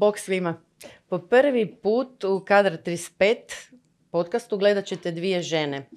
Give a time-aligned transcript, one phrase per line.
[0.00, 0.62] Bog svima.
[1.08, 3.36] Po prvi put u Kadar 35
[4.10, 5.88] podcastu gledat ćete dvije žene.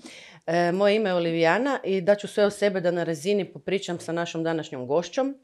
[0.48, 4.12] E, moje ime je Olivijana i daću sve o sebe da na razini popričam sa
[4.12, 5.38] našom današnjom gošćom.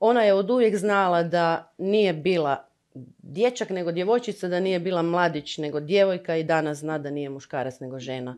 [0.00, 2.68] Ona je od uvijek znala da nije bila
[3.18, 7.80] dječak nego djevojčica, da nije bila mladić nego djevojka i danas zna da nije muškarac
[7.80, 8.36] nego žena.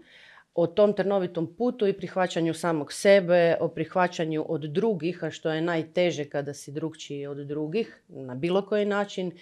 [0.59, 5.61] O tom trnovitom putu i prihvaćanju samog sebe, o prihvaćanju od drugih, a što je
[5.61, 9.33] najteže kada si drugčiji od drugih, na bilo koji način,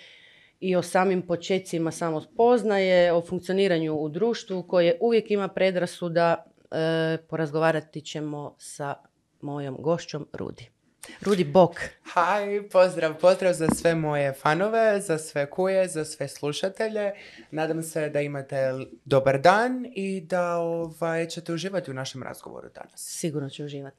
[0.60, 6.44] i o samim počecima samospoznaje, o funkcioniranju u društvu koje uvijek ima predrasuda.
[6.70, 8.94] E, porazgovarati ćemo sa
[9.40, 10.73] mojom gošćom Rudi.
[11.20, 11.80] Rudi Bok.
[12.04, 17.12] Hi, pozdrav, pozdrav za sve moje fanove, za sve kuje, za sve slušatelje.
[17.50, 18.72] Nadam se da imate
[19.04, 22.92] dobar dan i da ovaj, ćete uživati u našem razgovoru danas.
[22.96, 23.96] Sigurno ću uživati.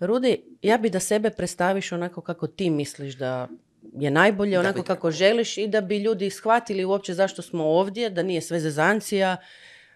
[0.00, 3.48] Rudi, ja bi da sebe predstaviš onako kako ti misliš da
[3.92, 8.22] je najbolje, onako kako želiš i da bi ljudi shvatili uopće zašto smo ovdje, da
[8.22, 9.36] nije sve zezancija.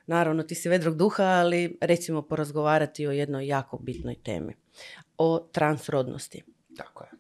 [0.07, 4.55] Naravno, ti si vedrog duha, ali recimo porazgovarati o jednoj jako bitnoj temi.
[5.19, 6.43] O transrodnosti.
[6.77, 7.11] Tako je.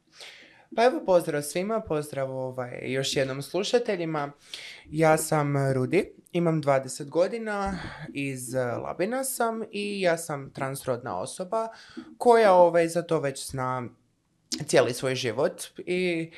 [0.76, 4.32] Pa evo pozdrav svima, pozdrav ovaj, još jednom slušateljima.
[4.90, 7.78] Ja sam Rudi, imam 20 godina,
[8.14, 11.68] iz Labina sam i ja sam transrodna osoba
[12.18, 13.88] koja ovaj, za to već zna
[14.66, 16.30] cijeli svoj život i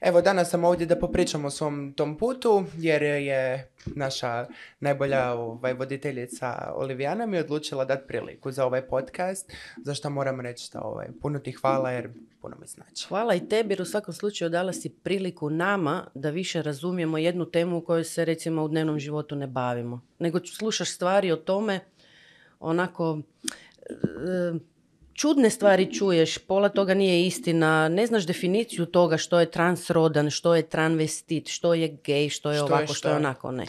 [0.00, 4.46] Evo, danas sam ovdje da popričamo o svom tom putu, jer je naša
[4.80, 9.52] najbolja ovaj, voditeljica Olivijana mi odlučila dati priliku za ovaj podcast,
[9.84, 13.08] za što moram reći da ovaj, puno ti hvala jer puno mi znači.
[13.08, 17.50] Hvala i tebi jer u svakom slučaju dala si priliku nama da više razumijemo jednu
[17.50, 20.00] temu u kojoj se recimo u dnevnom životu ne bavimo.
[20.18, 21.80] Nego slušaš stvari o tome
[22.60, 23.18] onako
[23.90, 23.94] e,
[25.18, 30.54] čudne stvari čuješ, pola toga nije istina, ne znaš definiciju toga što je transrodan, što
[30.54, 33.66] je transvestit, što je gej, što je ovako, što, je onako, ne.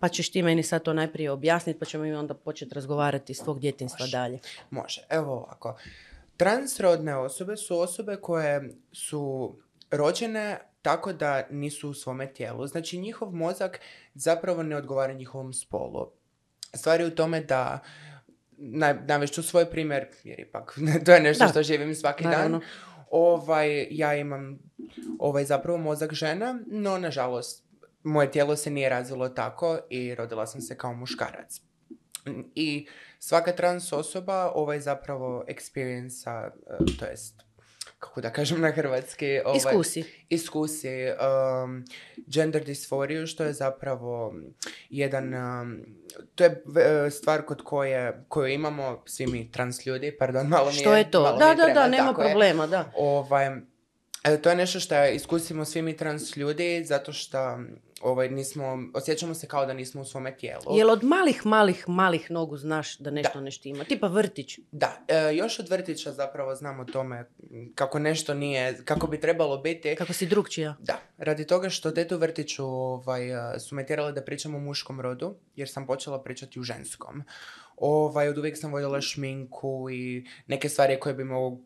[0.00, 3.38] Pa ćeš ti meni sad to najprije objasniti, pa ćemo mi onda početi razgovarati iz
[3.38, 4.38] svog djetinstva dalje.
[4.70, 5.76] Može, evo ovako.
[6.36, 9.54] Transrodne osobe su osobe koje su
[9.90, 12.66] rođene tako da nisu u svome tijelu.
[12.66, 13.80] Znači njihov mozak
[14.14, 16.10] zapravo ne odgovara njihovom spolu.
[16.74, 17.78] Stvar je u tome da
[19.06, 22.60] navešću svoj primjer, jer ipak to je nešto što živim svaki dan.
[23.10, 24.58] Ovaj, ja imam
[25.18, 27.64] ovaj, zapravo mozak žena, no nažalost
[28.02, 31.60] moje tijelo se nije razvilo tako i rodila sam se kao muškarac.
[32.54, 32.86] I
[33.18, 36.50] svaka trans osoba ovaj zapravo experience eh,
[36.98, 37.42] to jest
[38.02, 40.88] kako da kažem na hrvatski, ovaj, iskusi, iskusi
[41.64, 41.84] um,
[42.26, 44.34] gender disforiju, što je zapravo
[44.90, 45.80] jedan, um,
[46.34, 46.62] to je
[47.10, 51.36] stvar kod koje, koju imamo svi mi trans ljudi, pardon, malo mi Što je to?
[51.38, 52.92] Da, da, da, nema problema, da.
[52.96, 53.50] Ovaj,
[54.24, 57.58] e, to je nešto što iskusimo svi mi trans ljudi, zato što
[58.02, 60.62] ovaj, nismo, osjećamo se kao da nismo u svome tijelu.
[60.70, 63.40] Jel od malih, malih, malih nogu znaš da nešto da.
[63.40, 63.84] ne štima?
[63.84, 64.58] Tipa vrtić?
[64.72, 67.24] Da, e, još od vrtića zapravo znam o tome
[67.74, 69.94] kako nešto nije, kako bi trebalo biti.
[69.96, 70.76] Kako si drugčija?
[70.80, 75.00] Da, radi toga što dete u vrtiću ovaj, e, su me da pričam o muškom
[75.00, 77.22] rodu, jer sam počela pričati u ženskom.
[77.76, 81.60] Ovaj, od uvijek sam voljela šminku i neke stvari koje bi mogu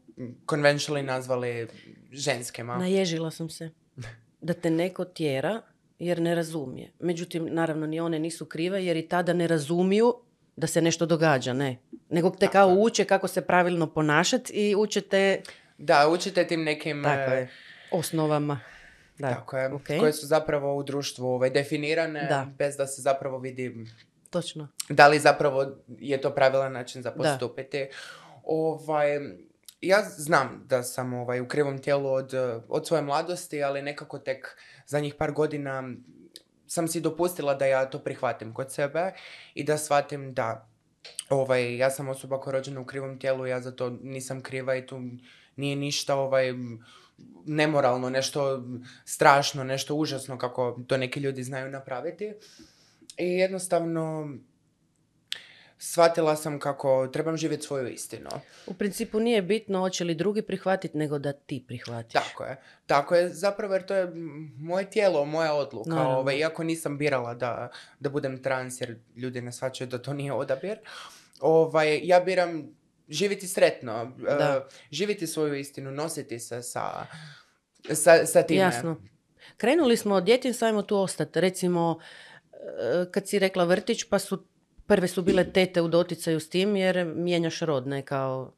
[0.47, 1.69] conventionally nazvali
[2.13, 2.79] ženskima.
[2.79, 3.71] Naježila sam se.
[4.41, 5.63] Da te neko tjera
[5.99, 6.93] jer ne razumije.
[7.01, 10.15] Međutim, naravno, ni one nisu krive jer i tada ne razumiju
[10.57, 11.79] da se nešto događa, ne.
[12.09, 15.43] Nego te kao uče kako se pravilno ponašati i učite...
[15.79, 17.07] Da, učite tim nekim...
[17.07, 17.49] E,
[17.91, 18.61] osnovama.
[19.19, 19.29] Da.
[19.29, 22.47] Tako je, koje su zapravo u društvu ovaj, definirane da.
[22.59, 23.87] bez da se zapravo vidi...
[24.31, 24.69] Točno.
[24.89, 25.67] Da li zapravo
[25.99, 27.89] je to pravilan način za postupiti.
[28.45, 29.19] Ovaj,
[29.81, 32.35] ja znam da sam ovaj, u krivom tijelu od,
[32.69, 35.83] od svoje mladosti, ali nekako tek zadnjih par godina
[36.67, 39.13] sam si dopustila da ja to prihvatim kod sebe
[39.55, 40.69] i da shvatim da
[41.29, 44.77] ovaj, ja sam osoba koja je rođena u krivom tijelu, ja za to nisam kriva
[44.77, 45.01] i tu
[45.57, 46.53] nije ništa ovaj,
[47.47, 48.63] nemoralno, nešto
[49.05, 52.35] strašno, nešto užasno kako to neki ljudi znaju napraviti.
[53.19, 54.29] I jednostavno
[55.79, 58.31] shvatila sam kako trebam živjeti svoju istinu.
[58.67, 62.13] U principu nije bitno hoće li drugi prihvatiti, nego da ti prihvatiš.
[62.13, 62.57] Tako je.
[62.87, 64.13] Tako je, zapravo jer to je
[64.59, 66.09] moje tijelo, moja odluka.
[66.09, 67.71] Ove, iako nisam birala da,
[68.01, 70.79] da budem trans, jer ljudi ne shvaćaju da to nije odabir.
[71.41, 72.77] Ovaj, ja biram
[73.09, 77.07] živjeti sretno, uh, živjeti svoju istinu, nositi se sa,
[77.95, 78.61] sa, sa time.
[78.61, 79.01] Jasno.
[79.57, 81.41] Krenuli smo od djetinstva, ajmo tu ostati.
[81.41, 82.01] Recimo,
[83.11, 84.45] kad si rekla vrtić, pa su
[84.87, 88.53] prve su bile tete u doticaju s tim jer mijenjaš rod, ne kao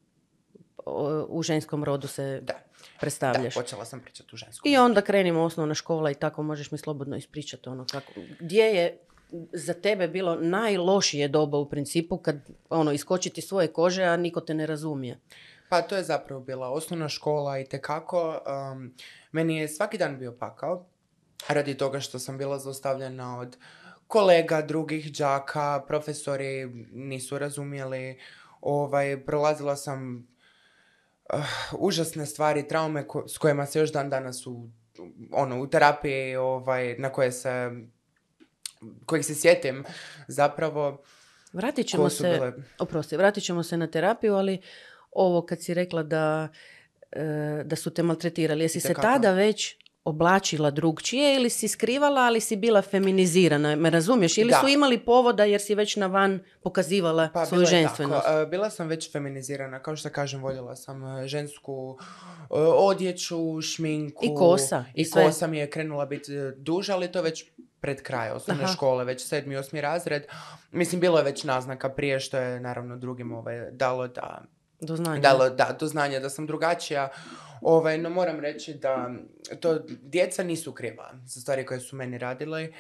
[1.28, 2.40] u ženskom rodu se...
[2.42, 2.52] Da.
[2.52, 3.54] Da, predstavljaš.
[3.54, 4.72] počela sam pričati u ženskom.
[4.72, 8.98] I onda krenimo osnovna škola i tako možeš mi slobodno ispričati ono kako, gdje je
[9.52, 12.36] za tebe bilo najlošije doba u principu kad
[12.70, 15.18] ono iskočiti svoje kože, a niko te ne razumije.
[15.68, 18.40] Pa to je zapravo bila osnovna škola i tekako.
[18.72, 18.94] Um,
[19.32, 20.86] meni je svaki dan bio pakao
[21.48, 23.56] radi toga što sam bila zaustavljena od
[24.08, 28.19] kolega, drugih đaka, profesori nisu razumjeli.
[28.60, 30.28] Ovaj, prolazila sam
[31.34, 31.40] uh,
[31.78, 34.69] užasne stvari, traume ko- s kojima se još dan danas u,
[35.32, 37.70] ono, u terapiji ovaj, na koje se
[39.06, 39.84] kojih se sjetim
[40.28, 41.02] zapravo
[41.52, 44.61] Vratit ćemo se, bile oprosti, vratit ćemo se na terapiju, ali
[45.12, 46.49] ovo kad si rekla da,
[47.12, 49.76] e, da su te maltretirali, jesi se tada već
[50.08, 54.38] oblačila drugčije ili si skrivala, ali si bila feminizirana, me razumiješ?
[54.38, 54.60] Ili Da.
[54.60, 58.25] su imali povoda jer si već na van pokazivala Pa svoju bilo je ženstvenost?
[58.25, 58.38] tako.
[58.38, 64.25] E, Bila sam već feminizirana, kao što kažem, voljela sam e, žensku e, odjeću, šminku.
[64.25, 65.25] I kosa, i I sve.
[65.25, 67.44] kosa mi je krenula biti duža, ali to već
[67.81, 68.72] pred kraj osnovne Aha.
[68.72, 70.26] škole, već sedmi, osmi razred.
[70.70, 74.44] Mislim, bilo je već naznaka prije što je naravno drugim ovaj, dalo da
[74.80, 75.20] Do znanja.
[75.20, 77.08] dalo da, do znanja da sam drugačija.
[77.60, 79.10] Ovaj, no moram reći da
[79.60, 82.72] to djeca nisu kriva za stvari koje su meni radili.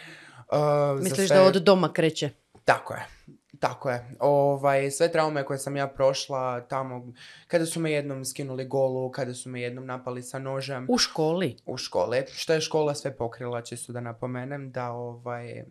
[0.48, 2.30] Uh, Misliš sve- da od doma kreće?
[2.64, 3.06] tako je.
[3.60, 4.16] Tako je.
[4.20, 7.12] Ovaj, sve traume koje sam ja prošla tamo,
[7.46, 11.56] kada su me jednom skinuli golu, kada su me jednom napali sa nožem U školi?
[11.66, 15.64] u školi, što je škola sve pokrila, čisto da napomenem, da ovaj,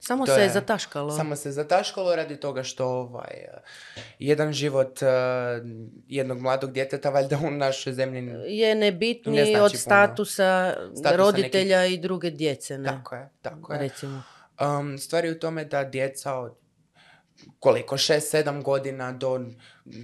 [0.00, 1.10] Samo To se je zataškalo.
[1.10, 3.44] samo se zataškalo radi toga što ovaj,
[4.18, 5.06] jedan život eh,
[6.08, 9.78] jednog mladog djeteta valjda u našoj zemlji je nebitniji Ne znači od puno.
[9.78, 12.88] statusa, Statusa roditelja i druge djece, ne?
[12.88, 13.78] Tako je, tako je.
[13.78, 14.22] Recimo.
[14.60, 16.54] Um, stvar je u tome da djeca od
[17.60, 19.40] koliko, 6-7 godina do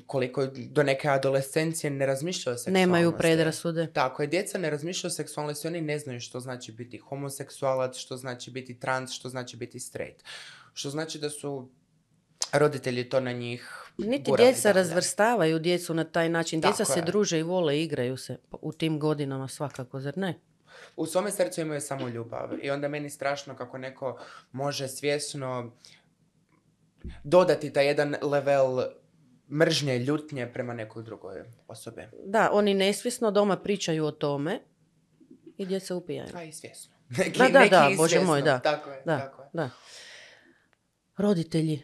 [0.07, 2.81] koliko do neke adolescencije ne razmišljaju o seksualnosti.
[2.81, 3.93] Nemaju predrasude.
[3.93, 8.17] Tako je, djeca ne razmišljaju o seksualnosti, oni ne znaju što znači biti homoseksualac, što
[8.17, 10.25] znači biti trans, što znači biti straight.
[10.73, 11.69] Što znači da su
[12.53, 14.83] roditelji to na njih Niti gurali djeca dalje.
[14.83, 16.61] razvrstavaju djecu na taj način.
[16.61, 17.03] Djeca Tako se je.
[17.05, 20.41] druže i vole, igraju se u tim godinama svakako, zar ne?
[20.97, 24.19] U svome srcu imaju samo ljubav i onda meni strašno kako neko
[24.53, 25.73] može svjesno
[27.25, 28.83] dodati taj jedan level
[29.53, 32.03] mržnje, ljutnje prema nekoj drugoj osobi.
[32.27, 34.61] Da, oni nesvjesno doma pričaju o tome
[35.57, 36.31] i djeca upijaju.
[36.35, 36.95] A i svjesno.
[37.19, 38.59] Neki, Da, da, neki da, Bože moj, da.
[38.59, 39.49] Tako je, Da, tako je.
[39.53, 39.71] da.
[41.17, 41.83] Roditelji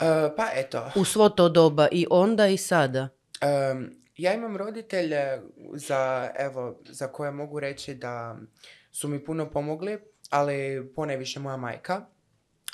[0.00, 3.08] E, pa eto, u svo to doba i onda i sada.
[3.40, 5.40] em, ja imam roditelje
[5.74, 8.36] za, evo, za koje mogu reći da
[8.90, 9.98] su mi puno pomogli,
[10.30, 12.06] ali ponajviše moja majka.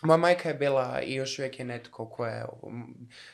[0.05, 2.45] Moja majka je bila i još uvijek je netko ko je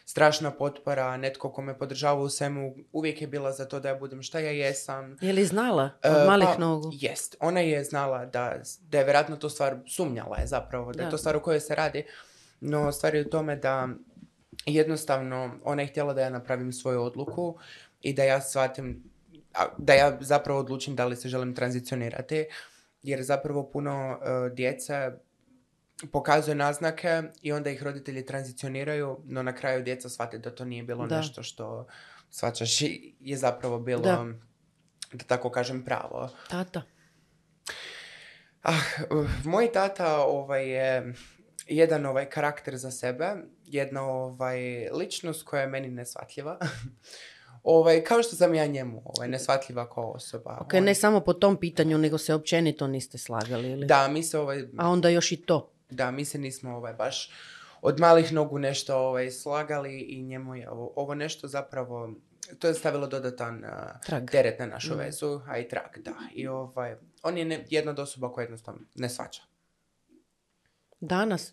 [0.04, 3.94] strašna potpora, netko ko me podržava u svemu, uvijek je bila za to da ja
[3.94, 5.16] budem šta ja jesam.
[5.20, 6.90] Je li znala E, od malih pa, nogu?
[6.92, 7.36] Jest.
[7.40, 11.10] Ona je znala da, da je vjerojatno to stvar, sumnjala je zapravo, da, je Da.
[11.10, 12.04] to stvar o kojoj se radi.
[12.60, 13.88] No, stvar je u tome da
[14.66, 17.58] jednostavno ona je htjela da ja napravim svoju odluku
[18.00, 19.04] i da ja shvatim,
[19.78, 22.46] da ja zapravo odlučim da li se želim tranzicionirati.
[23.02, 25.12] Jer zapravo puno e, djece
[26.06, 30.82] pokazuje naznake i onda ih roditelji tranzicioniraju, no na kraju djeca shvate da to nije
[30.82, 31.16] bilo Da.
[31.16, 31.86] nešto što
[32.30, 34.26] shvaćaš i je zapravo bilo, Da.
[35.12, 36.28] da tako kažem, pravo.
[36.50, 36.82] Tata.
[38.62, 38.72] Ah,
[39.10, 41.14] uh, moj tata ovaj, je
[41.66, 43.34] jedan ovaj karakter za sebe,
[43.64, 44.60] jedna ovaj,
[44.90, 46.58] ličnost koja je meni nesvatljiva.
[47.62, 50.58] ovaj, kao što sam ja njemu ovaj, nesvatljiva kao osoba.
[50.60, 53.86] Ok, On- ne samo po tom pitanju, nego se općenito niste slagali, ili?
[53.86, 55.72] Da, mi se ovaj, A onda još i to.
[55.90, 57.30] Da, mi se nismo ovaj, baš
[57.82, 62.14] od malih nogu nešto ovaj, slagali i njemu je ovo, ovo nešto zapravo,
[62.58, 63.70] to je stavilo dodatan uh,
[64.26, 64.98] teret na našu Mm.
[64.98, 66.14] vezu, a i trag, da.
[66.34, 69.42] I ovaj, on je ne, jedna od osoba koja jednostavno ne svača.
[71.00, 71.52] Danas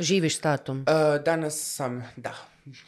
[0.00, 0.80] živiš s tatom.
[0.80, 2.34] E, danas sam, da,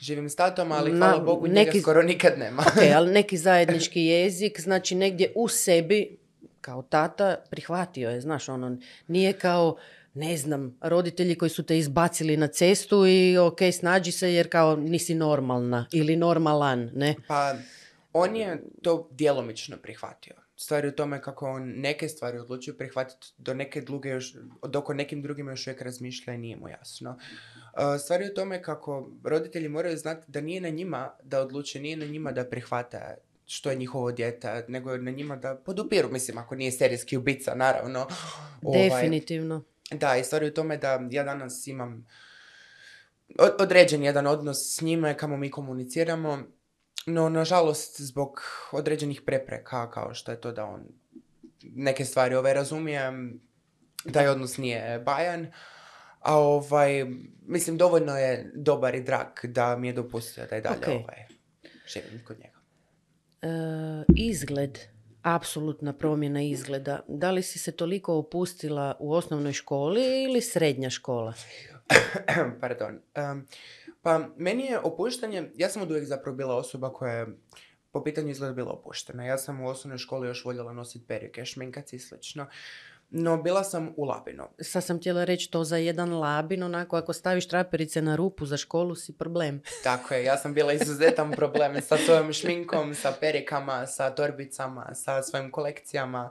[0.01, 2.63] živim s tatom, ali Na- hvala Bogu njega neki- skoro nikad nema.
[2.63, 6.19] Ok, ali neki zajednički jezik, znači negdje u sebi,
[6.61, 8.77] kao tata, prihvatio je, znaš, ono,
[9.09, 9.77] nije kao,
[10.15, 14.77] ne znam, roditelji koji su te izbacili na cestu i ok, snađi se jer kao
[14.77, 17.15] nisi normalna ili normalan, ne?
[17.29, 17.55] Pa,
[18.13, 20.35] on je to djelomično prihvatio.
[20.57, 24.35] Stvar je u tome kako on neke stvari odlučio prihvatiti, do neke druge još,
[24.69, 27.19] dok o nekim drugima još uvijek razmišlja i nije mu jasno.
[27.95, 31.81] E, stvar je u tome kako roditelji moraju znati da nije na njima da odluče,
[31.81, 33.17] nije na njima da prihvate
[33.47, 37.55] što je njihovo dijete, nego je na njima da podupiru, mislim, ako nije serijski ubica,
[37.55, 38.07] naravno.
[38.63, 39.63] Ovaj, Definitivno.
[39.93, 42.07] Da, i stvar je u tome da ja danas imam
[43.39, 46.39] od- određen jedan odnos s njime, kamo mi komuniciramo.
[47.07, 48.41] no nažalost zbog
[48.73, 50.85] određenih prepreka kao što je to da on
[51.63, 53.13] neke stvari ove razumije,
[54.13, 55.53] taj odnos nije bajan,
[56.21, 57.07] a ovaj,
[57.43, 60.89] mislim dovoljno je dobar i drag da mi je dopustio da je dalje Ok.
[60.89, 61.27] ovaj,
[61.87, 62.59] živim kod njega.
[63.43, 63.49] E,
[64.17, 64.79] izgled,
[65.23, 67.01] apsolutna promjena izgleda.
[67.09, 71.35] Da li si se toliko opustila u osnovnoj školi ili srednja škola?
[72.61, 73.01] Pardon.
[73.15, 73.47] Em,
[74.03, 77.27] pa meni je opuštanje, ja sam od uvijek zapravo bila osoba koja je
[77.91, 79.25] po pitanju izgleda bila opuštena.
[79.25, 82.47] Ja sam u osnovnoj školi još voljela nositi perike, šminkac i slično.
[83.15, 84.45] No, bila sam u Labinu.
[84.61, 88.57] Sad sam htjela reći to za jedan labin, onako ako staviš traperice na rupu za
[88.57, 89.63] školu si problem.
[89.85, 95.23] Tako je, ja sam bila izuzetan problem sa svojom šminkom, sa perikama, sa torbicama, sa
[95.23, 96.31] svojim kolekcijama.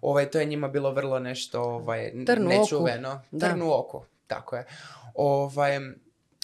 [0.00, 2.60] Ovaj, to je njima bilo vrlo nešto ovaj, n- Trn u oku.
[2.60, 3.20] nečuveno.
[3.30, 3.56] Da.
[3.64, 4.66] Oku, tako je.
[5.14, 5.78] Ovaj,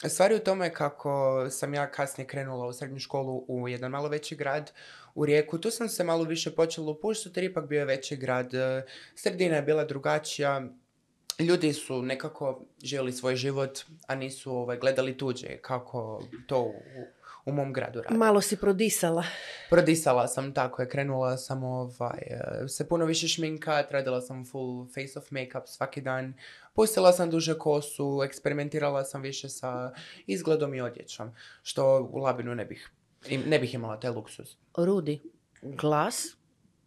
[0.09, 4.37] stvari u tome kako sam ja kasnije krenula u srednju školu u jedan malo veći
[4.37, 4.73] grad,
[5.17, 5.59] u Rijeku.
[5.59, 8.55] Tu sam se malo više počela upuštati jer ipak bio je veći grad.
[8.55, 8.83] e,
[9.15, 10.63] Sredina je bila drugačija.
[11.39, 16.73] Ljudi su nekako živjeli svoj život, a nisu ovaj, gledali tuđe kako to u,
[17.47, 18.17] u mom gradu radi.
[18.17, 19.25] Malo si prodisala.
[19.71, 24.87] Prodisala sam, tako je, krenula sam ovaj, e, se puno više šminkat, radila sam full
[24.87, 26.35] face of makeup svaki dan,
[26.75, 29.93] pustila sam duže kosu, eksperimentirala sam više sa
[30.27, 32.91] izgledom i odjećom, što u Labinu ne bih,
[33.29, 34.57] im- ne bih imala taj luksuz.
[34.77, 35.23] Rudi,
[35.63, 36.37] glas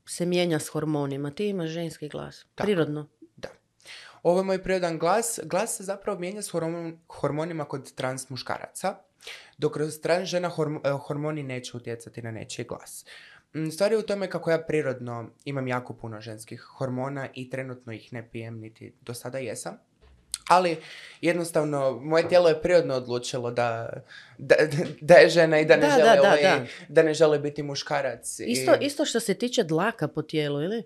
[0.05, 1.31] se mijenja s hormonima.
[1.31, 2.46] Ti imaš ženski glas.
[2.55, 2.65] Tako.
[2.65, 3.10] Prirodno.
[3.38, 3.50] Da.
[4.24, 5.39] Ovo je moj prirodan glas.
[5.43, 8.96] Glas se zapravo mijenja s hormon- hormonima kod trans muškaraca,
[9.58, 13.05] dok kroz trans žena horm- e, hormoni neće utjecati na nečiji glas.
[13.55, 17.93] Mm, Stvar je u tome kako ja prirodno imam jako puno ženskih hormona i trenutno
[17.93, 19.77] ih ne pijem, niti do sada jesam.
[20.50, 20.77] Ali
[21.24, 23.89] jednostavno, moje tijelo je prirodno odlučilo da,
[24.38, 24.56] da,
[25.01, 26.65] da je žena i da ne, Da, žele, da, da, ovaj, da.
[26.89, 28.39] da ne žele biti muškarac.
[28.39, 30.77] Isto, I- isto što se tiče dlaka po tijelu, ili?
[30.77, 30.84] E,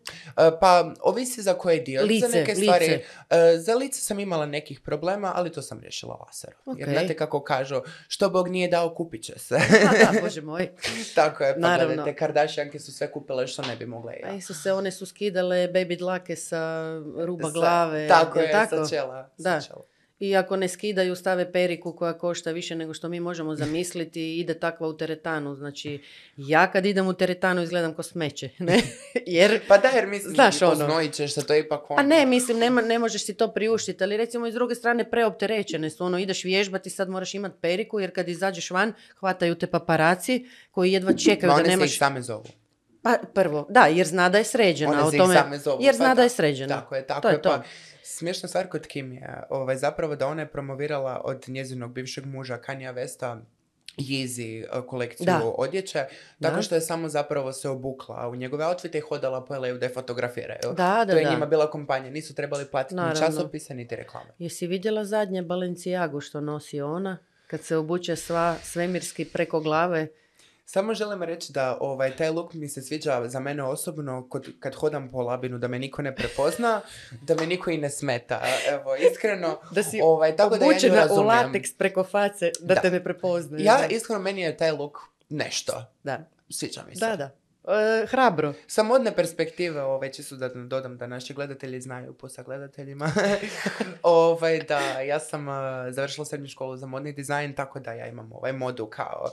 [0.61, 2.03] Pa, ovisi za koji dio.
[2.03, 2.63] Lice, za neke lice.
[2.63, 2.85] stvari.
[3.31, 6.59] e, za lice sam imala nekih problema, ali to sam riješila laserom.
[6.69, 6.93] Jer Ok.
[6.93, 7.75] znate kako kažu,
[8.07, 9.55] što Bog nije dao, kupit će se.
[10.13, 10.69] Da, bože moj.
[11.15, 11.87] Tako je, pa Naravno.
[11.87, 14.35] gledajte, Kardashianke su sve kupile što ne bi mogle i A ja.
[14.35, 16.83] isto se one su skidale baby dlake sa
[17.17, 18.07] ruba Sa- glave.
[18.07, 18.75] Tako je, tako?
[18.77, 19.29] sa čela.
[19.59, 19.93] Da.
[20.19, 24.39] I ako ne skidaju, stave periku koja košta više nego što mi možemo zamisliti i
[24.39, 25.55] ide takva u teretanu.
[25.55, 26.01] Znači,
[26.37, 28.81] ja kad idem u teretanu izgledam ko smeće, ne?
[29.25, 31.11] Jer, Pa da, jer mislim, Znaš ono.
[31.11, 31.99] ćeš se, to ipak ono.
[31.99, 35.09] a ne, mislim, nema, ne možeš si to priuštiti, ali recimo i s druge strane
[35.11, 39.67] preopterećene su, ono, ideš vježbati, sad moraš imati periku, jer kad izađeš van, hvataju te
[39.67, 41.91] paparaci koji jedva čekaju Ma da one se nemaš...
[41.91, 42.45] ih same zovu.
[43.01, 44.91] Pa prvo, da, jer zna da je sređena.
[44.91, 45.77] One o se ih tome, same zovu.
[45.81, 46.75] jer pa zna da je sređena.
[46.79, 47.41] Tako je, tako To je je.
[47.41, 47.61] to.
[48.13, 52.57] Smiješna stvar kod Kim je ovaj, zapravo da ona je promovirala od njezinog bivšeg muža
[52.57, 53.39] Kanye Westa
[53.97, 55.41] Yeezy uh, kolekciju Da.
[55.57, 56.05] odjeće,
[56.41, 56.61] tako Da.
[56.61, 59.93] što je samo zapravo se obukla u njegove outfite i hodala po LA-u da je
[59.93, 60.59] fotografiraju.
[60.67, 61.31] Da, da, to je da.
[61.31, 63.27] njima bila kompanja, nisu trebali platiti ni Naravno.
[63.27, 64.29] časopise, niti reklame.
[64.39, 67.17] Jesi vidjela zadnje Balenciagu što nosi ona?
[67.47, 70.07] Kad se obuče sva svemirski preko glave.
[70.65, 74.75] Samo želim reći da ovaj, taj look mi se sviđa za mene osobno kod, kad
[74.75, 76.81] hodam po labinu, da me niko ne prepozna,
[77.27, 78.41] da me niko i ne smeta.
[78.69, 82.81] Evo, iskreno, Da si ovaj, tako da ja u lateks preko face da, Da.
[82.81, 83.63] te ne prepoznaju.
[83.65, 83.85] Ja, da.
[83.85, 84.97] iskreno, meni je taj look
[85.29, 85.85] nešto.
[86.03, 86.29] da.
[86.49, 87.05] Sviđa mi se.
[87.05, 87.29] Da, da.
[87.67, 88.53] E, hrabro.
[88.67, 93.11] Sa modne perspektive, ovaj, čisto da dodam da naši gledatelji znaju po sa gledateljima,
[94.03, 95.53] ovaj, da ja sam uh,
[95.89, 99.31] završila srednju školu za modni dizajn, tako da ja imam ovaj modu kao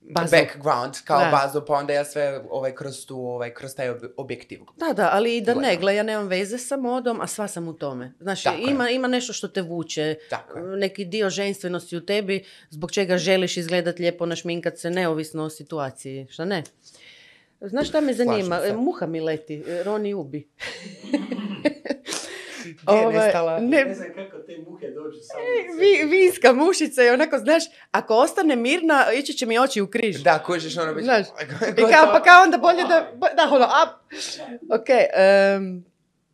[0.00, 0.30] Bazu.
[0.30, 1.30] background, kao Da.
[1.32, 4.60] bazu, pa onda ja sve ovaj, kroz, tu, ovaj, kroz taj ob- objektiv.
[4.76, 5.80] Da, da, ali i da ne, Gledam.
[5.80, 8.12] gle, ja nemam veze sa modom, a sva sam u tome.
[8.44, 8.70] Tako je.
[8.70, 13.56] ima, ima nešto što te vuče, Tako neki dio ženstvenosti u tebi, zbog čega želiš
[13.56, 16.62] izgledat lijepo, našminkat se, neovisno o situaciji, šta ne?
[17.60, 18.60] Znaš šta me zanima?
[18.76, 20.48] Muha mi leti, Roni ubi.
[22.82, 23.58] Gdje je Ovaj, nestala?
[23.58, 25.40] ne, Ne znam kako te muhe dođu samo
[25.78, 30.16] vi, vinska mušica i onako, znaš, ako ostane mirna, ići će mi oči u križ.
[30.16, 31.04] Da, kužiš ono biti...
[31.04, 31.26] Znaš,
[31.70, 33.06] I kao, pa kao onda bolje da,
[33.36, 33.98] da ono, a,
[34.72, 35.84] ok, em,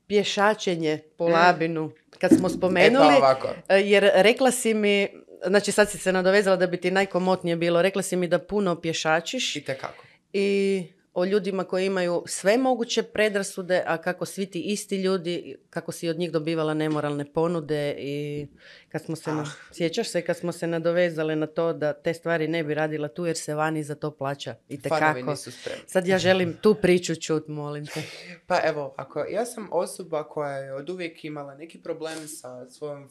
[0.08, 1.32] pješačenje po Mm.
[1.32, 3.48] labinu, kad smo E spomenuli, pa ovako.
[3.68, 5.08] e, jer rekla si mi,
[5.46, 8.80] znači sad si se nadovezala da bi ti najkomotnije bilo, rekla si mi da puno
[8.80, 10.04] pješačiš I tekako.
[10.32, 10.82] i
[11.14, 16.08] o ljudima koji imaju sve moguće predrasude, a kako svi ti isti ljudi, kako si
[16.08, 18.46] od njih dobivala nemoralne ponude i
[18.88, 19.72] kad smo se, na- Ah.
[19.72, 23.26] sjećaš se kad smo se nadovezale na to da te stvari ne bi radila tu
[23.26, 25.22] jer se vani za to plaća i spremni.
[25.86, 28.02] Sad ja želim tu priču čut, molim te.
[28.46, 33.08] Pa evo, ako ja sam osoba koja je od uvijek imala neki problem sa svojom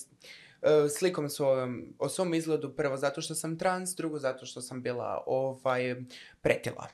[0.61, 4.81] e, slikom svojom, o svom izgledu, prvo zato što sam trans, drugo zato što sam
[4.81, 5.95] bila ovaj,
[6.41, 6.87] pretila.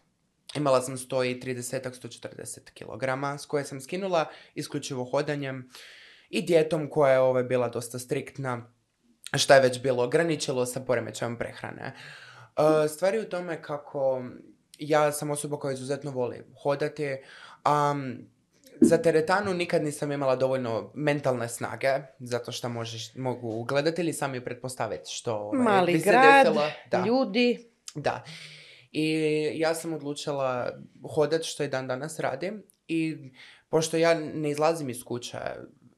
[0.56, 4.26] Imala sam 130 140 kg s koje sam skinula
[4.56, 5.70] isključivo hodanjem
[6.30, 8.72] i dijetom koja je ovaj, bila dosta striktna,
[9.38, 11.96] šta je već bilo ograničilo sa poremećajem prehrane.
[12.86, 14.24] E, stvari u tome kako
[14.80, 17.18] ja sam osoba koja izuzetno voli hodati,
[17.64, 17.96] a
[18.82, 21.90] za teretanu nikad nisam imala dovoljno mentalne snage,
[22.20, 26.66] zato što možeš, mogu gledatelji sami pretpostaviti što ovaj, Mali bi se grad, desilo.
[26.92, 27.04] Da.
[27.06, 27.72] ljudi.
[27.96, 28.24] Da.
[28.92, 29.22] I
[29.56, 30.80] ja sam odlučila
[31.16, 33.18] hodat što i dan danas radim i
[33.70, 35.38] pošto ja ne izlazim iz kuće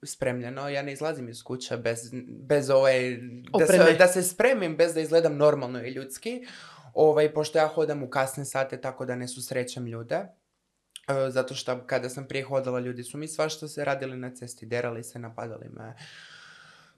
[0.04, 3.18] spremljeno, ja ne izlazim iz kuće bez, bez ovaj,
[3.60, 6.46] da se, da se spremim bez da izgledam normalno i ljudski.
[6.94, 10.16] Ovaj, pošto ja hodam u kasne sate tako da ne susrećem ljude.
[10.16, 14.66] E, zato što kada sam prije hodala ljudi su mi svašta se radili na cesti,
[14.66, 15.96] derali se, napadali me,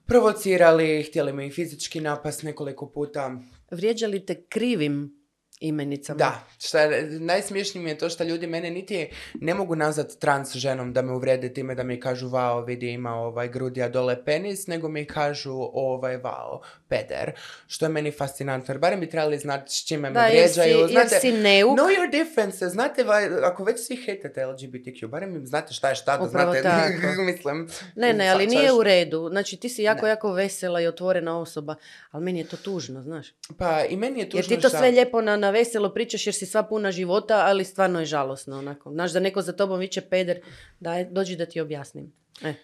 [0.06, 3.36] provocirali, htjeli me i fizički napast nekoliko puta.
[3.70, 5.23] Vrijeđali te krivim
[5.68, 6.18] imenicama.
[6.18, 9.08] Da, šta je, najsmiješnije mi je to što ljudi mene niti
[9.40, 13.14] ne mogu nazvat trans ženom da me uvrede time da mi kažu vao vidi ima
[13.14, 16.60] ovaj grudija dole penis, nego mi kažu ovaj vao
[16.96, 17.32] peder,
[17.66, 20.60] što je meni fascinantno, jer barem bi trebali znati s čime Da, me jer si,
[20.60, 20.78] vrijeđaju.
[20.80, 21.70] jer Znate, si neuk.
[21.70, 23.04] Know your differences, znate,
[23.44, 27.68] ako već svi hejtate LGBTQ, barem im znate šta je šta, da Upravo znate, mislim.
[27.94, 29.28] Ne, ne, ali nije u redu.
[29.28, 30.08] Znači, ti si jako, Ne.
[30.08, 31.74] jako vesela i otvorena osoba,
[32.10, 33.26] ali meni je to tužno, znaš.
[33.58, 36.26] Pa i meni je tužno Jer ti to šta- sve lijepo na, na veselo pričaš
[36.26, 38.90] jer si sva puna života, ali stvarno je žalosno onako.
[38.92, 40.40] Znaš da neko za tobom viče peder,
[40.80, 42.12] daj, dođi da ti objasnim.
[42.42, 42.54] E,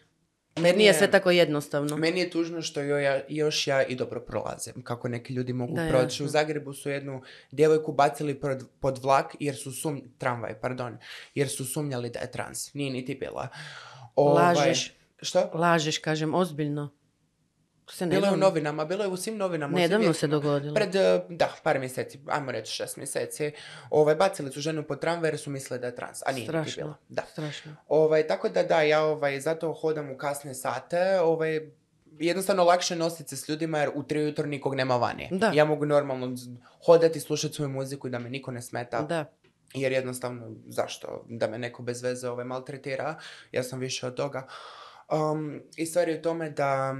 [0.57, 1.97] Meni nije je- sve tako jednostavno.
[1.97, 4.83] Meni je tužno što jo ja, još ja i dobro prolazim.
[4.83, 6.05] Kako neki ljudi mogu Da, proći.
[6.05, 6.25] jasno.
[6.25, 10.03] U Zagrebu su jednu djevojku bacili pod, pod vlak jer su sum...
[10.19, 10.99] Tramvaj, pardon.
[11.35, 12.75] Jer su sumnjali da je trans.
[12.75, 13.49] Nije niti bila.
[14.17, 14.93] Ovaj, Lažeš.
[15.23, 15.51] Što?
[15.55, 16.91] Lažeš, kažem, ozbiljno.
[17.93, 19.79] Se Bilo je u novinama, bilo je u svim novinama.
[19.79, 20.75] Nedavno se dogodilo.
[20.75, 23.53] Pred, eh, da, par mjeseci, ajmo reći šest mjeseci.
[23.91, 26.23] Ovaj, bacili su ženu pod tramvaj jer su mislili da je trans.
[26.27, 26.83] A nije Strašno.
[26.83, 26.97] bila.
[27.09, 27.23] Da.
[27.33, 27.77] Strašno.
[27.89, 31.61] Ovaj, tako da da, ja ovaj, zato hodam u kasne sate, ovaj,
[32.19, 35.29] jednostavno lakše nositi se s ljudima jer u tri ujutro nikog nema vani.
[35.31, 35.51] Da.
[35.55, 36.37] Ja mogu normalno
[36.87, 39.03] hodati, slušati svoju muziku i da me niko ne smeta.
[39.03, 39.25] Da.
[39.75, 43.19] Jer jednostavno, zašto da me neko bez veze ovaj, maltretira?
[43.53, 44.47] Ja sam više od toga.
[45.13, 46.95] Um, I stvar je u tome da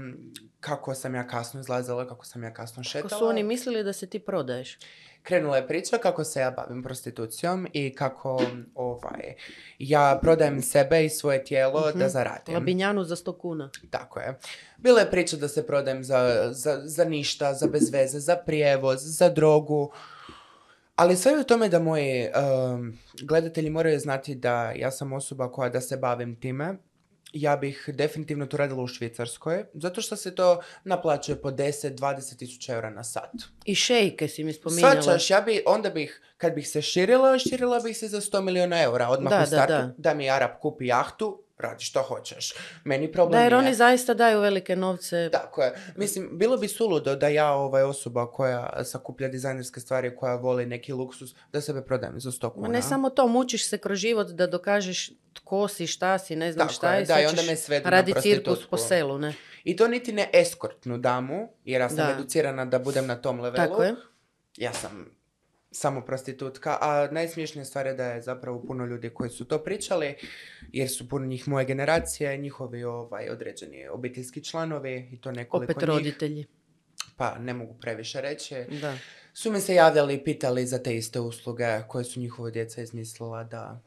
[0.59, 3.19] kako sam ja kasno izlazila, kako sam ja kasno Kako šetala.
[3.19, 4.77] su oni mislili da se ti prodaješ?
[5.23, 8.41] Krenula je priča kako se ja bavim prostitucijom i kako
[8.75, 9.33] ovaj,
[9.79, 11.99] ja prodajem sebe i svoje tijelo Mhm.
[11.99, 12.53] da zaradim.
[12.53, 13.69] Labinjanu za 100 kuna.
[13.89, 14.39] Tako je.
[14.77, 18.99] Bila je priča da se prodajem za, za, za ništa, za bez veze, za prijevoz,
[19.01, 19.91] za drogu.
[20.95, 25.51] Ali sve je u tome da moji um, gledatelji moraju znati da ja sam osoba
[25.51, 26.77] koja da se bavim time.
[27.33, 32.73] Ja bih definitivno to radila u Švicarskoj, zato što se to naplaćuje po 10-20 tisuća
[32.73, 33.31] eura na sat.
[33.65, 35.01] I šejke si mi spominjala.
[35.01, 38.81] Svačaš, ja bi, onda bih, kad bih se širila, širila bih se za 100 milijuna
[38.83, 39.73] eura odmah Da, u da, startu.
[39.73, 39.93] da.
[39.97, 42.53] Da, mi Arab kupi jahtu, radi što hoćeš.
[42.83, 43.59] Meni problem Da, jer nije.
[43.59, 45.29] oni zaista daju velike novce.
[45.31, 45.73] Tako je.
[45.95, 50.93] Mislim, bilo bi suludo da ja, ovaj osoba koja sakuplja dizajnerske stvari, koja voli neki
[50.93, 52.67] luksus, da sebe prodajem za 100 kuna.
[52.67, 56.51] Ma ne samo to, mučiš se kroz život da dokažeš tko si, šta si, ne
[56.51, 57.05] znam Tako šta je, je.
[57.05, 59.33] da, i onda me svedu na Radi cirkus po selu, ne?
[59.63, 62.11] I to niti ne eskortnu damu, jer ja sam Da.
[62.11, 63.67] educirana da budem na tom levelu.
[63.67, 63.95] Tako je.
[64.57, 65.20] Ja sam
[65.71, 70.15] samo prostitutka, a najsmiješnija stvar je da je zapravo puno ljudi koji su to pričali,
[70.71, 75.77] jer su puno njih moje generacije, njihovi ovaj, određeni obiteljski članovi i to nekoliko Opet
[75.77, 76.45] njih, roditelji.
[77.17, 78.55] pa ne mogu previše reći.
[78.81, 78.97] Da.
[79.33, 83.43] su mi se javljali i pitali za te iste usluge koje su njihova djeca izmislila
[83.43, 83.81] da,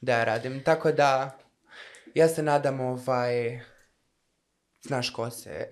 [0.00, 0.62] da ja radim.
[0.64, 1.38] Tako da,
[2.14, 3.60] ja se nadam ovaj...
[4.82, 5.68] Znaš ko se...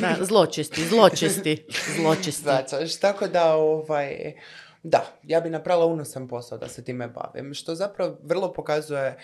[0.00, 2.42] Da, zločesti, zločesti, zločesti.
[2.42, 4.34] Značaš, tako da, ovaj...
[4.82, 9.18] Da, ja bi napravila unosan posao da se time bavim, što zapravo vrlo pokazuje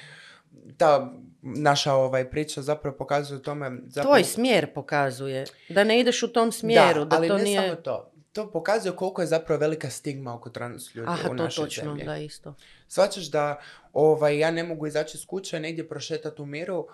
[0.76, 4.14] ta naša ovaj priča zapravo pokazuje u tome zapravo...
[4.14, 5.44] Tvoj smjer pokazuje.
[5.68, 7.60] Da ne ideš u tom smjeru, da, ali to ne nije...
[7.62, 8.08] samo to.
[8.32, 11.84] To pokazuje koliko je zapravo velika stigma oko trans ljudi Aha, u to našoj točno,
[11.84, 12.04] zemlji.
[12.04, 12.54] da isto.
[12.88, 13.60] Svačaš da
[13.92, 16.86] ovaj, ja ne mogu izaći iz kuće, negdje prošetati u miru,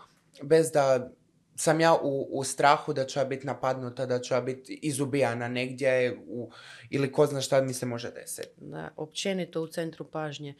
[0.42, 1.10] bez da
[1.58, 5.48] sam ja u, u strahu da ću ja biti napadnuta, da ću ja biti izubijana
[5.48, 5.90] negdje
[6.20, 6.50] u,
[6.90, 8.48] ili ko zna šta mi se može desiti.
[8.56, 10.54] Da, općenito u centru pažnje.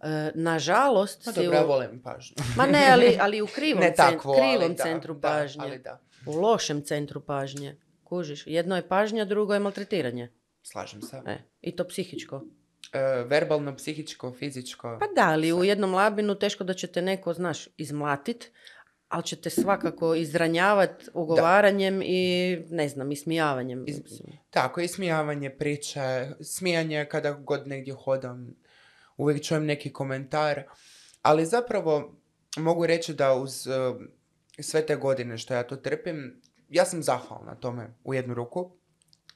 [0.00, 2.36] E, nažalost, si dobro, u- ja volim pažnju.
[2.56, 5.62] Ma ne, ali, ali u krivom, ne cen- takvo, krivom ali da, centru da, pažnje.
[5.62, 7.76] ali da, U lošem centru pažnje.
[8.04, 10.32] Kužiš, jedno je pažnja, drugo je maltretiranje.
[10.62, 11.22] slažem se.
[11.26, 12.44] E, I to psihičko.
[12.92, 14.96] E, verbalno, psihičko, fizičko.
[15.00, 18.50] Pa da, ali u jednom labinu teško da će te neko, znaš, izmlatit,
[19.10, 23.84] ali ćete svakako izranjavati ugovaranjem i ne znam, ismijavanjem.
[23.86, 24.22] Iz-.
[24.50, 28.54] Tako, ismijavanje priče, smijanje kada god negdje hodam,
[29.16, 30.62] uvijek čujem neki komentar,
[31.22, 32.16] ali zapravo
[32.56, 34.02] mogu reći da uz uh,
[34.60, 38.76] sve te godine što ja to trpim, ja sam zahvalna tome u jednu ruku,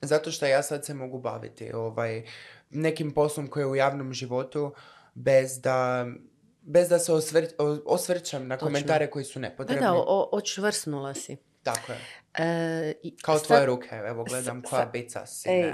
[0.01, 2.25] zato što ja sad se mogu baviti ovaj,
[2.71, 4.75] nekim poslom koji je u javnom životu
[5.15, 6.07] bez da,
[6.65, 7.51] bez da se osvr-
[7.87, 9.83] osvrćam na komentare koji su Da, nepotrebni.
[9.83, 11.37] da, o- očvrsnula si.
[11.63, 11.99] Tako je.
[12.37, 12.93] E,
[13.23, 15.49] Kao sad- tvoje ruke, evo gledam sa- koja sa- bica si.
[15.49, 15.73] Ej.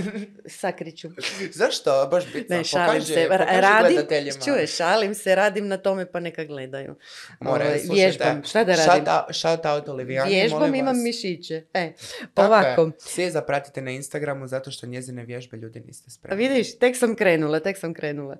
[0.60, 1.08] Sakriću.
[1.52, 2.08] Zašto?
[2.10, 2.54] Baš bica.
[2.56, 3.26] Ne, šalim pokaži, se.
[3.28, 4.38] pokaži radim, gledateljima.
[4.44, 6.94] čuješ, šalim se, radim na tome pa neka gledaju.
[7.40, 8.42] More, Ovaj, slušajte, vježbam.
[8.44, 8.84] Šta da radim?
[8.84, 11.02] Shout out, shout out Olivijani, Vježbam, molim imam vas.
[11.04, 11.62] mišiće.
[11.74, 11.92] E,
[12.34, 12.82] Tako ovako.
[12.82, 12.90] Je.
[12.98, 16.48] Svi je zapratite na Instagramu zato što njezine vježbe ljudi niste spremni.
[16.48, 18.36] Vidiš, tek sam krenula, tek sam krenula.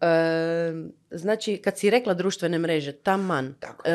[0.00, 0.06] E,
[1.10, 3.90] znači, kad si rekla društvene mreže, taman, e,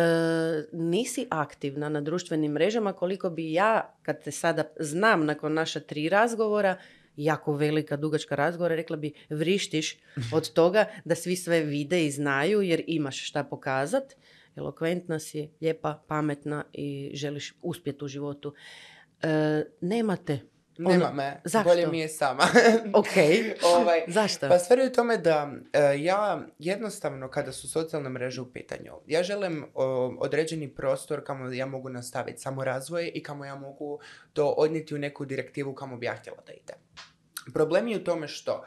[0.71, 6.09] nisi aktivna na društvenim mrežama koliko bi ja, kad te sada znam nakon naša tri
[6.09, 6.77] razgovora,
[7.15, 9.97] jako velika, dugačka razgovora, rekla bi vrištiš
[10.33, 14.15] od toga da svi sve vide i znaju jer imaš šta pokazat.
[14.55, 18.53] Elokventna si, lijepa, pametna i želiš uspjeti u životu.
[19.21, 20.39] E, nemate.
[20.79, 21.69] Nema ono- me, zašto?
[21.69, 22.43] bolje mi je sama.
[22.93, 23.07] Ok.
[23.75, 24.49] ovaj, Zašto?
[24.49, 28.93] Pa stvar je u tome da e, ja jednostavno kada su socijalne mreže u pitanju,
[29.07, 29.85] ja želim o,
[30.19, 33.99] određeni prostor kamo ja mogu nastaviti samo razvoj i kamo ja mogu
[34.33, 36.73] to odnijeti u neku direktivu kamo bi ja htjela da ide.
[37.53, 38.63] Problem je u tome što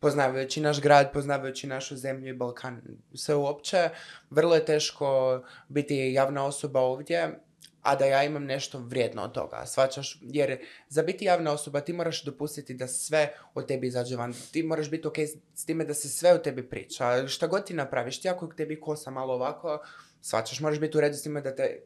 [0.00, 2.82] poznavajući naš grad, poznavajući našu zemlju i Balkan,
[3.14, 3.88] sve uopće,
[4.30, 7.38] vrlo je teško biti javna osoba ovdje,
[7.86, 11.92] a da ja imam nešto vrijedno od toga, svačaš, jer za biti javna osoba ti
[11.92, 15.16] moraš dopustiti da sve o tebi izađe van, ti moraš biti ok
[15.54, 18.80] s time da se sve o tebi priča, šta god ti napraviš, ti ako tebi
[18.80, 19.78] kosa malo ovako,
[20.20, 21.80] svačaš, moraš biti u redu s time da te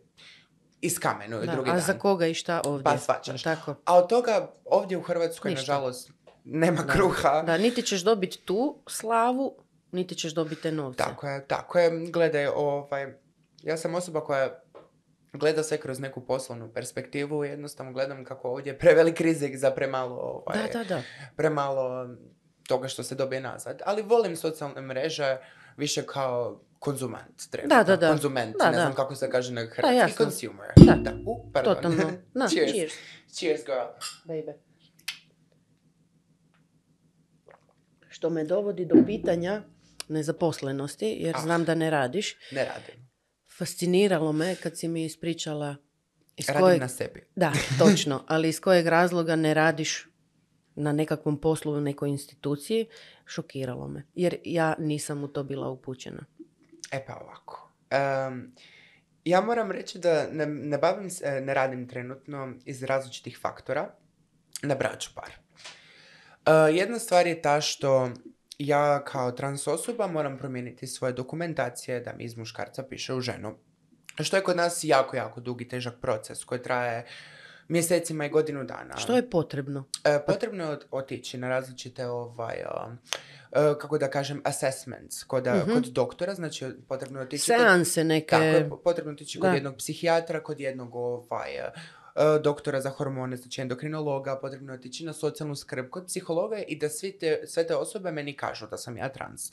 [0.80, 1.82] iskamenuju Da, drugi a dan.
[1.82, 2.84] za koga i šta ovdje?
[2.84, 3.42] Pa shvaćaš.
[3.42, 3.74] Tako.
[3.84, 5.72] A od toga ovdje u Hrvatskoj, Ništa.
[5.72, 6.10] nažalost,
[6.44, 6.92] nema Da.
[6.92, 7.42] kruha.
[7.42, 9.54] Da, niti ćeš dobiti tu slavu,
[9.92, 10.98] niti ćeš dobiti te novce.
[10.98, 12.10] Tako je, tako je.
[12.10, 13.06] Gledaj, ovaj,
[13.62, 14.60] ja sam osoba koja
[15.32, 19.70] gleda sve kroz neku poslovnu perspektivu i jednostavno gledam kako ovdje je prevelik rizik za
[19.70, 21.02] premalo, ovaj, Da, da, da.
[21.36, 22.08] premalo
[22.62, 23.82] toga što se dobije nazad.
[23.84, 25.36] Ali volim socijalne mreže
[25.76, 27.50] više kao konzument.
[27.50, 27.76] trenutno.
[27.76, 28.08] Da, da, da.
[28.08, 28.80] Konzument, Da, ne da.
[28.80, 29.96] znam kako se kaže na hrvatski.
[29.96, 30.24] jasno.
[30.24, 30.68] Consumer.
[30.96, 31.12] Da.
[31.26, 31.74] U, pardon.
[31.74, 32.02] Totalno.
[32.34, 32.72] Na, Cheers.
[32.72, 32.92] cheers.
[33.30, 33.88] Cheers, girl.
[34.26, 34.52] Baby.
[38.08, 39.62] Što me dovodi do pitanja
[40.08, 41.40] nezaposlenosti, jer Ah.
[41.40, 42.36] znam da ne radiš.
[42.52, 43.09] Ne radim.
[43.60, 45.76] Fasciniralo me kad si mi ispričala
[46.36, 46.80] iz Radim kojeg...
[46.80, 47.26] na sebi.
[47.36, 50.06] Da, točno, ali iz kojeg razloga ne radiš
[50.74, 52.86] na nekakvom poslu u nekoj instituciji,
[53.26, 54.06] šokiralo me.
[54.14, 56.24] Jer ja nisam u to bila upućena.
[56.92, 57.72] E pa ovako.
[57.90, 58.54] Em,
[59.24, 63.94] ja moram reći da ne, ne bavim se, ne radim trenutno iz različitih faktora.
[64.62, 65.30] Nabrajat ću par.
[66.46, 68.10] E, jedna stvar je ta što
[68.60, 73.54] ja kao trans osoba moram promijeniti svoje dokumentacije da mi iz muškarca piše u ženu.
[74.16, 77.06] Što je kod nas jako, jako dugi, težak proces koji traje
[77.68, 78.96] mjesecima i godinu dana.
[78.96, 79.84] Što je potrebno?
[80.04, 82.98] E, potrebno je ot- otići na različite ovaj, um,
[83.52, 85.72] e, kako da kažem, assessments kod, Mhm.
[85.72, 88.36] kod doktora, znači potrebno je otići kod, Seanse neke...
[88.60, 89.54] tako potrebno otići kod Da.
[89.54, 91.50] jednog psihijatra, kod jednog ovaj,
[92.40, 96.88] doktora za hormone, znači endokrinologa, potrebno je otići na socijalnu skrb kod psihologa i da
[96.88, 99.52] svi te, sve te osobe meni kažu da sam ja trans.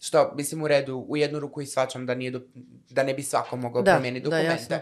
[0.00, 2.42] Što, mislim, u redu, u jednu ruku i svačam da, nije do-
[2.90, 4.80] da ne bi svako mogao Da, promijeniti da, dokumente.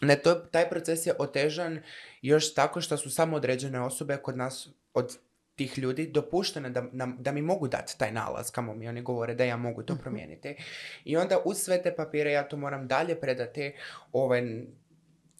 [0.00, 1.82] Ne, to, taj proces je otežan
[2.22, 5.18] još tako što su samo određene osobe kod nas od
[5.54, 9.34] tih ljudi dopuštene da, nam- da mi mogu dati taj nalaz kamo mi oni govore
[9.34, 10.02] da ja mogu to Mhm.
[10.02, 10.56] promijeniti.
[11.04, 13.72] I onda uz sve te papire ja to moram dalje predati
[14.12, 14.62] ovaj,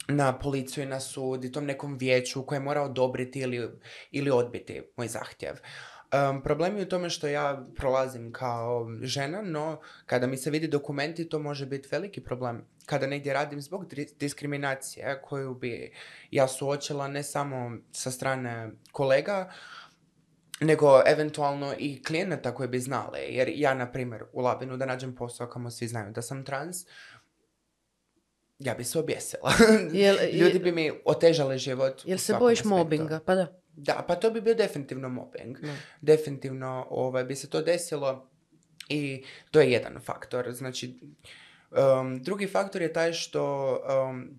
[0.09, 3.71] na policiju i na sud i tom nekom vijeću koje mora odobriti ili,
[4.11, 5.55] ili odbiti moj zahtjev.
[6.15, 10.69] Um, problem je u tome što ja prolazim kao žena, no kada mi se vidi
[10.69, 12.67] dokumenti to može biti veliki problem.
[12.87, 13.87] Kada negdje radim zbog
[14.19, 15.93] diskriminacije koju bi
[16.31, 19.53] ja suočila ne samo sa strane kolega,
[20.61, 23.19] nego eventualno i klijenata koji bi znali.
[23.29, 26.77] Jer ja, na primjer, u Labinu da nađem posao kamo svi znaju da sam trans,
[28.59, 29.53] ja bi se objesila.
[29.93, 32.05] Jel- Ljudi bi mi otežali život.
[32.05, 32.69] u Jel se bojiš aspektu.
[32.71, 33.21] mobinga?
[33.21, 33.61] Pa da.
[33.73, 35.59] Da, pa to bi bio definitivno mobbing.
[35.59, 35.73] Da.
[36.03, 38.31] Definitivno ovaj, bi se to desilo
[38.89, 40.53] i to je jedan faktor.
[40.53, 41.01] Znači,
[41.73, 43.73] um, drugi faktor je taj što
[44.09, 44.31] um,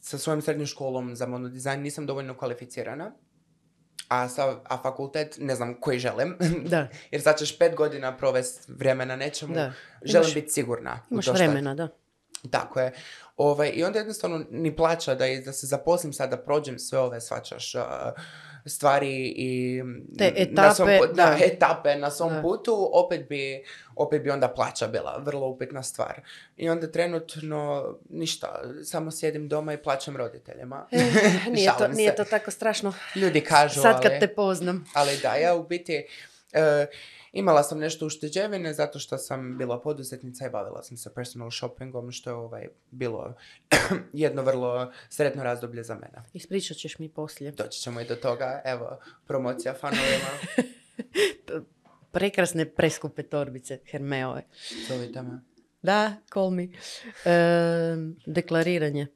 [0.00, 3.12] sa svojom srednjom školom za modno dizajn nisam dovoljno kvalificirana.
[4.08, 8.72] A, sa, a fakultet, ne znam koji želim, Da, jer sad ćeš pet godina provesti
[8.72, 9.54] vremena na nečemu.
[9.54, 9.72] da.
[10.02, 11.00] Želim Imaš- biti sigurna.
[11.10, 11.88] u Imaš to šta- vremena, da.
[12.50, 12.92] Tako je.
[13.42, 17.20] Ovaj, I onda jednostavno ni plaća da, da se zaposlim sad, da prođem sve ove,
[17.20, 17.82] svačaš, uh,
[18.66, 19.82] stvari i
[20.18, 21.38] Te na svom etape, da, da.
[21.44, 22.42] etape na svom Da.
[22.42, 23.64] putu, opet bi,
[23.96, 26.20] opet bi onda plaća bila vrlo upitna stvar.
[26.56, 30.86] I onda trenutno ništa, samo sjedim doma i plaćam roditeljima.
[30.90, 30.98] Eh,
[31.54, 32.92] nije, to, nije to tako strašno.
[33.14, 34.84] Ljudi kažu, Sad kad ali, te poznam.
[34.94, 36.06] ali da, ja u biti
[36.52, 36.86] e,
[37.32, 42.12] imala sam nešto ušteđevine zato što sam bila poduzetnica i bavila sam se personal shoppingom,
[42.12, 43.34] što je ovaj, bilo
[44.12, 46.22] jedno vrlo sretno razdoblje za mene.
[46.32, 47.52] Ispričat ćeš mi poslije.
[47.52, 50.30] Doći ćemo i do toga, evo, promocija fanovima,
[52.12, 54.42] Prekrasne preskupe torbice Hermeove.
[54.88, 55.40] zovite me.
[55.82, 56.62] Da, call me.
[56.62, 56.68] E,
[58.26, 59.06] deklariranje.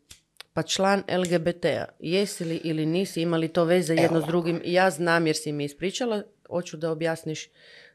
[0.53, 1.85] Pa član LGBT-a.
[1.99, 4.61] Jesi li ili nisi imali to veze jedno Evo s drugim?
[4.65, 6.23] Ja znam jer si mi ispričala.
[6.49, 7.49] Hoću da objasniš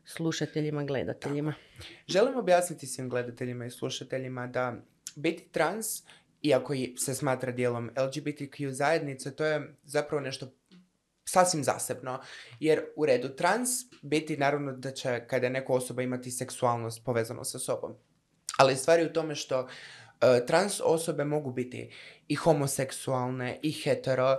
[0.09, 1.53] slušateljima, gledateljima.
[2.07, 4.73] Želim objasniti svim gledateljima i slušateljima da
[5.15, 5.85] biti trans,
[6.41, 6.73] iako
[7.05, 10.51] se smatra dijelom LGBTQ zajednice, to je zapravo nešto
[11.25, 12.19] sasvim zasebno.
[12.59, 13.69] Jer u redu trans
[14.01, 17.95] biti naravno da će kada je osoba imati seksualnost povezano sa sobom.
[18.57, 19.67] Ali stvar je u tome što
[20.21, 21.91] e, trans osobe mogu biti
[22.27, 24.37] i homoseksualne i hetero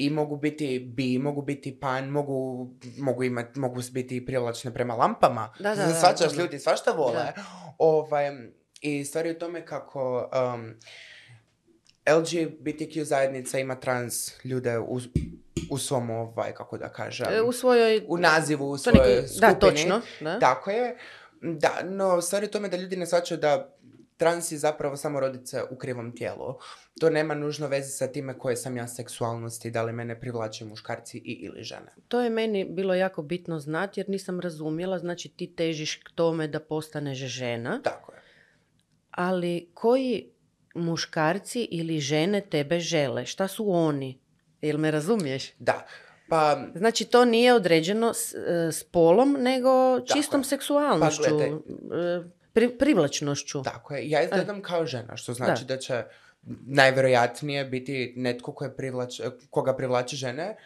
[0.00, 5.52] i mogu biti bi, mogu biti pan, mogu, mogu, imat, mogu biti privlačne prema lampama.
[5.58, 6.42] Da, da, da, Svačaš, da.
[6.42, 7.12] ljudi svašta vole.
[7.14, 7.32] Da.
[7.78, 8.30] Ovaj,
[8.80, 10.74] I stvar je u tome kako um,
[12.08, 14.98] LGBTQ zajednica ima trans ljude u,
[15.70, 18.04] u svom, ovaj, kako da kažem, E, u svojoj...
[18.08, 19.40] u nazivu, u svojoj neki- skupini.
[19.42, 20.00] Da, točno.
[20.20, 20.38] Da.
[20.38, 20.96] Tako je.
[21.42, 23.76] Da, no stvar je u tome da ljudi ne shvaćaju da
[24.20, 26.54] trans je zapravo samo rodice u krivom tijelu.
[27.00, 31.18] To nema nužno veze sa time koje sam ja seksualnosti, da li mene privlače muškarci
[31.18, 31.94] i ili žene.
[32.08, 34.98] To je meni bilo jako bitno znati jer nisam razumjela.
[34.98, 38.18] Znači ti težiš k tome da postaneš žena, Tako je.
[39.10, 40.30] ali koji
[40.74, 43.26] muškarci ili žene tebe žele?
[43.26, 44.20] Šta su oni?
[44.60, 45.52] Jel me razumiješ?
[45.58, 45.86] Da.
[46.28, 50.44] Pa, Znači to nije određeno s, e, spolom, nego čistom je.
[50.44, 51.50] seksualnošću, Pa, gledaj.
[52.54, 53.62] Pri- privlačnošću.
[53.62, 54.10] tako je.
[54.10, 55.74] Ja izgledam kao žena, što znači Da.
[55.74, 56.04] da, će
[56.66, 60.56] najvjerojatnije biti netko koje privlač, koga privlači žene,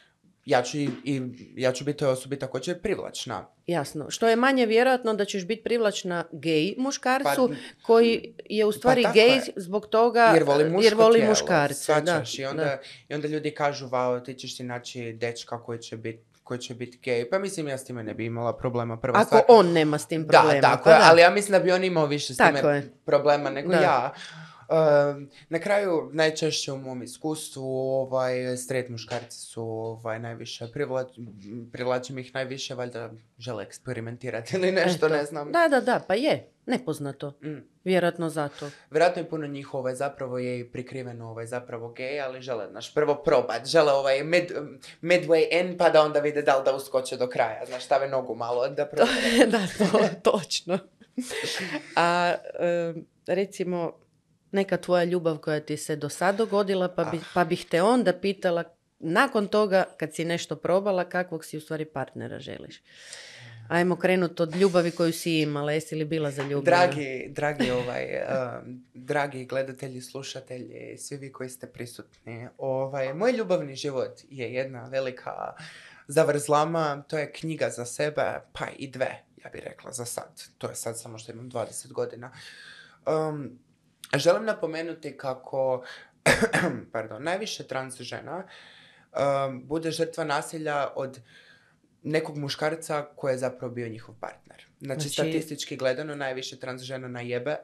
[0.46, 1.22] ja ću, i, i,
[1.56, 3.46] ja ću biti toj osobi također privlačna.
[3.66, 4.10] Jasno.
[4.10, 9.02] Što je manje vjerojatno da ćeš biti privlačna gej muškarcu Pa- koji je u stvari
[9.02, 12.00] tako gej zbog toga Jer voli muško jer voli tijelo, muškarce.
[12.00, 12.78] da, I, onda, da.
[13.08, 16.74] I onda ljudi kažu, vao, ti ćeš ti naći dečka koji će biti koji će
[16.74, 17.30] biti gej.
[17.30, 18.96] Pa mislim, ja s time ne bi imala problema.
[18.96, 20.60] Prva Ako stvar, on nema s tim problema.
[20.60, 21.06] Da, tako pa je, da.
[21.10, 22.92] ali ja mislim da bi on imao više s Tako time je.
[23.04, 23.80] problema nego Da.
[23.80, 24.14] ja.
[24.68, 31.08] Um, na kraju, najčešće u mom iskustvu, ovaj, straight muškarci su ovaj, najviše, privlač,
[31.72, 35.16] privlačim ih najviše, valjda žele eksperimentirati ili nešto, Eto.
[35.16, 35.52] ne znam.
[35.52, 36.50] Da, da, da, pa je.
[36.66, 37.30] Nepoznato.
[37.30, 37.58] Mm.
[37.84, 38.70] Vjerojatno zato.
[38.90, 42.94] Vjerojatno je puno njih ovaj, zapravo je i prikriveno ovaj, zapravo gej, ali žele, znaš,
[42.94, 44.52] prvo probat, žele ovaj mid,
[45.02, 48.34] midway in pa da onda vide da li da uskoče do kraja, znaš, stave nogu
[48.34, 49.46] malo da probaju.
[49.46, 50.78] da, to, točno.
[51.96, 52.94] A e,
[53.26, 53.92] recimo,
[54.54, 58.12] neka tvoja ljubav koja ti se do sad dogodila, pa, bi, pa bih te onda
[58.12, 58.64] pitala,
[58.98, 62.82] nakon toga, kad si nešto probala, kakvog si u stvari partnera želiš?
[63.68, 65.72] Ajmo krenuti od ljubavi koju si imala.
[65.72, 66.76] Jesi li bila zaljubljena?
[66.76, 73.76] Dragi, dragi, ovaj, um, dragi gledatelji, slušatelji, svi vi koji ste prisutni, ovaj, moj ljubavni
[73.76, 75.52] život je jedna velika
[76.08, 80.42] zavrzlama, to je knjiga za sebe, pa i dve, ja bih rekla, za sad.
[80.58, 82.32] To je sad samo što imam 20 godina.
[83.06, 83.58] Um,
[84.18, 85.84] želim napomenuti kako,
[86.92, 91.20] pardon, najviše trans žena um, bude žrtva nasilja od
[92.04, 94.66] nekog muškarca koji je zapravo bio njihov partner.
[94.80, 97.56] Znači, Znači- statistički gledano, najviše trans žena najebe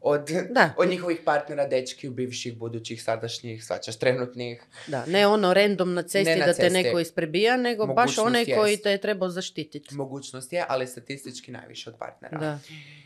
[0.00, 0.70] od, Da.
[0.78, 4.62] od njihovih partnera, dečki, bivših, budućih, sadašnjih, svačaš, trenutnih.
[4.86, 6.82] Da, ne ono random na cesti Ne na da te cesti.
[6.82, 9.94] neko isprebija, nego baš Mogućnost onaj koji te je trebao zaštititi.
[9.94, 12.38] Mogućnost je, ali statistički najviše od partnera.
[12.38, 12.58] Da.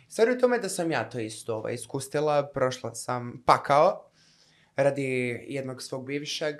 [0.08, 4.10] Stvar je u tome da sam ja to isto ovaj, iskustila, prošla sam pakao
[4.76, 5.04] radi
[5.48, 6.56] jednog svog bivšeg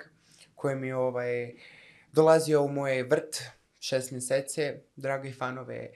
[0.55, 1.53] koji mi ovaj,
[2.13, 3.37] dolazio u moj vrt
[3.87, 4.61] šest mjeseci.
[4.95, 5.89] Dragi fanovi,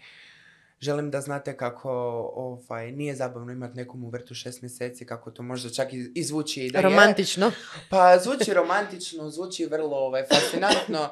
[0.80, 1.90] želim da znate kako
[2.36, 6.24] ovaj, nije zabavno imati nekom u vrtu šest mjeseci, kako to možda čak i, i
[6.24, 6.84] zvuči da je.
[6.84, 7.52] Romantično.
[7.90, 11.10] Pa zvuči romantično, zvuči vrlo ovaj, fascinantno,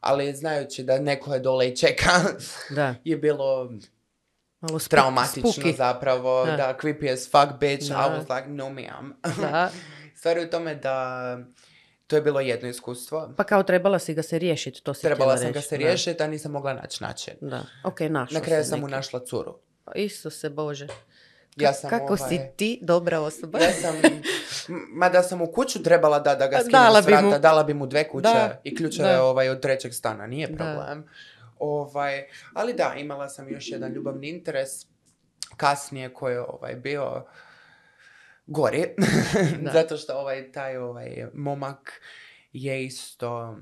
[0.00, 2.10] ali znajući da neko je dole i čeka,
[2.70, 2.94] Da.
[3.04, 3.70] je bilo
[4.60, 5.76] Malo spuk- traumatično spooky.
[5.76, 6.52] zapravo, Da.
[6.52, 6.78] da.
[6.82, 7.94] creepy as fuck bitch, Da.
[7.96, 9.12] I was like, no ma'am.
[9.40, 9.70] Da.
[10.16, 11.38] Stvar je u tome da
[12.10, 13.32] to je bilo jedno iskustvo.
[13.36, 15.68] Pa kao trebala si ga se riješiti, to si Trebala sam ga reći.
[15.68, 15.78] se Da.
[15.78, 17.34] riješiti, a nisam mogla naći način.
[17.40, 18.96] Da, ok, našao Na kraju se sam mu neki.
[18.96, 19.58] našla curu.
[19.94, 20.86] Isuse Bože.
[21.56, 23.58] Ja sam, Kako si ovaj, ti dobra osoba?
[23.58, 24.22] Ja sam, m-
[24.88, 27.38] mada sam u kuću trebala da, da ga skinem Dala s bi vrata, mu.
[27.38, 29.24] dala bi mu dve kuće Da, i ključe da.
[29.24, 30.56] ovaj, od trećeg stana, nije Da.
[30.56, 31.04] problem.
[31.58, 34.70] Ovaj, ali da, imala sam još jedan ljubavni interes
[35.56, 37.24] kasnije koji je ovaj, bio
[38.50, 38.84] gori,
[39.76, 42.00] zato što ovaj, taj ovaj, momak
[42.52, 43.56] je isto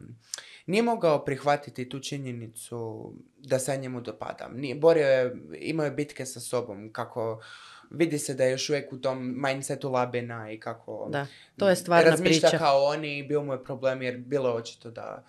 [0.68, 4.52] nije mogao prihvatiti tu činjenicu da se njemu dopadam.
[4.56, 7.42] Nije, borio je, imao je bitke sa sobom, kako
[7.90, 11.76] vidi se da je još uvijek u tom mindsetu labina i kako Da, to je
[11.76, 12.58] stvarna razmišlja priča.
[12.58, 15.24] kao oni i bio mu je problem jer bilo je očito da,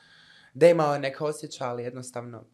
[0.53, 2.45] da je imao neka osjećaja, ali jednostavno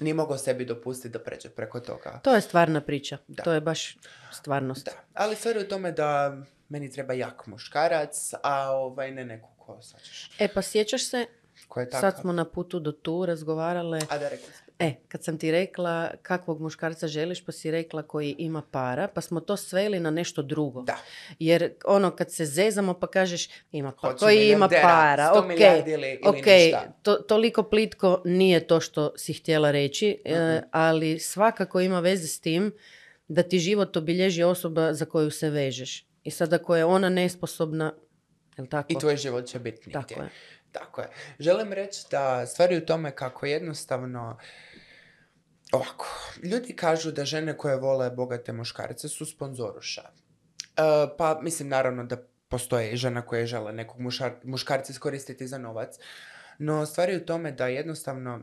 [0.00, 2.20] nije mogao sebi dopustiti da pređe preko toga.
[2.22, 3.18] To je stvarna priča.
[3.28, 3.42] Da.
[3.42, 3.98] To je baš
[4.32, 4.84] stvarnost.
[4.84, 6.36] Da, ali stvar je u tome da
[6.68, 10.30] meni treba jak muškarac, a ovaj ne neko ko sačeš.
[10.38, 11.26] E pa sjećaš se,
[11.76, 14.00] je sad smo na putu do tu razgovarale.
[14.10, 14.30] A da.
[14.80, 19.20] E, kad sam ti rekla kakvog muškarca želiš, pa si rekla koji ima para, pa
[19.20, 20.82] smo to sveli na nešto drugo.
[20.82, 20.96] Da.
[21.38, 25.92] Jer ono kad se zezamo pa kažeš ima pa koji ima para, 100 ok, ili-
[25.92, 26.92] ili ok, ništa.
[27.02, 30.64] to, toliko plitko nije to što si htjela reći, e, Mhm.
[30.70, 32.72] ali svakako ima veze s tim
[33.28, 36.06] da ti život obilježi osoba za koju se vežeš.
[36.24, 37.92] I sad ako je ona nesposobna,
[38.56, 38.86] jel tako?
[38.88, 39.92] I tvoj život će biti nigdje.
[39.92, 40.28] Tako je.
[40.72, 41.08] Tako je.
[41.38, 44.38] Želim reći da stvari u tome kako jednostavno
[45.72, 46.06] ovako,
[46.42, 50.02] ljudi kažu da žene koje vole bogate muškarce su sponzoruša.
[50.02, 50.10] E,
[51.18, 52.16] pa mislim naravno da
[52.48, 55.98] postoje žena koje žele nekog mušar- muškarca iskoristiti za novac.
[56.58, 58.40] No stvari u tome da jednostavno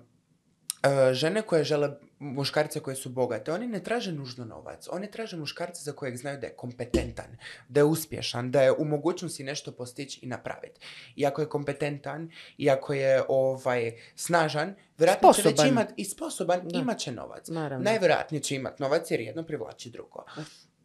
[0.84, 4.88] e, žene koje žele muškarce koje su bogate, oni ne traže nužno novac.
[4.92, 7.38] Oni traže muškarca za kojeg znaju da je kompetentan,
[7.70, 10.80] da je uspješan, da je u mogućnosti nešto postići i napraviti.
[11.16, 15.68] I ako je kompetentan, i ako je ovaj, snažan, vjerojatno će već Sposoban.
[15.72, 16.80] imat i sposoban, Da.
[16.80, 17.48] imat će novac.
[17.48, 17.84] Naravno.
[17.84, 20.26] Najvjerojatnije će imat novac jer jedno privlači drugo.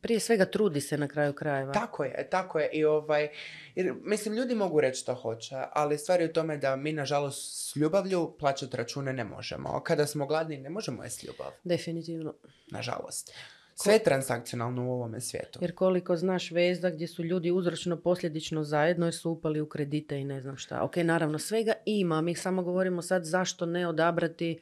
[0.02, 1.72] Prije svega trudi se na kraju krajeva.
[1.72, 2.70] Tako je, tako je.
[2.72, 3.28] I ovaj,
[3.74, 7.70] jer, mislim, ljudi mogu reći što hoće, ali stvar je u tome da mi, nažalost,
[7.70, 9.80] s ljubavlju plaćati račune ne možemo.
[9.84, 11.50] Kada smo gladni, ne možemo jesti ljubav.
[11.64, 12.34] Definitivno.
[12.70, 13.32] Nažalost.
[13.74, 15.58] Sve je transakcionalno u ovome svijetu.
[15.62, 20.18] Jer koliko znaš veza gdje su ljudi uzročno posljedično zajedno jer su upali u kredite
[20.18, 20.82] i ne znam šta.
[20.82, 24.60] Ok, naravno svega ima, mi samo govorimo sad zašto ne odabrati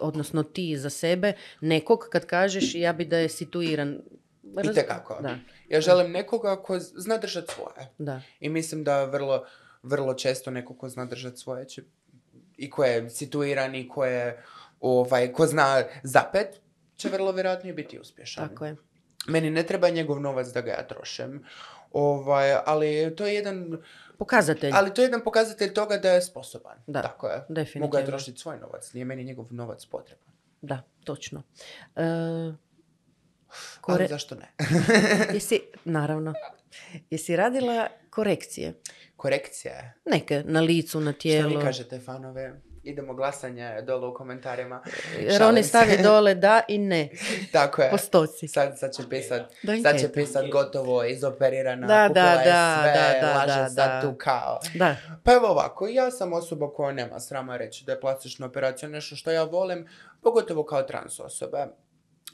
[0.00, 4.00] odnosno ti za sebe nekog kad kažeš ja bi da je situiran.
[4.44, 5.18] Raz- Itekako.
[5.22, 5.36] Da,
[5.68, 7.88] Ja želim nekoga ko zna držati svoje.
[7.98, 8.20] da.
[8.40, 9.46] I mislim da vrlo,
[9.82, 11.82] vrlo često neko ko zna držati svoje će,
[12.56, 14.44] i ko je situiran i ko je
[14.80, 16.60] ovaj, ko zna zapet,
[16.96, 18.48] će vrlo vjerojatno i biti uspješan.
[18.48, 18.76] Tako je.
[19.26, 21.44] Meni ne treba njegov novac da ga ja trošim.
[21.94, 23.78] Ovaj, ali to je jedan
[24.18, 24.70] Pokazatelj.
[24.74, 26.78] ali to je jedan pokazatelj toga da je sposoban.
[26.86, 27.44] Da, Tako je.
[27.48, 27.86] definitivno.
[27.86, 30.28] Mogu ja trošiti svoj novac, nije meni njegov novac potreban.
[30.62, 31.42] Da, točno.
[31.96, 32.54] E, Ali
[33.80, 34.52] kore- zašto ne?
[35.34, 36.34] Jesi, naravno.
[37.10, 38.74] Jesi radila korekcije?
[39.16, 39.94] Korekcija je.
[40.06, 41.48] Neke, na licu, na Što tijelu.
[41.50, 42.60] vi kažete, fanove?
[42.84, 44.82] Idemo glasanje dole u komentarima.
[45.20, 45.68] Jer oni se.
[45.68, 47.08] stavi dole da i ne.
[47.52, 47.90] Tako je.
[47.90, 48.48] Postoci.
[48.48, 52.78] Sad, sad će pisat, Da, sad će pisat gotovo, izoperirana, Da, kupila da, je da,
[52.82, 54.00] sve, da, da, laže da, sad da.
[54.00, 54.60] tu kao.
[54.74, 58.88] Da, Pa evo ovako, ja sam osoba koja nema srama reći da je plastična operacija
[58.88, 59.88] nešto što ja volim,
[60.22, 61.58] pogotovo kao trans osobe.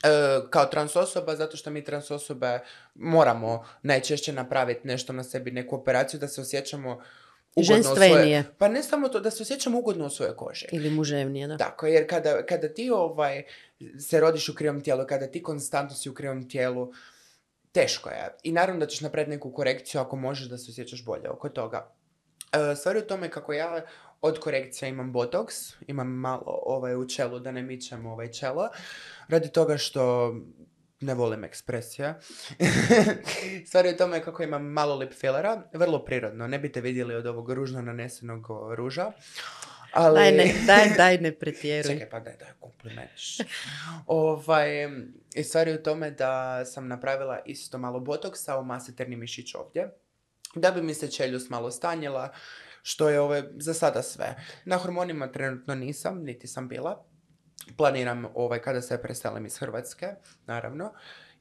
[0.04, 2.58] E, kao trans osoba, zato što mi trans osobe
[2.94, 7.00] moramo najčešće napraviti nešto na sebi, neku operaciju da se osjećamo
[7.56, 8.42] Ženstvenije.
[8.42, 8.56] svojoj...
[8.58, 10.66] Pa ne samo to, da se osjećamo ugodno u svojoj koži.
[10.72, 11.56] ili muževnije, da.
[11.56, 13.42] Tako, jer kada, kada ti ovaj,
[13.98, 16.92] se rodiš u krivom tijelu, kada ti konstantno si u krivom tijelu,
[17.72, 18.28] teško je.
[18.42, 21.94] I naravno da ćeš napraviti neku korekciju ako možeš da se osjećaš bolje oko toga.
[22.52, 23.82] E, stvar je u tome kako ja
[24.20, 28.68] od korekcija imam botoks, imam malo ovaj, u čelu da ne mičem ovaj čelo,
[29.28, 30.34] radi toga što
[31.00, 32.18] ne volim ekspresija.
[33.66, 37.26] Stvar je u tome kako imam malo lip fillera, vrlo prirodno, ne biste vidjeli od
[37.26, 39.12] ovog ružno nanesenog ruža.
[39.92, 40.20] Ali...
[40.20, 41.92] Daj ne, daj, daj ne pretjeruj.
[41.92, 43.10] Čekaj, pa daj, daj, kompliment.
[44.06, 44.88] ovaj,
[45.34, 49.90] I stvar je u tome da sam napravila isto malo botoksa u maseterni mišić ovdje,
[50.54, 52.32] da bi mi se čeljust malo stanjila,
[52.82, 54.36] što je ove, za sada sve.
[54.64, 57.04] Na hormonima trenutno nisam, niti sam bila.
[57.76, 60.06] Planiram ovaj, kada se preselim iz Hrvatske,
[60.46, 60.92] naravno.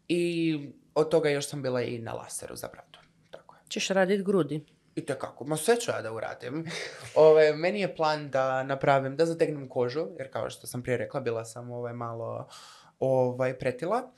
[0.07, 0.59] I
[0.95, 2.99] od toga još sam bila i na laseru za bradu.
[3.31, 3.61] Tako je.
[3.69, 4.65] Ćeš radit grudi.
[4.95, 6.65] I kako, ma sve ću ja da uradim.
[7.15, 11.19] Ove, meni je plan da napravim, da zategnem kožu, jer kao što sam prije rekla,
[11.19, 12.47] bila sam ovaj, malo
[12.99, 14.11] ovaj, pretila.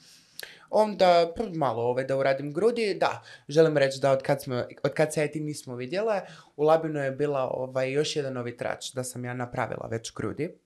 [0.70, 2.98] Onda malo ovaj, da uradim grudi.
[3.00, 6.22] Da, želim reći da od kad, smo, od kad se ja i ti nismo vidjele,
[6.56, 10.58] u Labinu je bila ovaj, još jedan novi trač da sam ja napravila već grudi.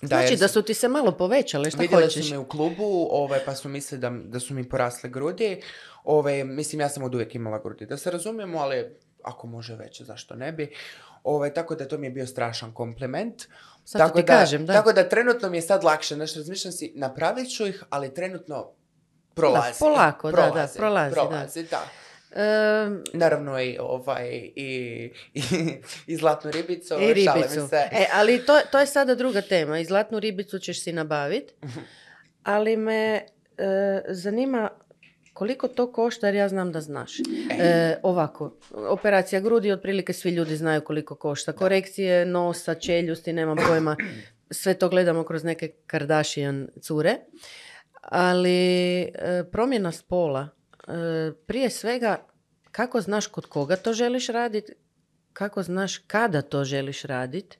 [0.00, 2.26] Da, Znači jer da su- ti se malo povećale, šta Vidjeli hoćeš?
[2.26, 5.60] su me u klubu, ovaj, pa su mislili da, da su mi porasle grudi.
[6.04, 7.86] Ovaj, mislim, ja sam od uvijek imala grudi.
[7.86, 10.72] Da se razumijemo, ali ako može veće, zašto ne bi.
[11.24, 13.42] Ovaj, tako da to mi je bio strašan kompliment.
[13.84, 14.72] Sad tako ti da, kažem, da.
[14.72, 16.14] Tako da trenutno mi je sad lakše.
[16.14, 18.70] Znači, razmišljam si, napravit ću ih, ali trenutno
[19.34, 19.78] prolazi.
[19.78, 21.20] polako, da, da, prolazi, prolazi, da.
[21.20, 21.84] prolazi, da.
[22.38, 25.42] Ehm, Naravno i, ovaj, i, i,
[26.06, 27.68] i zlatnu ribicu, I ribicu.
[27.68, 27.88] se.
[27.92, 29.78] E, ali to, to je sada druga tema.
[29.78, 31.52] I zlatnu ribicu ćeš si nabaviti.
[32.42, 33.22] Ali me e,
[34.08, 34.70] zanima
[35.32, 37.12] koliko to košta, jer ja znam da znaš.
[37.60, 41.52] E, ovako, operacija grudi, otprilike svi ljudi znaju koliko košta.
[41.52, 43.96] Korekcije nosa, čeljusti, nemam pojma.
[44.50, 47.16] Sve to gledamo kroz neke Kardashian cure.
[48.02, 49.08] Ali e,
[49.52, 50.57] promjena spola, e,
[51.46, 52.26] prije svega,
[52.72, 54.72] kako znaš kod koga to želiš raditi,
[55.32, 57.58] kako znaš kada to želiš raditi,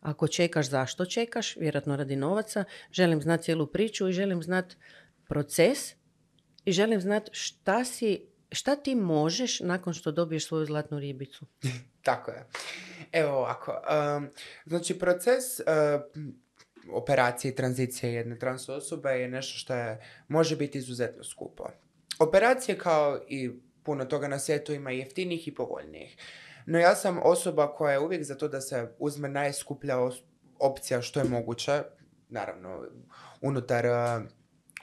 [0.00, 4.76] ako čekaš, zašto čekaš, vjerojatno radi novaca, želim znati cijelu priču i želim znati
[5.28, 5.94] proces
[6.64, 11.46] i želim znati šta si, šta ti možeš nakon što dobiješ svoju zlatnu ribicu.
[12.08, 12.46] Tako je.
[13.12, 13.82] Evo ovako.
[14.16, 14.28] um,
[14.66, 15.66] znači, proces uh,
[16.92, 21.64] operacije i tranzicije jedne trans osobe je nešto što je, može biti izuzetno skupo.
[22.18, 23.50] Operacije kao i
[23.82, 26.16] puno toga na svijetu ima i jeftinih i povoljnijih.
[26.66, 29.96] No ja sam osoba koja je uvijek za to da se uzme najskuplja
[30.58, 31.82] opcija što je moguće,
[32.28, 32.84] naravno
[33.40, 34.22] unutar, uh,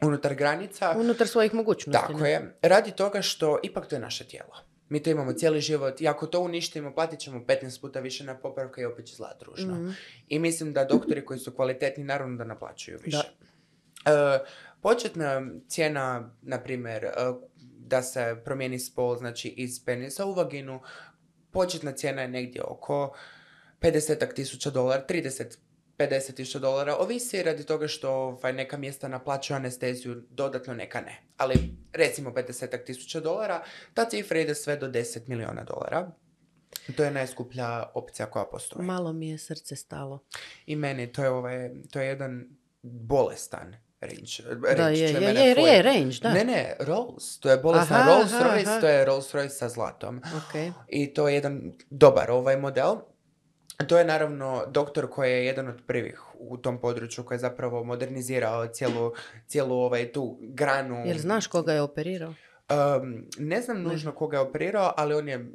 [0.08, 0.96] unutar granica.
[0.98, 2.02] Unutar svojih mogućnosti.
[2.08, 2.30] Tako ne?
[2.30, 2.58] je.
[2.62, 4.56] Radi toga što ipak to je naše tijelo.
[4.90, 8.38] Mi to imamo cijeli život i ako to uništimo, platit ćemo 15 puta više na
[8.38, 9.76] popravka i opet će zla družno.
[9.76, 9.90] Mhm.
[10.28, 13.28] I mislim da doktori koji su kvalitetni naravno da naplaćuju više.
[14.06, 14.40] E,
[14.86, 17.10] početna cijena, na primjer, e,
[17.78, 20.82] da se promijeni spol, znači iz penisa u vaginu,
[21.52, 23.16] početna cijena je negdje oko
[23.82, 25.58] 50 tisuća dolara, 30
[25.98, 31.22] 50 tisuća dolara, ovisi radi toga što ovaj, neka mjesta naplaćuju anesteziju, dodatno neka ne.
[31.38, 33.64] Ali recimo 50 tisuća dolara,
[33.94, 36.12] ta cifra ide sve do 10 milijuna dolara.
[36.96, 38.86] To je najskuplja opcija koja postoji.
[38.86, 40.24] Malo mi je srce stalo.
[40.66, 44.60] I meni to je, ovaj, to je jedan bolestan range.
[44.76, 46.34] Da, range, je, što je, je, fuj- je, range, da.
[46.34, 47.40] Ne, ne, Rolls.
[47.40, 48.80] To je bolestan Aha, Rolls aha, Royce, aha.
[48.80, 50.18] to je Rolls Royce sa zlatom.
[50.18, 50.74] Ok.
[50.88, 52.96] I to je jedan dobar ovaj model.
[53.88, 57.84] To je naravno doktor koji je jedan od prvih u tom području koji je zapravo
[57.84, 59.12] modernizirao cijelu,
[59.48, 61.04] cijelu ovaj, tu granu.
[61.06, 62.34] Jel znaš koga je operirao?
[63.00, 65.52] Um, ne znam nužno koga je operirao, ali on je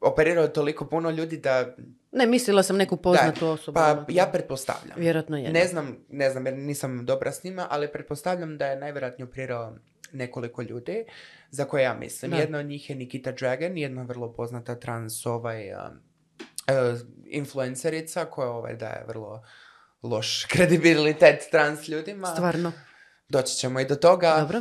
[0.00, 1.76] operirao toliko puno ljudi da...
[2.12, 3.74] Ne, mislila sam neku poznatu osobu.
[3.74, 4.04] Pa ono.
[4.08, 4.96] ja pretpostavljam.
[4.96, 5.52] Vjerojatno je.
[5.52, 9.76] Ne znam, ne znam jer nisam dobra s njima, ali pretpostavljam da je najvjerojatnije operirao
[10.12, 11.04] nekoliko ljudi
[11.50, 12.30] za koje ja mislim.
[12.30, 12.36] Da.
[12.36, 15.80] Jedna od njih je Nikita Dragan, jedna vrlo poznata trans ovaj, uh,
[17.26, 19.44] influencerica koja ovaj, daje vrlo
[20.02, 22.26] loš kredibilitet trans ljudima.
[22.26, 22.72] Stvarno.
[23.32, 24.36] Doći ćemo i do toga.
[24.40, 24.60] Dobro,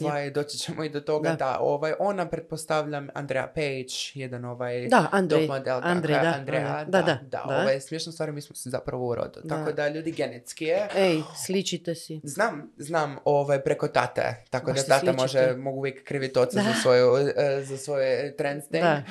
[0.00, 1.36] ovaj, doći ćemo i do toga Da.
[1.36, 5.46] da, ovaj, ona pretpostavljam Andrea Page, jedan ovaj Da, Andrej.
[5.46, 7.44] model, Andrej, da, Andrea, da, da, da, da.
[7.44, 9.40] Ovaj, smiješna stvar, mi smo se zapravo u rodu.
[9.44, 9.56] Da.
[9.56, 10.88] Tako da ljudi genetski je.
[10.94, 12.20] Ej, sličite si.
[12.24, 15.22] Znam, znam ovaj, preko tate, tako Baš da tata sličite.
[15.22, 18.36] može, mogu uvijek kriviti oca za, svoju, e, za svoje.
[18.70, 19.02] Da.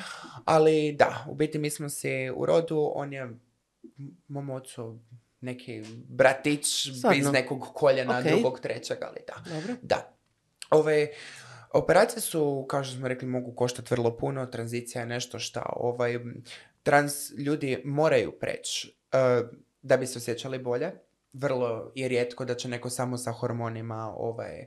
[0.44, 3.30] Ali da, u biti mi smo si u rodu, on je
[4.28, 4.98] mom ocu
[5.40, 6.66] neki bratić
[6.98, 7.18] Stvarno?
[7.18, 8.24] iz nekog koljena, Ok.
[8.24, 9.54] drugog, trećeg, ali da.
[9.54, 9.74] Dobro.
[9.82, 10.12] Da.
[10.70, 11.08] Ove,
[11.72, 14.46] operacije su, kao što smo rekli, mogu koštati vrlo puno.
[14.46, 16.18] Tranzicija je nešto što ovaj,
[16.82, 19.42] trans ljudi moraju preći eh,
[19.82, 20.92] da bi se osjećali bolje.
[21.32, 24.66] Vrlo je rijetko da će neko samo sa hormonima ovaj,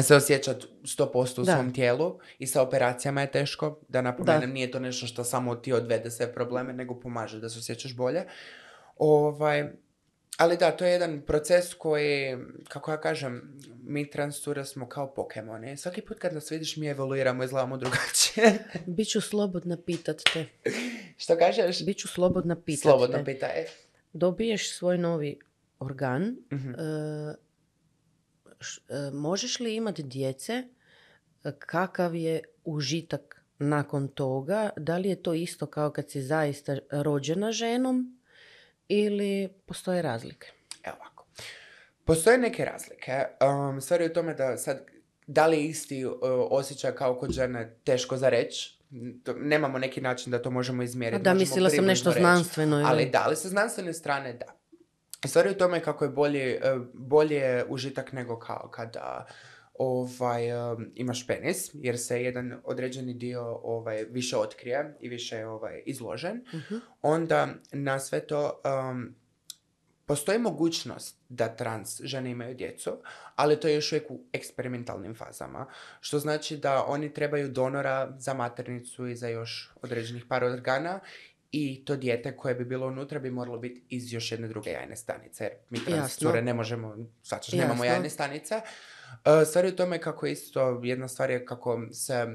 [0.00, 1.52] se osjećati 100% u Da.
[1.54, 3.80] svom tijelu i sa operacijama je teško.
[3.88, 7.58] Da napomenem, nije to nešto što samo ti odvede sve probleme, nego pomaže da se
[7.58, 8.24] osjećaš bolje.
[8.96, 9.70] Ovaj,
[10.36, 15.76] ali da, to je jedan proces koji, kako ja kažem, mi transture smo kao Pokemoni.
[15.76, 18.64] Svaki put kad nas vidiš mi evoluiramo, izgledamo drugačije.
[18.88, 20.46] Biću slobodna pitat te.
[21.18, 21.84] Što kažeš?
[21.84, 23.24] Biću slobodna pitat Slobodno te.
[23.24, 23.64] pitaj.
[24.12, 25.38] Dobiješ svoj novi
[25.78, 26.36] organ.
[26.52, 26.70] Mhm.
[26.70, 26.74] e,
[28.60, 30.52] š- e, možeš li imati djece?
[31.44, 34.70] E, Kakav je užitak nakon toga?
[34.76, 38.18] Da li je to isto kao kad si zaista rođena ženom?
[38.94, 40.48] Ili postoje razlike?
[40.84, 41.26] Evo ovako.
[42.04, 43.12] Postoje neke razlike.
[43.42, 44.86] Um, stvar je u tome da sad,
[45.26, 46.12] da li je isti uh,
[46.50, 48.78] osjećaj kao kod žene teško za reći.
[49.24, 51.22] To- Nemamo neki način da to možemo izmjeriti.
[51.22, 52.20] da, možemo mislila sam nešto reći.
[52.20, 52.76] znanstveno.
[52.76, 54.46] ili- Ali da, ali sa znanstvene strane da.
[55.26, 56.60] Stvar je u tome kako je bolje, e,
[56.94, 59.26] bolje je užitak nego kao kada
[59.78, 60.42] ovaj,
[60.94, 66.44] imaš penis, jer se jedan određeni dio ovaj, više otkrije i više je ovaj, izložen.
[66.54, 66.76] Mhm.
[67.02, 69.14] Onda na sve to um,
[70.06, 72.90] postoji mogućnost da trans žene imaju djecu,
[73.36, 75.66] ali to je još uvijek u eksperimentalnim fazama.
[76.00, 81.00] Što znači da oni trebaju donora za maternicu i za još određenih par organa
[81.52, 84.96] i to dijete koje bi bilo unutra bi moralo biti iz još jedne druge jajne
[84.96, 85.44] stanice.
[85.44, 86.28] Jer mi trans Jasno.
[86.28, 87.94] cure ne možemo, svačaš, nemamo Jasno.
[87.94, 88.60] jajne stanice.
[89.12, 92.26] Uh, stvar je u tome kako isto, jedna stvar je kako se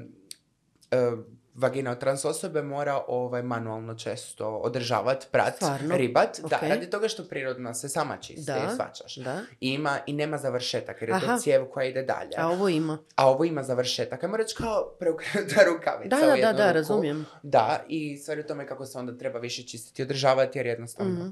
[1.12, 1.18] uh,
[1.54, 5.96] vagina od trans osobe mora ovaj, manualno često održavati, prat, Stvarno?
[5.96, 6.40] ribat.
[6.40, 6.62] Da, Ok.
[6.62, 8.72] radi toga što prirodno se sama čisti, Da.
[8.76, 9.16] svačaš.
[9.16, 9.40] Da.
[9.60, 11.26] I ima i nema završetak jer je Aha.
[11.26, 12.30] to cijev koja ide dalje.
[12.36, 12.98] A ovo ima.
[13.16, 14.24] A ovo ima završetak.
[14.24, 16.74] Ajmo reći kao preokrenuta rukavica Da, u da, jednu da, da, ruku.
[16.74, 17.26] razumijem.
[17.42, 20.66] Da, i stvar je u tome kako se onda treba više čistiti i održavati jer
[20.66, 21.28] jednostavno Mhm.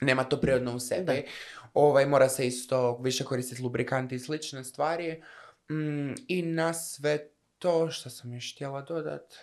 [0.00, 1.04] nema to prirodno u sebi.
[1.04, 1.22] Da.
[1.74, 5.22] Ovaj, mora se isto više koristiti lubrikanti i slične stvari.
[5.70, 9.34] Mm, I na sve to što sam još htjela dodat.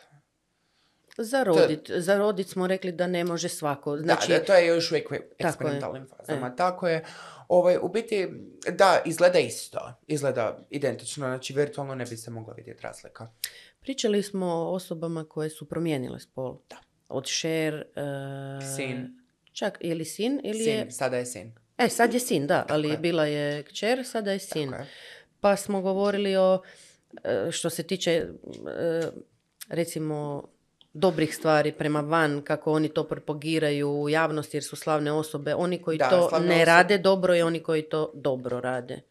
[1.17, 3.97] Za rodit, za rodit smo rekli da ne može svako.
[3.97, 6.55] Znači, da, da, to je još uvijek u eksperimentalnim fazama.
[6.55, 7.05] Tako je.
[7.47, 8.27] Ovaj, u biti,
[8.71, 9.93] da, izgleda isto.
[10.07, 11.27] Izgleda identično.
[11.27, 13.31] Znači, virtualno ne bi se mogla vidjeti razlika.
[13.79, 16.57] pričali smo o osobama koje su promijenile spol.
[16.69, 16.77] Da.
[17.09, 17.85] Od Cher, e,
[18.75, 19.21] Sin.
[19.53, 20.91] Čak, je li sin ili Sin, je...
[20.91, 21.60] sada je sin.
[21.85, 22.97] E, sad je sin, da, ali je.
[22.97, 24.73] bila je kćer, sada je sin.
[24.73, 24.87] Je.
[25.39, 26.61] Pa smo govorili o,
[27.23, 28.27] e, što se tiče, e,
[29.69, 30.47] recimo,
[30.93, 35.55] dobrih stvari prema van, kako oni to propagiraju u javnosti jer su slavne osobe.
[35.55, 36.65] Oni koji Da, to ne osobe.
[36.65, 39.01] rade dobro i oni koji to dobro rade.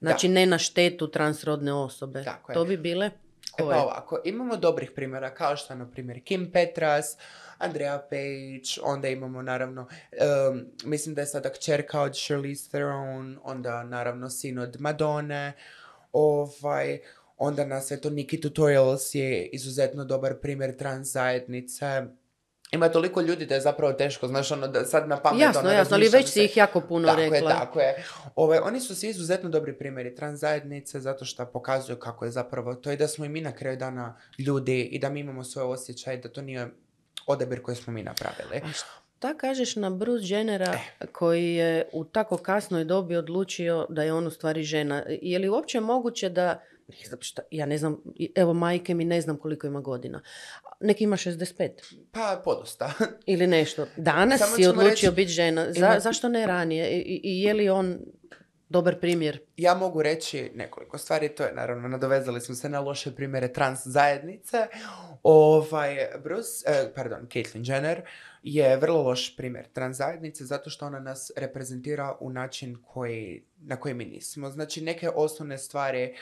[0.00, 2.24] Znači, ne na štetu transrodne osobe.
[2.24, 2.54] Tako je.
[2.54, 3.10] to bi bile?
[3.58, 3.76] Koje?
[3.76, 7.16] pa ovako, imamo dobrih primjera kao što je na primjer Kim Petras,
[7.58, 13.84] Andrea Page, onda imamo naravno, em, mislim da je sada kćerka od Charlize Theron, onda
[13.84, 15.52] naravno sin od Madone,
[16.12, 17.00] ovaj,
[17.36, 22.02] onda na sve to Nikki Tutorials je izuzetno dobar primjer trans zajednice.
[22.72, 25.70] Ima toliko ljudi da je zapravo teško, znaš, ono da sad na pamet Jasno, ono,
[25.70, 27.36] jasno, ali već si ih jako puno tako rekla.
[27.36, 28.04] je, tako je.
[28.36, 32.74] Ove, oni su svi izuzetno dobri primjeri trans zajednice zato što pokazuju kako je zapravo
[32.74, 35.68] to i da smo i mi na kraju dana ljudi i da mi imamo svoje
[35.68, 36.68] osjećaje, da to nije
[37.26, 38.56] odabir koji smo mi napravili.
[38.64, 41.06] A šta kažeš na Bruce Jennera Eh.
[41.12, 45.02] koji je u tako kasnoj dobi odlučio da je on u stvari žena?
[45.08, 48.02] Je li uopće moguće da, ne znam šta, ja ne znam,
[48.34, 50.22] evo majke mi ne znam koliko ima godina.
[50.80, 51.70] Neki ima 65
[52.12, 52.92] Pa, podosta.
[53.26, 53.86] ili nešto.
[53.96, 55.64] Danas Samo si ćemo odlučio reći- biti žena.
[55.64, 56.90] Za- ima- zašto ne ranije?
[56.90, 57.98] I, i- I je li on
[58.68, 59.40] dobar primjer?
[59.56, 63.80] ja mogu reći nekoliko stvari, to je naravno, nadovezali smo se na loše primjere trans
[63.84, 64.66] zajednice.
[65.22, 68.02] Ovaj, Bruce, eh, pardon, Caitlyn Jenner
[68.42, 73.76] je vrlo loš primjer trans zajednice zato što ona nas reprezentira u način koji, na
[73.76, 74.50] koji mi nismo.
[74.50, 76.14] Znači, neke osnovne stvari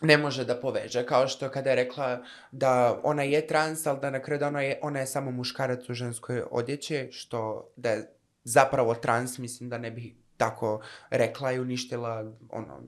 [0.00, 2.22] ne može da poveže, kao što kada je rekla
[2.52, 5.94] da ona je trans, ali da na kraju dana je, ona je samo muškarac u
[5.94, 8.10] ženskoj odjeći, što da je
[8.44, 12.82] zapravo trans, mislim da ne bi tako rekla i uništila ono,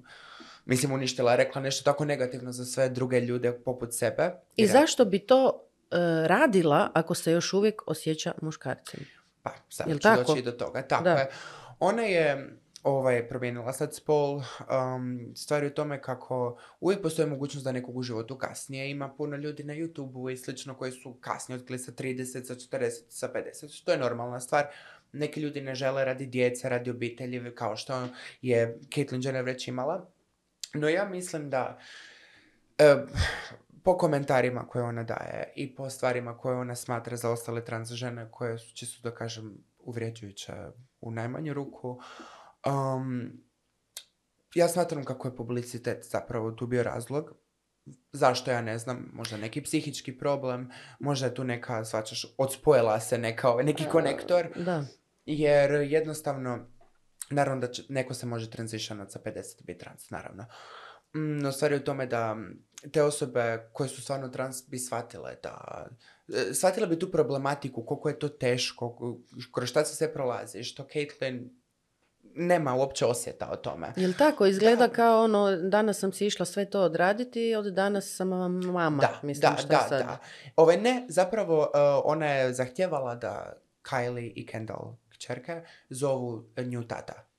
[0.65, 4.33] mislim uništila, rekla nešto tako negativno za sve druge ljude poput sebe.
[4.57, 5.97] I zašto bi to e,
[6.27, 9.01] radila ako se još uvijek osjeća muškarcem?
[9.43, 10.23] Pa, sad ću tako?
[10.23, 10.83] doći do toga.
[10.83, 11.11] Tako Da.
[11.11, 11.31] je.
[11.79, 14.37] Ona je ovaj, promijenila sad spol.
[14.37, 18.91] Um, stvar je u tome kako uvijek postoji mogućnost da nekog u životu kasnije.
[18.91, 22.91] Ima puno ljudi na YouTube-u i slično koji su kasnije otkrili sa 30, sa 40,
[23.09, 23.85] sa 50.
[23.85, 24.67] To je normalna stvar.
[25.13, 28.09] Neki ljudi ne žele radi djece, radi obitelji, kao što
[28.43, 30.11] je Caitlyn Jenner već imala.
[30.75, 31.79] No ja mislim da
[32.79, 32.97] e,
[33.83, 38.29] po komentarima koje ona daje i po stvarima koje ona smatra za ostale trans žene
[38.31, 40.53] koje su čisto da kažem uvrijeđujuće
[41.01, 42.01] u najmanju ruku.
[42.67, 43.33] Um,
[44.55, 47.35] ja smatram kako je publicitet zapravo tu bio razlog.
[48.13, 53.19] Zašto ja ne znam, možda neki psihički problem, možda je tu neka, svačaš, odspojila se
[53.19, 54.85] neka, ovaj, neki konektor, Da.
[55.27, 56.67] jer jednostavno,
[57.31, 60.47] naravno da će, neko se može transitionat sa 50 i biti trans, naravno.
[61.15, 64.79] Mm, No stvar je u tome da mm, te osobe koje su stvarno trans bi
[64.79, 65.87] shvatile da
[66.29, 69.19] e, shvatile bi tu problematiku, koliko je to teško,
[69.55, 71.49] kroz šta se sve prolazi, što Caitlyn
[72.35, 73.93] nema uopće osjeta o tome.
[73.97, 74.47] Jel tako?
[74.47, 74.93] Izgleda Da.
[74.93, 79.01] kao ono, danas sam si išla sve to odraditi i od danas sam vam mama.
[79.01, 80.03] Da, Mislim, da, šta da, sad?
[80.03, 80.19] da.
[80.57, 81.67] Ovaj, ne, zapravo uh,
[82.05, 83.53] ona je zahtijevala da
[83.83, 87.30] Kylie i Kendall, kćerke, zovu nju tata.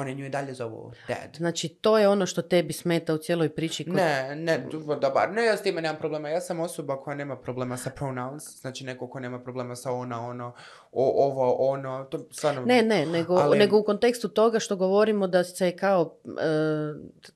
[0.00, 1.36] Oni nju i dalje zovu dad.
[1.36, 3.84] Znači, to je ono što tebi smeta u cijeloj priči.
[3.84, 5.30] kod- Ne, ne, d- dobar.
[5.30, 6.28] Ne, ja s time nemam problema.
[6.28, 8.60] Ja sam osoba koja nema problema sa pronouns.
[8.60, 10.52] Znači neko ko nema problema sa ona, ono,
[10.92, 12.04] o, ovo, ono.
[12.04, 12.62] To stvarno...
[12.62, 16.30] Ne, ne, nego, Ali- nego u kontekstu toga što govorimo da se kao e,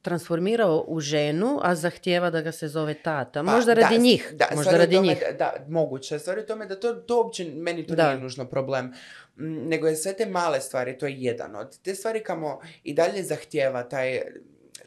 [0.02, 3.32] transformirao u ženu, a zahtijeva da ga se zove tata.
[3.36, 4.32] Pa, Možda radi da, njih.
[4.32, 5.22] Da, Možda je radi tome njih.
[5.38, 6.18] Da, moguće.
[6.18, 8.06] Stvar je tome da to, to uopće, meni to Da.
[8.06, 8.92] nije nužno problem.
[9.36, 11.78] Nego je sve te male stvari, to je jedan od.
[11.78, 14.20] Te stvari kamo i dalje zahtjeva taj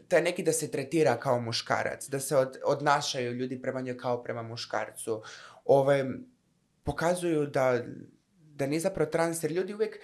[0.07, 4.23] taj neki da se tretira kao muškarac, da se od, odnašaju ljudi prema njoj kao
[4.23, 5.21] prema muškarcu.
[5.65, 6.05] Ove,
[6.83, 7.79] pokazuju da
[8.55, 9.99] da nije zapravo trans, jer ljudi uvijek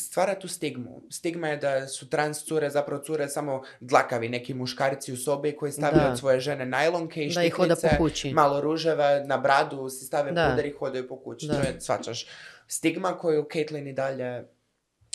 [0.00, 1.02] stvara tu stigmu.
[1.10, 5.72] Stigma je da su trans cure zapravo cure samo dlakavi neki muškarci u sobi koji
[5.72, 6.12] stavljaju Da.
[6.12, 8.32] od svoje žene najlonke i Da ih hoda po štiklice, kući.
[8.32, 10.48] malo ruževe, na bradu si stave Da.
[10.50, 11.46] puder i hodaju po kući.
[11.46, 11.54] Da.
[11.54, 12.26] To je, svačaš,
[12.76, 14.44] stigma koju Caitlyn i dalje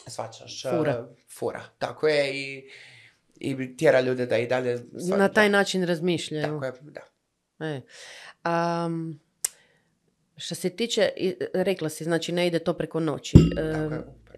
[0.07, 0.63] svačaš.
[0.63, 0.99] Fura.
[0.99, 1.61] uh, fura.
[1.77, 2.69] Tako je i,
[3.39, 4.77] i tjera ljude da i dalje...
[4.77, 6.59] sva- Na taj da, način razmišljaju.
[6.61, 7.01] Tako je, da.
[7.65, 7.81] E.
[8.43, 9.19] Am,
[10.37, 11.09] što se tiče,
[11.53, 13.37] rekla si, znači ne ide to preko noći.
[13.37, 13.89] E,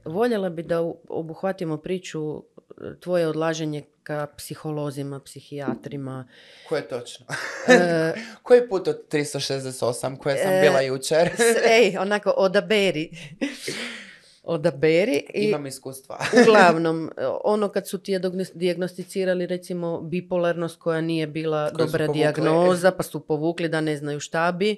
[0.06, 6.28] voljela bi da obuhvatimo priču e, tvoje odlaženje ka psiholozima, psihijatrima.
[6.70, 7.26] Koje točno?
[7.68, 11.30] E, Koji put od 368 koje sam E, bila jučer?
[11.30, 13.10] s- ej, onako, odaberi.
[14.46, 16.18] odaberi i Imam iskustva.
[16.42, 18.22] uglavnom, e, ono kad su ti je
[18.54, 22.20] dijagnosticirali recimo bipolarnost koja nije bila Koju su dobra povukli.
[22.20, 24.78] dijagnoza, pa su povukli da ne znaju šta bi.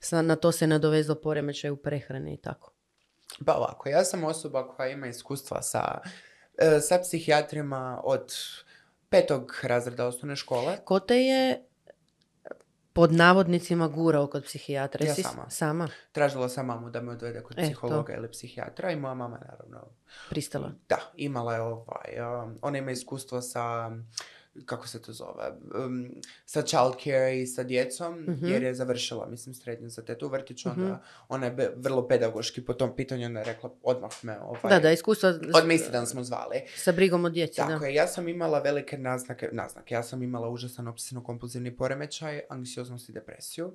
[0.00, 2.72] Sa, na to se nadovezao poremećaj u prehrani i tako.
[3.46, 6.08] Pa ovako, ja sam osoba koja ima iskustva sa, e,
[6.80, 8.34] sa psihijatrima od
[9.08, 10.76] petog razreda osnovne škole.
[10.84, 11.62] Ko te je
[12.92, 15.06] pod navodnicima gurao kod psihijatra?
[15.06, 15.50] Ja sama.
[15.50, 17.66] sama Tražila sam mamu da me odvede kod E, to.
[17.66, 19.88] psihologa ili psihijatra i moja mama je naravno
[20.30, 20.72] pristala?
[20.88, 23.90] Da, imala je ovaj, um, ona ima iskustvo sa,
[24.60, 26.08] kako se to zove, um,
[26.46, 28.46] sa child care i sa djecom, Mhm.
[28.46, 30.94] jer je završila, mislim, srednju za tetu u vrtiću, onda Mhm.
[31.28, 34.80] ona je be- vrlo pedagoški po tom pitanju, ona je rekla, odmah me, ovaj, Da,
[34.80, 36.60] da, iskustva od Mistidan smo zvali.
[36.76, 37.86] sa brigom o djeci, Tako da.
[37.86, 43.12] je, ja sam imala velike naznake, naznake, ja sam imala užasan obsesivno-kompulzivni poremećaj, anksioznost i
[43.12, 43.72] depresiju.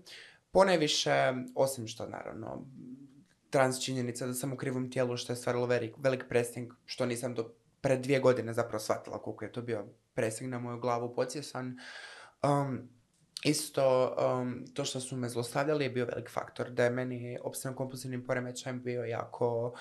[0.52, 1.12] Ponajviše,
[1.56, 2.66] osim što naravno,
[3.50, 7.34] trans činjenica da sam u krivom tijelu što je stvarilo velik, velik pressing, što nisam
[7.34, 7.52] do
[7.82, 11.78] pred dvije godine zapravo shvatila koliko je to bio pressing na moju glavu podsjesan.
[12.44, 12.90] Um,
[13.44, 17.78] isto, um, to što su me zlostavljali je bio velik faktor, da je meni obsesivno
[17.78, 19.74] kompulsivnim poremećajem bio jako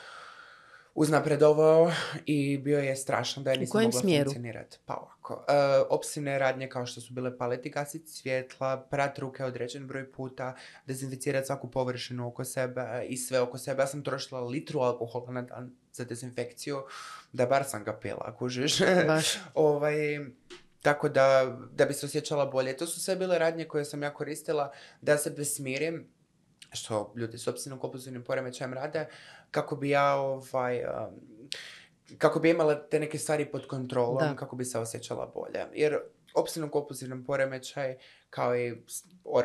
[0.98, 1.92] uznapredovao
[2.26, 4.24] i bio je strašan da je nisam mogla smjeru?
[4.24, 4.78] funkcionirati.
[4.86, 9.86] Pa ovako, uh, opsivne radnje kao što su bile paliti gasiti svjetla, prat ruke određen
[9.86, 10.54] broj puta,
[10.86, 13.82] dezinficirati svaku površinu oko sebe i sve oko sebe.
[13.82, 16.82] Ja sam trošila litru alkohola na dan za dezinfekciju,
[17.32, 18.78] da bar sam ga pila, kužiš.
[19.06, 19.38] Baš.
[19.54, 20.18] ovaj,
[20.82, 22.76] tako da, da bi se osjećala bolje.
[22.76, 26.08] To su sve bile radnje koje sam ja koristila da se besmirim,
[26.72, 29.06] što ljudi s opsivno kompulsivnim poremećajem rade,
[29.50, 31.20] kako bi ja ovaj, um,
[32.18, 34.36] kako bi imala te neke stvari pod kontrolom, Da.
[34.36, 35.64] kako bi se osjećala bolje.
[35.74, 35.98] Jer
[36.34, 37.96] opsivno kompulsivnom poremećaj
[38.30, 38.76] kao i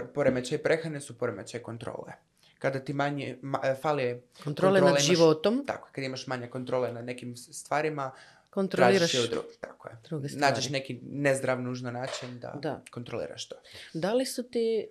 [0.06, 2.12] poremećaj prehrane su poremećaj kontrole.
[2.60, 7.06] Kada ti manje ma, fali Kontrole nad imaš- životom, tako, kad imaš manje kontrole nad
[7.06, 8.12] nekim stvarima,
[8.54, 9.50] kontroliraš tražiš drugom.
[9.62, 9.96] Tako je.
[10.04, 10.28] druge.
[10.32, 12.82] Nađeš neki nezdrav nužno način da, Da.
[12.92, 13.56] kontroliraš to.
[13.94, 14.86] Da li su ti e,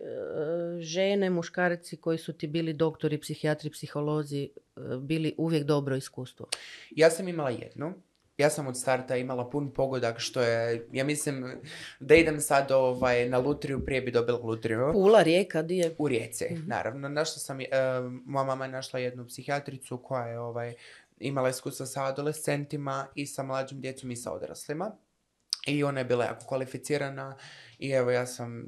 [0.80, 4.50] žene, muškarci koji su ti bili doktori, psihijatri, psiholozi, e,
[4.98, 6.46] bili uvijek dobro iskustvo?
[6.90, 7.94] Ja sam imala jednu.
[8.38, 11.60] Ja sam od starta imala pun pogodak što je, ja mislim
[12.00, 14.90] da idem sad ovaj, na lutriju, prije bi dobila lutriju.
[14.92, 15.94] Pula, Rijeka, di je?
[15.98, 16.68] U Rijeci, Mhm.
[16.68, 17.08] naravno.
[17.08, 17.66] Našla sam, e,
[18.24, 20.74] moja mama je našla jednu psihijatricu koja je ovaj,
[21.22, 24.96] imala iskustva sa adolescentima i sa mlađim djecom i sa odraslima.
[25.66, 27.36] I ona je bila jako kvalificirana
[27.78, 28.66] i evo ja sam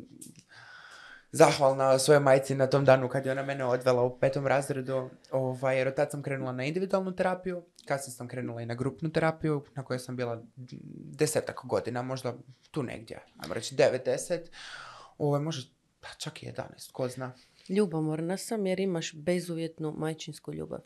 [1.35, 5.79] zahvalna svojoj majci na tom danu kad je ona mene odvela u petom razredu, ovaj,
[5.79, 9.65] jer od tad sam krenula na individualnu terapiju, kasnije sam krenula i na grupnu terapiju,
[9.75, 10.43] na kojoj sam bila
[11.19, 12.35] desetak godina, možda
[12.71, 14.41] tu negdje, ajmo reći 9-10,
[15.19, 17.33] ovo možda pa čak i 11, ko zna.
[17.69, 20.81] Ljubomorna sam jer imaš bezuvjetnu majčinsku ljubav.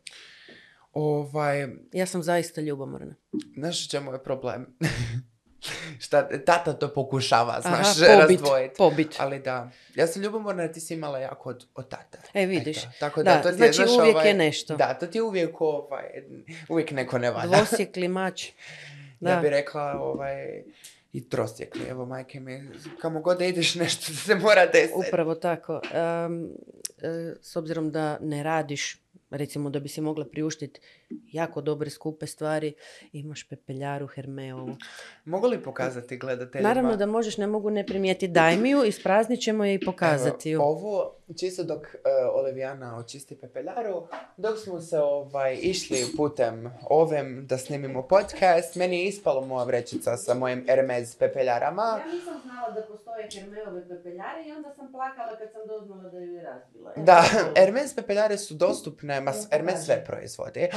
[0.93, 3.15] Ovaj, Ja sam zaista ljubomorna.
[3.57, 4.67] znaš čemu je problem?
[5.99, 8.75] Šta, tata to pokušava, znaš, Aha, pobit, razdvojiti.
[8.79, 9.17] pobit.
[9.19, 12.19] Ali da, ja sam ljubomorna jer ti si imala jako od, od tate.
[12.35, 12.79] E, vidiš.
[12.79, 14.77] Eto, tako Da, da, to ti znači je, znaš, uvijek ovaj, je nešto.
[14.77, 16.05] Da, to ti je uvijek, ovaj,
[16.69, 17.47] uvijek neko ne valja.
[17.57, 18.47] Dvosjekli mač.
[19.21, 19.31] Da.
[19.31, 20.63] Ja bi rekla, ovaj,
[21.13, 22.71] i trosjekli, evo majke mi,
[23.01, 24.95] kamo god da ideš nešto se mora desiti.
[25.09, 25.81] Upravo tako.
[25.93, 26.29] E,
[27.43, 30.81] s obzirom da ne radiš, recimo da bi si mogla priuštiti
[31.11, 32.75] jako dobre skupe stvari,
[33.13, 34.77] imaš pepeljaru Hermeovu.
[35.25, 36.69] Mogu li pokazati gledateljima?
[36.69, 38.29] Naravno da možeš, ne mogu ne primijetiti.
[38.29, 40.57] Daj mi ju, ispraznit ćemo je i pokazati ju.
[40.57, 41.89] Evo, ovo, čisto dok uh,
[42.35, 44.07] Olivijana očisti pepeljaru,
[44.37, 50.17] dok smo se ovaj, išli putem ovim da snimimo podcast, meni je ispalo moja vrećica
[50.17, 51.83] sa mojim Hermes pepeljarama.
[51.83, 56.19] Ja nisam znala da postoje Hermeove pepeljare i onda sam plakala kad sam doznala da
[56.19, 56.93] ju je razbila.
[56.97, 57.25] Da,
[57.57, 60.69] Hermes pepeljare su dostupne, ma, Ja, Hermes sve proizvodi.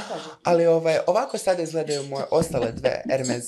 [0.44, 3.44] Ali ovaj, ovako sada izgledaju moje ostale dve Hermes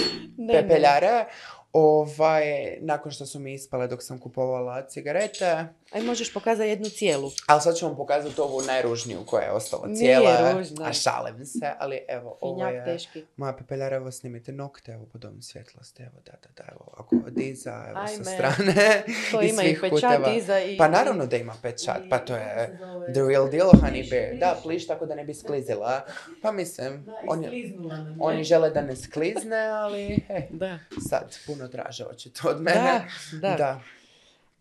[0.52, 1.24] pepeljare.
[1.72, 2.44] Ovaj,
[2.80, 5.64] nakon što su mi ispale dok sam kupovala cigarete.
[5.94, 7.30] Aj možeš pokazati jednu cijelu.
[7.46, 10.52] Ali sad ću vam pokazati ovu najružniju koja je ostala Nije cijela.
[10.52, 10.86] ružna.
[10.86, 13.24] A šalim se, ali evo, ovo je teški.
[13.36, 13.96] moja pepeljara.
[13.96, 16.02] Evo snimite nokte, evo pod ovom svjetlosti.
[16.02, 18.08] Evo, da, da, da, evo ovako od iza, evo Ajme.
[18.14, 19.02] sa strane.
[19.32, 20.30] To iz ima i pečat puteva.
[20.30, 20.76] iza i...
[20.78, 24.36] Pa naravno da ima pečat, i- pa to je the real deal, honey Pliš, bear.
[24.36, 24.86] Da, pliš.
[24.86, 26.04] tako da ne bi sklizila.
[26.42, 27.74] Pa mislim, Da, oni,
[28.20, 30.78] oni žele da ne sklizne, ali he, Da.
[31.02, 33.04] sad puno traže očito od mene.
[33.32, 33.80] Da, da.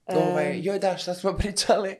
[0.05, 1.95] Ovaj, joj da, šta smo pričali?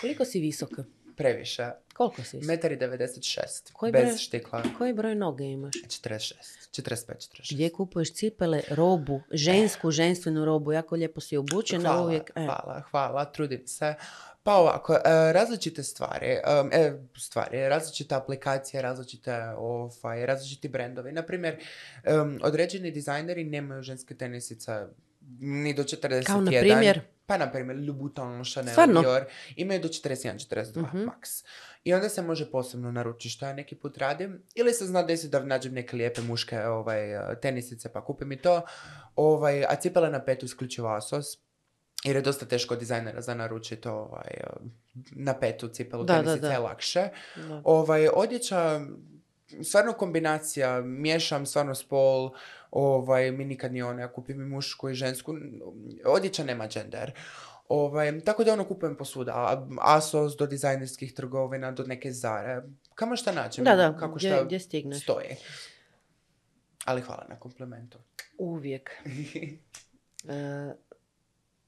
[0.00, 0.84] koliko si visoka?
[1.16, 1.70] Previše.
[1.94, 2.52] Koliko si visoka?
[2.52, 3.72] Metar i 96.
[3.72, 4.16] Koji bez broj?
[4.18, 4.62] štikla.
[4.78, 5.74] Koji broj noge imaš?
[5.74, 6.34] 46.
[6.72, 6.84] 45,
[7.42, 7.54] 46.
[7.54, 12.30] Gdje kupuješ cipele, robu, žensku, ženstvenu robu, jako lijepo si obučena Hvala, uvijek.
[12.34, 12.44] E.
[12.44, 13.94] hvala, hvala, trudim se.
[14.42, 14.98] Pa ovako, e,
[15.32, 21.12] različite stvari, um, e, stvari, različite aplikacije, različite, ovaj, različiti brendovi.
[21.12, 21.56] Naprimjer,
[22.42, 24.86] određeni dizajneri nemaju ženske tenisice
[25.40, 26.24] ni do 41.
[26.24, 27.00] Kao na primjer?
[27.32, 29.00] Pa na primjer, Louboutin, Chanel, Stvarno?
[29.00, 29.24] Dior,
[29.56, 30.98] imaju do 41, 42 Mhm.
[30.98, 31.44] max.
[31.84, 34.42] I onda se može posebno naručiti što ja neki put radim.
[34.54, 37.08] Ili se zna desiti da nađem neke lijepe muške ovaj,
[37.42, 38.62] tenisice pa kupim i to.
[39.16, 41.26] Ovaj, a cipele na petu isključivo Asos.
[42.04, 44.30] Jer je dosta teško dizajnera za naručiti ovaj,
[45.10, 46.52] na petu cipelu Da, da, tenisice da.
[46.52, 47.08] je lakše.
[47.38, 47.62] Da.
[47.64, 48.80] Ovaj, odjeća,
[49.62, 52.30] stvarno kombinacija, miješam stvarno spol,
[52.72, 55.34] ovaj, mi nikad ni ono, ja kupim i mušku i žensku,
[56.06, 57.12] odjeća nema gender.
[57.68, 62.62] Ovaj, tako da ono kupujem posvuda, a- Asos do dizajnerskih trgovina, do neke Zare,
[62.94, 65.02] kamo šta nađem, Da, da, kako gdje, šta gdje stigneš?
[65.02, 65.36] stoji.
[66.84, 67.98] Ali hvala na komplimentu.
[68.38, 68.90] Uvijek.
[70.24, 70.72] E,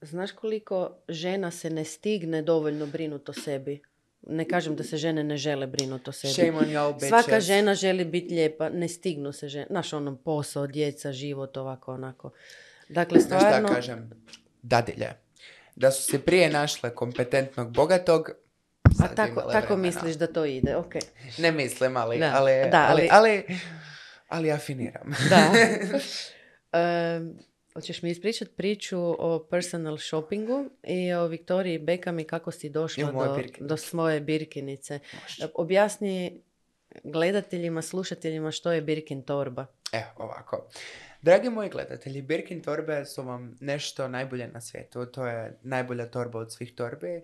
[0.01, 3.83] znaš koliko žena se ne stigne dovoljno brinuti o sebi?
[4.27, 6.35] Ne kažem da se žene ne žele brinuti o sebi.
[6.35, 7.09] Shame on y'all bitches.
[7.09, 9.67] Svaka žena želi biti lijepa, ne stignu se žene.
[9.71, 12.31] Znaš, ono, posao, djeca, život, ovako, onako.
[12.89, 13.69] Dakle, Znaš šta stvarno...
[13.69, 14.11] kažem?
[14.63, 15.13] Dadilje.
[15.77, 18.31] Da su se prije našle kompetentnog, bogatog,
[18.83, 20.95] A sad bi tako, tako misliš da to ide, ok.
[21.39, 23.59] Ne mislim, ali, Da, ali, da, ali, ali- ali,
[24.29, 25.15] ali afiniram.
[25.31, 25.51] Da.
[26.73, 27.21] E,
[27.75, 33.13] hoćeš mi ispričat priču o personal shoppingu i o Viktoriji Beckham i kako si došla
[33.13, 34.99] do, do svoje birkinice.
[35.23, 35.53] Može.
[35.55, 36.43] Objasni
[37.05, 39.67] gledateljima, slušateljima što je birkin torba.
[39.93, 40.69] Evo, ovako.
[41.23, 45.07] Dragi moji gledatelji, Birkin torbe su vam nešto najbolje na svijetu.
[45.07, 47.23] To je najbolja torba od svih torbi.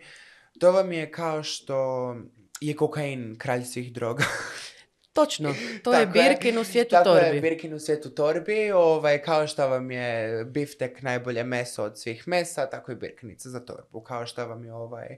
[0.61, 2.16] To vam je kao što
[2.61, 4.24] je kokain kralj svih droga.
[5.13, 5.55] Točno,
[5.85, 6.29] to je Tako je.
[6.29, 7.37] birkin u svijetu Tako torbi.
[7.37, 12.29] je Birkin u svijetu torbi, ovaj, kao što vam je biftek najbolje meso od svih
[12.29, 14.01] mesa, tako i birkinica za torbu.
[14.01, 15.17] Kao što vam je ovaj...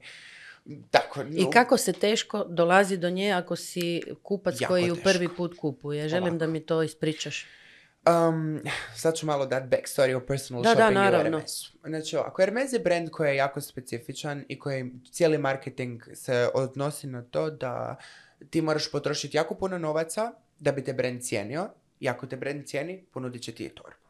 [0.90, 4.96] Tako, I no, kako se teško dolazi do nje ako si kupac Jako koji ju
[5.04, 6.08] prvi put kupuje.
[6.08, 6.38] Želim Ovako.
[6.38, 7.46] da mi to ispričaš.
[8.28, 8.60] Um,
[8.96, 11.38] sad ću malo dati backstory o personal Da, da, shoppingu i o naravno.
[11.38, 11.72] Hermesu.
[11.86, 17.06] Znači ovako, Hermes je brand koji je jako specifičan i koji cijeli marketing se odnosi
[17.06, 17.96] na to da
[18.50, 21.68] ti moraš potrošiti jako puno novaca da bi te brand cijenio.
[22.00, 24.08] I ako te brand cijeni, ponudit će ti je torbu.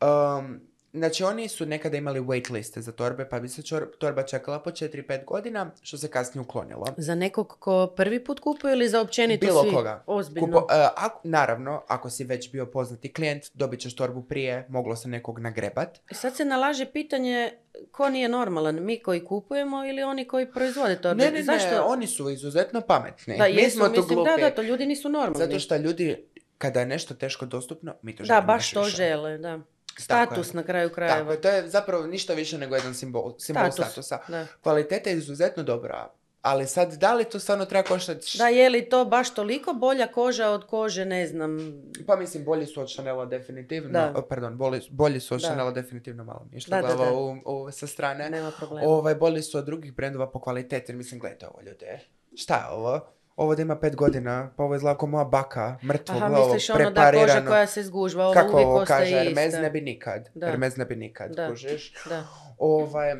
[0.00, 0.60] Um,
[0.94, 4.58] znači oni su nekada imali wait liste za torbe, pa bi se čor- torba čekala
[4.58, 6.86] po 4-5 godina, što se kasnije uklonilo.
[6.96, 9.70] Za nekog ko prvi put kupuje ili za općenito Bilo svi?
[9.72, 10.02] koga.
[10.06, 10.46] Ozbiljno.
[10.46, 14.96] Kupo, e, ako, naravno, ako si već bio poznati klijent, dobit ćeš torbu prije, moglo
[14.96, 15.98] se nekog nagrebat.
[16.12, 17.52] Sad se nalaže pitanje
[17.90, 21.24] ko nije normalan, mi koji kupujemo ili oni koji proizvode torbe.
[21.24, 21.70] Ne, ne, Zašto?
[21.70, 23.38] ne, oni su izuzetno pametni.
[23.38, 24.40] Da, mi jesu, smo tu mislim, da, glupi.
[24.40, 25.38] da, to ljudi nisu normalni.
[25.38, 26.24] Zato što ljudi,
[26.58, 28.96] kada je nešto teško dostupno, mi to Da, želimo baš još to više.
[28.96, 29.58] žele, da.
[29.96, 30.54] Tako Status je.
[30.54, 31.32] na kraju Tako krajeva.
[31.32, 34.18] je, to je zapravo ništa više nego jedan simbol, simbol Status, statusa.
[34.28, 34.46] da.
[34.62, 36.08] Kvaliteta je izuzetno dobra,
[36.42, 38.38] ali sad, da li to stvarno treba koštati?
[38.38, 41.58] Da, je li to baš toliko bolja koža od kože, ne znam.
[42.06, 43.88] Pa mislim, bolji su od Chanela definitivno.
[43.90, 44.12] Da.
[44.16, 45.48] o, Pardon, bolji, bolji su od Da.
[45.48, 47.12] Chanela definitivno malo mi je što Da, glava.
[47.12, 48.30] U, u- sa strane.
[48.30, 48.88] Nema problema.
[48.88, 50.92] Ovaj, bolji su od drugih brendova po kvaliteti.
[50.92, 51.98] Mislim, gledajte ovo ljude.
[52.36, 53.13] Šta je ovo?
[53.36, 56.70] Ovo da ima pet godina, pa ovo izgleda kao moja baka, mrtvog, Aha, ovo misliš
[56.70, 60.28] ono da koža koja se zgužva, ovo Kako uvijek ovo kaže, Hermes ne bi nikad.
[60.34, 60.46] Da.
[60.46, 61.48] Hermes ne bi nikad, Da.
[61.48, 61.94] kužiš.
[62.08, 62.26] Da.
[62.58, 63.14] Ovaj,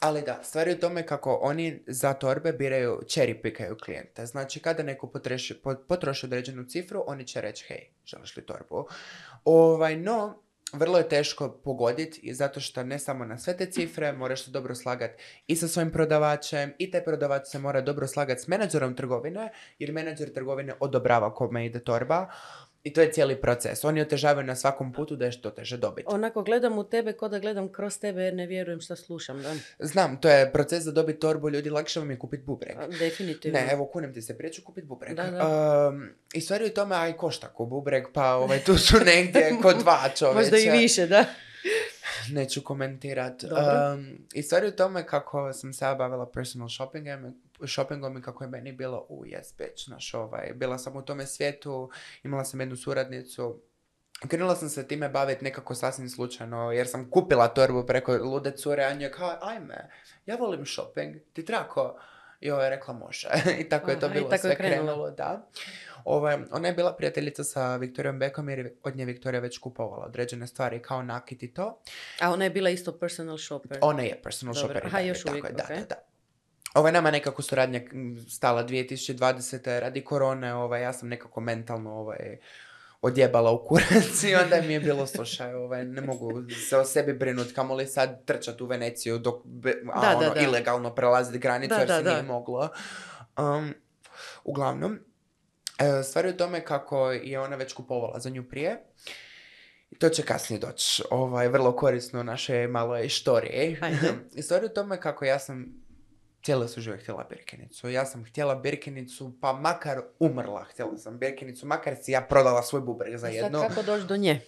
[0.00, 4.26] ali da, stvar je u tome kako oni za torbe biraju, cherry pikaju klijente.
[4.26, 8.86] Znači, kada neko potreši, po- potroši određenu cifru, oni će reći, hej, želiš li torbu?
[9.44, 10.43] Ovaj, no,
[10.74, 14.74] vrlo je teško pogoditi zato što ne samo na sve te cifre moraš se dobro
[14.74, 19.52] slagati i sa svojim prodavačem i taj prodavač se mora dobro slagati s menadžerom trgovine
[19.78, 22.28] jer menadžer trgovine odobrava kome ide torba
[22.84, 23.84] i to je cijeli proces.
[23.84, 26.06] Oni otežavaju na svakom putu da je što teže dobiti.
[26.10, 29.42] Onako gledam u tebe kao da gledam kroz tebe jer ne vjerujem što slušam.
[29.42, 29.54] Da?
[29.78, 32.76] Znam, to je proces za dobiti torbu ljudi, lakše vam je kupiti bubreg.
[32.78, 33.58] A, Definitivno.
[33.58, 35.16] Ne, evo kunem ti se, prije ću kupiti bubreg.
[35.16, 35.88] Da, da.
[35.88, 39.78] Um, I stvari u tome, aj košta ko bubreg, pa ovaj, tu su negdje kod
[39.78, 40.40] dva čovječa.
[40.40, 41.24] Možda i više, da.
[42.30, 43.42] Neću komentirat.
[43.42, 47.34] Um, I stvari u tome kako sam se bavila personal shoppingom,
[47.66, 51.26] shoppingom i kako je meni bilo u yes bitch, znaš, ovaj, bila sam u tome
[51.26, 51.90] svijetu,
[52.22, 53.60] imala sam jednu suradnicu,
[54.28, 58.84] Krenula sam se time baviti nekako sasvim slučajno, jer sam kupila torbu preko lude cure,
[58.84, 59.90] a nje kao, ajme,
[60.26, 62.00] ja volim shopping, ti trako?
[62.40, 63.28] I ovo je rekla može.
[63.60, 64.86] I tako je to bilo tako je sve krenulo.
[64.86, 65.48] krenulo, da.
[66.04, 70.06] Ovaj, ona je bila prijateljica sa Viktorijom Beckom jer je od nje Viktorija već kupovala
[70.06, 71.80] određene stvari kao nakit i to.
[72.20, 73.78] A ona je bila isto personal shopper.
[73.80, 74.86] Ona je personal shopper.
[74.86, 76.13] Aha, još tako uvijek, je, da, da, da.
[76.74, 77.80] Ovo je nama nekako suradnja
[78.28, 79.80] stala 2020.
[79.80, 82.38] radi korone, ovaj, ja sam nekako mentalno ovaj,
[83.02, 87.12] odjebala u kurac i onda mi je bilo, slušaj, ovaj, ne mogu se o sebi
[87.12, 89.34] brinut, kamoli sad trčat u Veneciju dok,
[89.92, 90.40] a Da, da, ono, da.
[90.40, 92.10] ilegalno prelaziti granicu Da, jer da, se da.
[92.10, 92.68] nije moglo.
[93.38, 93.74] Um,
[94.44, 94.98] uglavnom,
[95.78, 98.84] e, stvar je u tome kako je ona već kupovala za nju prije.
[99.90, 101.02] I to će kasnije doći.
[101.10, 103.76] Ovaj, vrlo korisno u našoj maloj štoriji.
[104.44, 105.83] Stvar je u tome kako ja sam
[106.44, 107.90] cijeli su život htjela Birkinicu.
[107.90, 112.80] Ja sam htjela Birkinicu, pa makar umrla htjela sam Birkinicu, makar si ja prodala svoj
[112.80, 113.60] bubreg za I sad jednu.
[113.68, 114.40] kako doći do nje?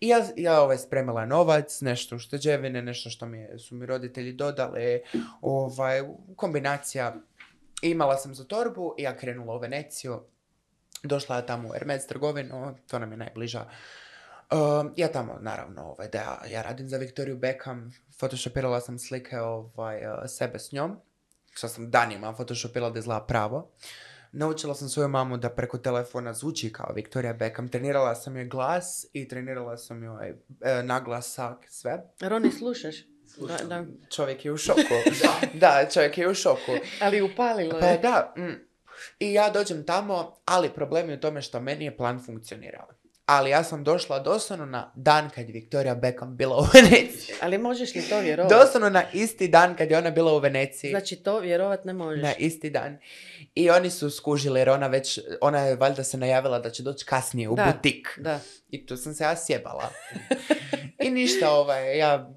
[0.00, 5.02] I ja, ja ovaj, spremila novac, nešto ušteđevine, nešto što mi su mi roditelji dodali,
[5.40, 6.02] ovaj,
[6.36, 7.16] kombinacija.
[7.82, 10.22] Imala sam za torbu i ja krenula u Veneciju.
[11.02, 13.64] Došla tamo u Hermes trgovinu, to nam je najbliža.
[14.50, 19.40] Um, ja tamo, naravno, ovaj, da ja, ja radim za Victoriju Beckham, photoshopirala sam slike
[19.40, 20.96] ovaj, uh, sebe s njom,
[21.50, 23.70] što sam danima photoshopirala da izgleda pravo.
[24.32, 27.68] Naučila sam svoju mamu da preko telefona zvuči kao Victoria Beckham.
[27.68, 32.02] Trenirala sam joj glas i trenirala sam joj e, naglasak, sve.
[32.20, 32.96] Roni, slušaš?
[33.48, 33.84] Da, da.
[34.10, 34.80] Čovjek je u šoku.
[35.54, 36.72] da, čovjek je u šoku.
[37.00, 37.98] Ali upalilo Pa je.
[37.98, 38.66] da, mm.
[39.18, 42.88] i ja dođem tamo, ali problem je u tome što meni je plan funkcionirao.
[43.26, 47.34] Ali ja sam došla doslovno na dan kad je Victoria Beckham bila u Veneciji.
[47.42, 48.54] Ali možeš li to vjerovati?
[48.54, 50.90] Doslovno na isti dan kad je ona bila u Veneciji.
[50.90, 52.22] Znači to vjerovat ne možeš.
[52.22, 52.98] Na isti dan.
[53.54, 57.04] I oni su skužili jer ona već, ona je valjda se najavila da će doći
[57.04, 57.72] kasnije u Da.
[57.76, 58.08] butik.
[58.18, 58.40] Da.
[58.70, 59.90] I tu sam se ja sjebala.
[61.04, 62.30] I ništa, ovaj, ja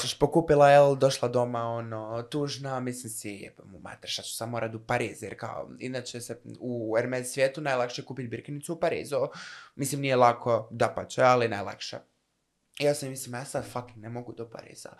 [0.00, 4.50] ćeš pokupila, jel, došla doma, ono, tužna, mislim si, jebam mu mater, šta ću sam
[4.50, 9.16] morat u Pariz, jer kao, inače se u Hermes svijetu najlakše kupiti birkinicu u Parizu.
[9.74, 11.98] Mislim, nije lako, da ali najlakše.
[12.78, 14.90] Ja sam mislim, ja sad fucking ne mogu do Pariza.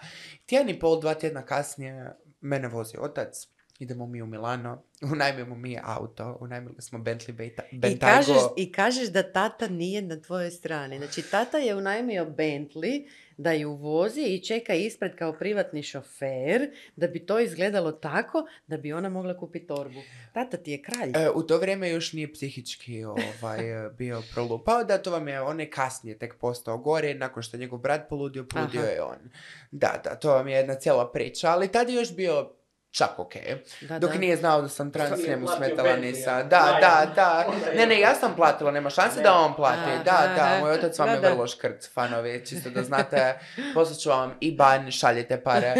[0.46, 3.48] Tjedan i pol, dva tjedna kasnije, mene vozi otac,
[3.78, 8.16] idemo mi u Milano, unajmimo mi auto, unajmili smo Bentley Beta, I Bentago.
[8.16, 10.98] kažeš, I kažeš da tata nije na tvojoj strani.
[10.98, 17.06] Znači, tata je unajmio Bentley da ju vozi i čeka ispred kao privatni šofer, da
[17.06, 20.00] bi to izgledalo tako da bi ona mogla kupiti torbu.
[20.32, 21.12] Tata ti je kralj.
[21.14, 23.60] E, u to vrijeme još nije psihički ovaj,
[23.98, 27.60] bio prolupao, da to vam je, on je kasnije tek postao gore, nakon što je
[27.60, 28.90] njegov brat poludio, poludio Aha.
[28.90, 29.30] je on.
[29.70, 32.50] Da, da, to vam je jedna cijela priča, ali tad je još bio
[32.94, 33.32] čak ok.
[33.80, 34.18] Da, Dok da.
[34.18, 35.96] nije znao da sam trans, je njemu smetala ja.
[35.96, 37.06] Da, Da, da, ja.
[37.14, 37.44] da.
[37.76, 39.22] Ne, ne, ja sam platila, nema šanse Ne.
[39.22, 39.90] da on plati.
[39.90, 40.58] Aha, Da, da, aha.
[40.60, 41.28] moj otac vam Da, je da.
[41.30, 43.38] vrlo škrt, fanovi, čisto da znate.
[43.74, 45.74] Poslat ću vam i ban, šaljite pare,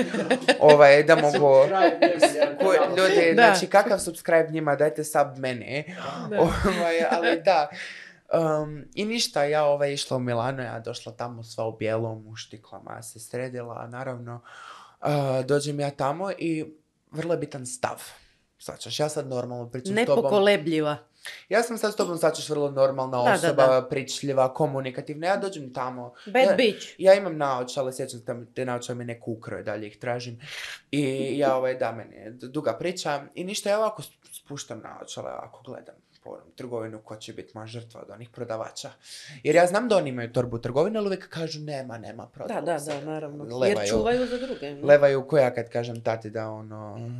[0.61, 1.55] ovaj, da mogu...
[2.97, 3.43] Ljudi, Da.
[3.43, 5.95] znači kakav subscribe njima, dajte sub meni.
[6.31, 6.41] Da.
[6.41, 7.69] Ovaj, ali da.
[8.33, 12.37] Um, I ništa, ja ovaj išla u Milano, ja došla tamo sva u bijelom, u
[12.37, 14.41] štiklama, se sredila, naravno.
[15.01, 15.09] Uh,
[15.47, 16.75] dođem ja tamo i
[17.15, 18.03] vrlo je bitan stav.
[18.59, 20.17] Svačaš, ja sad normalno pričam s tobom.
[20.17, 20.97] Nepokolebljiva.
[21.49, 23.89] Ja sam sad s tobom, svačaš, vrlo normalna Da, da, osoba, da.
[23.89, 25.27] pričljiva, komunikativna.
[25.27, 26.87] Ja dođem tamo, Bad Ja- bitch.
[26.99, 30.41] ja imam naočale, sjećam se te naočale mi neku ukroje, dalje ih tražim.
[30.91, 31.03] I
[31.39, 33.23] ja, ovaj, da, meni je duga priča.
[33.35, 34.03] I ništa, ja ovako
[34.33, 35.95] spuštam naočale, ovako gledam
[36.25, 38.91] po trgovinu ko će biti moja žrtva od onih prodavača.
[39.43, 42.29] Jer ja znam da oni imaju torbu u trgovini, ali uvijek kažu nema, nema, Da,
[42.29, 42.91] prodala da, se.
[42.91, 43.45] da, naravno.
[43.45, 43.65] Levaju.
[43.79, 44.71] Jer čuvaju za druge.
[44.73, 47.11] Levaju ko ja kad kažem tati da ono,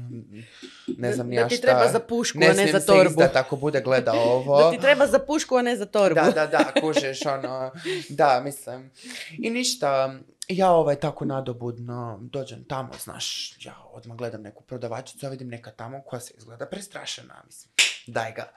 [0.99, 1.67] ne znam ni da ja ti šta.
[1.67, 3.11] treba za pušku, ne a ne za se torbu.
[3.11, 4.63] izdat ako bude gledao ovo.
[4.63, 6.15] Da ti treba za pušku, a ne za torbu.
[6.15, 7.71] Da, da, da, kužiš, ono,
[8.09, 8.91] da, mislim.
[9.39, 10.15] I ništa,
[10.49, 15.71] ja ovaj tako nadobudno dođem tamo, znaš, ja odmah gledam neku prodavačicu, ja vidim neka
[15.71, 17.73] tamo koja se izgleda prestrašena, mislim,
[18.07, 18.53] daj ga.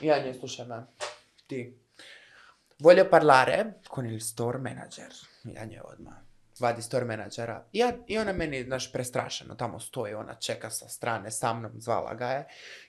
[0.00, 0.86] Ja nje slušam,
[1.46, 1.78] ti,
[2.78, 5.12] voglio parlare con il store manager.
[5.44, 6.28] Ja nje odmah
[6.60, 7.64] vadi store menadžera.
[7.72, 12.14] Ja, I ona meni, znaš, prestrašeno tamo stoji, ona čeka sa strane, sa mnom, zvala
[12.14, 12.46] ga je.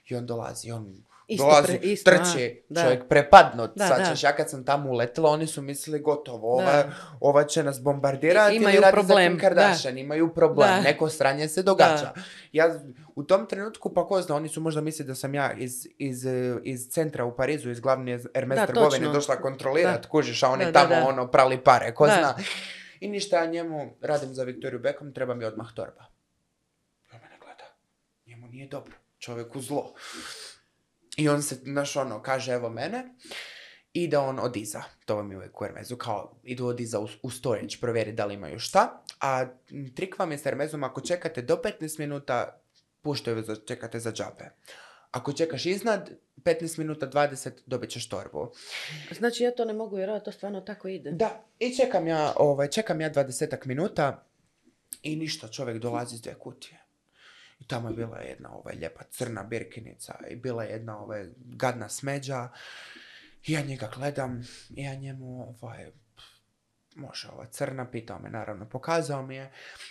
[0.08, 2.82] I on dolazi, on Isto dolazi, pre- isto, trči, a, da.
[2.82, 3.70] čovjek prepadnut.
[3.74, 4.28] Da, svačaš, da.
[4.28, 6.90] ja kad sam tamo uletila, oni su mislili gotovo, ova, Da.
[7.20, 8.54] ova će nas bombardirati.
[8.54, 10.80] I- imaju radi za problem, Kardashian, imaju problem, Da.
[10.80, 12.12] neko sranje se događa.
[12.52, 12.80] Ja
[13.16, 16.26] u tom trenutku, pa ko zna, oni su možda mislili da sam ja iz, iz,
[16.26, 20.08] eh, iz centra u Parizu, iz glavne Hermes Da, trgovine došla kontrolirat, Da.
[20.08, 21.06] kužiš, a oni Da, da, tamo da.
[21.08, 22.12] ono prali pare, ko Da.
[22.12, 22.34] zna.
[23.00, 26.04] I ništa, ja njemu radim za Viktoriju Beckham, treba mi odmah torba.
[27.12, 27.64] On mene gleda.
[28.26, 28.92] Njemu nije dobro.
[29.18, 29.94] Čovjeku zlo.
[31.20, 33.14] I on se, znaš, ono, kaže evo mene.
[33.92, 34.82] I da on od iza.
[35.04, 35.96] To vam je uvijek u Hermesu.
[35.96, 39.02] Kao, idu od iza u, u storage, provjeri da li imaju šta.
[39.20, 39.46] A
[39.96, 42.60] trik vam je s Hermesom, ako čekate do 15 minuta,
[43.02, 44.50] puštaju vas čekate za džabe.
[45.10, 48.52] Ako čekaš iznad 15 minuta, 20, dobit ćeš torbu.
[49.18, 51.10] Znači ja to ne mogu vjerovati, to stvarno tako ide.
[51.10, 54.24] Da, i čekam ja, ovaj, čekam ja 20 minuta
[55.02, 56.80] i ništa, čovjek dolazi iz dvije kutije.
[57.60, 61.88] I tamo je bila jedna ovaj, lijepa crna birkinica i bila je jedna ovaj, gadna
[61.88, 62.48] smeđa.
[63.46, 64.42] I ja njega gledam
[64.76, 65.90] i ja njemu ovaj,
[66.94, 69.50] može ova crna, pitao me naravno, pokazao mi je,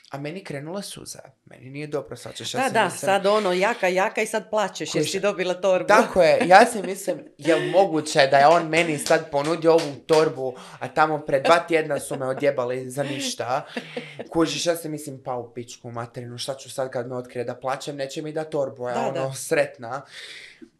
[0.10, 1.20] a meni krenule suze.
[1.46, 4.26] Meni nije dobro, sad ćeš, ja Da, si da, mislim- sad ono, jaka, jaka i
[4.26, 5.88] sad plaćeš jer si dobila torbu.
[5.88, 10.56] Tako je, ja si mislim, je moguće da je on meni sad ponudio ovu torbu,
[10.80, 13.66] a tamo pred dva tjedna su me odjebali za ništa.
[14.30, 17.56] Kužiš, ja se mislim, pa u pičku materinu, šta ću sad kad me otkrije da
[17.56, 19.34] plaćem, neće mi da torbu, ja Da, ono, da.
[19.34, 20.02] sretna.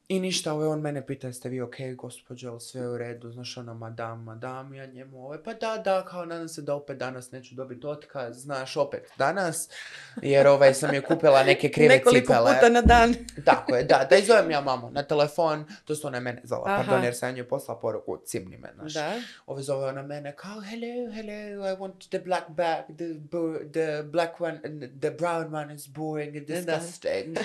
[0.10, 3.74] I ništa, ovaj, on mene pita, jeste vi okej, gospođo, sve u redu, znaš, ono,
[3.74, 7.56] madam, madam, ja njemu, ovaj, pa da, da, kao, nadam se da opet danas neću
[7.56, 9.70] dobiti otkaz, znaš, opet danas,
[10.22, 12.54] jer ovaj, sam je kupila neke krive Nekoliko cipele.
[12.56, 13.16] puta na dan.
[13.46, 16.78] Tako je, da, da izovem ja mamu na telefon, to su ona mene zvala, Aha.
[16.78, 18.94] pardon, jer sam njoj poslala poruku, cimni me, znaš.
[18.94, 19.14] Da.
[19.46, 21.34] Ovo zove ona mene kao, hello, hello,
[21.66, 23.06] I want the black bag, the,
[23.72, 24.60] the black one,
[25.02, 26.56] the brown one is boring and Da.
[26.56, 27.38] disgusting.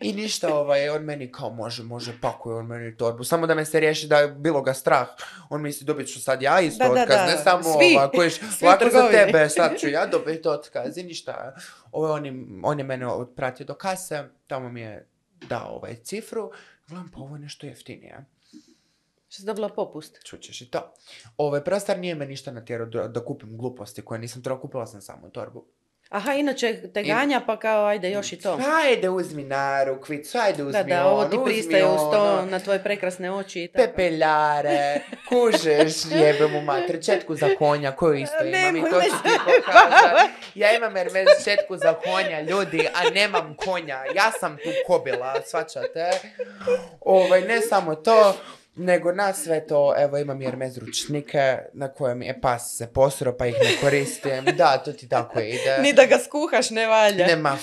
[0.00, 3.64] I ništa, ovaj, on meni kao, može, može, pakuje on meni torbu, samo da me
[3.64, 5.08] se riješi da je bilo ga strah.
[5.48, 7.26] On misli, dobit ću sad ja isto Da, da, otkaz, da.
[7.26, 7.96] ne samo Svi.
[7.96, 11.56] ova, kojiš, Svi lako za tebe, sad ću ja dobiti otkaz i ništa.
[11.92, 12.32] Ovo, on, je,
[12.62, 13.06] on je mene
[13.36, 15.08] pratio do kase, tamo mi je
[15.48, 16.50] dao ovaj cifru,
[16.88, 18.24] gledam, pa ovo je nešto jeftinije.
[19.28, 20.24] Što si dobila popust.
[20.24, 20.94] Čućeš i to.
[21.36, 25.00] Ovaj prostar nije me ništa natjerao da, da kupim gluposti koje nisam trebala, kupila sam
[25.00, 25.66] samo torbu.
[26.08, 28.58] Aha, inače te ganja pa kao ajde još i to.
[28.84, 32.46] Ajde uzmi narukvicu, ajde uzmi Da, da, ovo ti ono, uzmi pristaje uz to ono.
[32.50, 33.86] na tvoje prekrasne oči i tako.
[33.86, 39.28] Pepeljare, kužeš, jebe mu mater, četku za konja, koju isto imam i to ću ti
[39.44, 40.32] pokazati.
[40.54, 43.98] Ja imam Hermes četku za konja, ljudi, a nemam konja.
[44.14, 46.10] Ja sam tu kobila, svačate.
[47.00, 48.36] Ovaj, ne samo to,
[48.76, 53.46] nego na sve to, evo imam Hermes ručnike na kojem je pas se posro pa
[53.46, 54.44] ih ne koristim.
[54.56, 55.78] Da, to ti tako ide.
[55.80, 57.26] Ni da ga skuhaš ne valja.
[57.26, 57.56] Nema,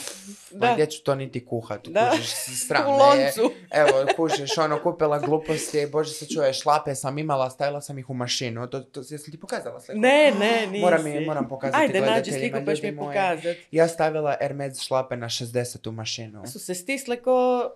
[0.52, 0.72] Da.
[0.74, 2.10] gdje ću to niti kuhat, Da.
[2.12, 2.30] kužiš,
[2.68, 3.24] sram U me je.
[3.26, 3.54] loncu.
[3.72, 8.14] Evo, kužiš, ono, kupila gluposti, bože se čuje, šlape sam imala, stavila sam ih u
[8.14, 10.00] mašinu, to, to, jesam ti pokazala sliku?
[10.00, 10.82] Ne, ne, nisi.
[10.82, 13.08] Moram, i- moram pokazati Ajde, nađi sliku pa ćeš ljudi mi moji.
[13.10, 13.56] pokazat.
[13.72, 16.48] Ja stavila Hermes šlape na 60 u mašinu.
[16.48, 17.70] Su se stisle ko...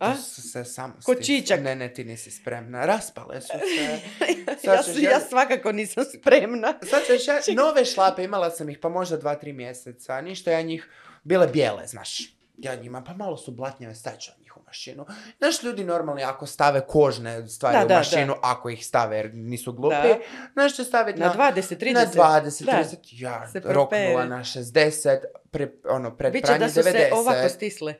[0.00, 0.16] A?
[0.16, 1.60] Su se samo Ko čičak.
[1.60, 2.86] Ne, ne, ti nisi spremna.
[2.86, 4.00] Raspale su se.
[4.64, 6.74] ja, si- ja- svakako nisam spremna.
[6.82, 10.62] Sad ćeš ja, nove šlape, imala sam ih pa možda dva, tri mjeseca, ništa ja
[10.62, 10.88] njih,
[11.22, 12.18] bile bijele, znaš.
[12.56, 15.06] Ja njima, pa malo su blatnjave, stavit ću njih u mašinu.
[15.38, 19.30] Znaš, ljudi normalni ako stave kožne stvari Da, u da, mašinu, ako ih stave jer
[19.34, 20.18] nisu glupi, Da.
[20.52, 21.92] znaš će staviti Na na, 20, 30.
[21.94, 22.72] na 20, Da.
[22.72, 25.18] 30, ja roknula na 60,
[25.50, 26.90] pre, ono, pred Biće pranje da su 90.
[26.90, 27.94] se ovako stisle.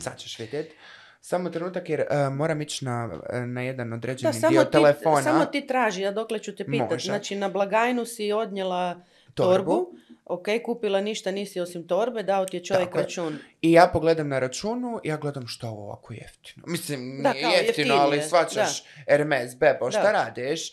[0.00, 0.74] Sad ćeš vidjeti.
[1.22, 4.70] Samo trenutak jer e, moram ići na, e, na jedan Da, određeni samo dio ti,
[4.72, 5.22] telefona.
[5.22, 6.90] samo ti traži, ja dokle ću te pitat.
[6.90, 7.04] Može.
[7.04, 9.00] Znači, na blagajnu si odnijela
[9.34, 9.54] Torbu.
[9.54, 9.92] torbu.
[10.24, 13.02] Ok, kupila ništa nisi osim torbe, dao ti je čovjek Tako je.
[13.02, 13.38] račun.
[13.62, 16.64] I ja pogledam na računu, ja gledam što ovo ovako jeftino.
[16.66, 20.12] Mislim, Da, nije kao jeftino, ali svačaš Hermes, bebo, šta Da.
[20.12, 20.72] radiš?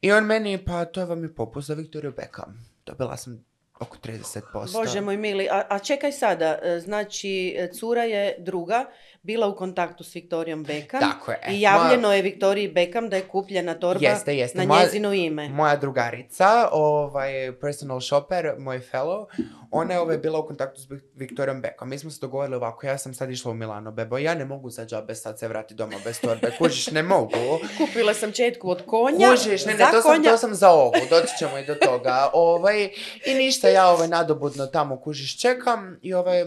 [0.00, 2.66] I on meni, pa to vam je popust za Viktoriju Beckham.
[2.86, 3.44] Dobila sam
[3.80, 4.72] oko 30%.
[4.74, 8.84] Bože moj mili, a, a čekaj sada, e, znači cura je druga,
[9.22, 11.38] bila u kontaktu s Viktorijom Beckham Tako je.
[11.42, 14.58] e, i javljeno je Viktoriji Beckham da je kupljena torba Jeste, jeste.
[14.58, 15.48] na Moja- njezino ime.
[15.48, 19.26] Moja drugarica, ovaj personal shopper, moj fellow,
[19.70, 21.88] ona je ovaj bila u kontaktu s Vik- Viktorijom Beckham.
[21.88, 24.70] Mi smo se dogovorili ovako, ja sam sad išla u Milano, bebo, ja ne mogu
[24.70, 26.50] za džabe sad se vratiti doma bez torbe.
[26.58, 27.30] Kužiš, ne mogu.
[27.78, 30.30] Kupila sam četku od konja, Kužiš, ne, ne, to sam, konja.
[30.30, 32.30] to sam za ovu, doći ćemo i do toga.
[32.32, 32.90] Ovaj,
[33.26, 36.44] I ništa, ja ovaj nadobudno tamo kužiš čekam i ovaj,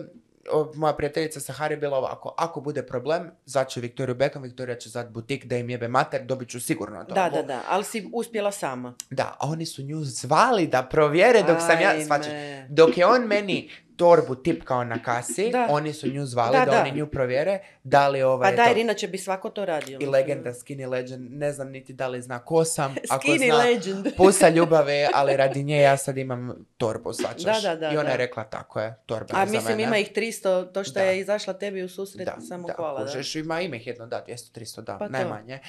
[0.75, 5.09] moja prijateljica Sahari je bila ovako, ako bude problem, zvaće Viktoriju Beckham, Viktorija će zvat
[5.09, 7.13] butik da im jebe mater, dobit ću sigurno to.
[7.13, 8.93] Da, da, da, ali si uspjela sama.
[9.09, 12.31] Da, a oni su nju zvali da provjere dok sam ja, svačaš,
[12.69, 15.67] dok je on meni torbu tipkao na kasi, Da.
[15.69, 16.81] oni su nju zvali Da, da, da.
[16.81, 18.51] oni nju provjere, da li ovaj...
[18.51, 19.99] Pa da, jer inače bi svako to radio.
[20.01, 23.57] I legenda Skinny Legend, ne znam niti da li zna ko sam, ako Skinny zna,
[23.57, 24.07] legend.
[24.17, 27.61] pusa ljubave, ali radi nje ja sad imam torbu, svačaš.
[27.63, 30.11] Da, da, da, I ona je rekla tako je, torba A je mislim ima ih
[30.15, 32.99] 300, to što je izašla tebi u susret, Da, samo da, hvala.
[32.99, 33.05] Da.
[33.05, 35.59] kužiš, ima, ima ih jedno, da, 200-300, da, Pa najmanje.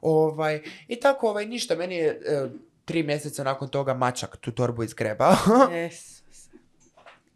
[0.00, 2.48] Ovaj, I tako, ovaj, ništa, meni je e,
[2.84, 5.34] tri mjeseca nakon toga mačak tu torbu izgrebao.
[5.70, 6.21] Yes.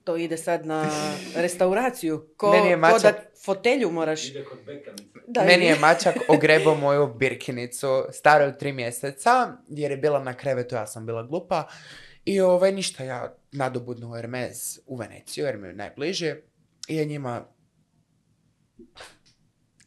[0.06, 0.90] To ide sad na
[1.36, 2.28] restauraciju.
[2.36, 4.28] Ko, Meni je ko mačak- da fotelju moraš...
[4.28, 4.58] Ide kod.
[5.26, 9.30] Da, Meni ide- je mačak ogrebao moju birkinicu staru od tri mjeseca,
[9.68, 11.66] jer je bila na krevetu, ja sam bila glupa.
[12.24, 13.20] I ovaj, ništa, ja
[13.52, 16.36] nadobudnu Hermes u Veneciju, jer mi je najbliže.
[16.88, 17.44] I je njima,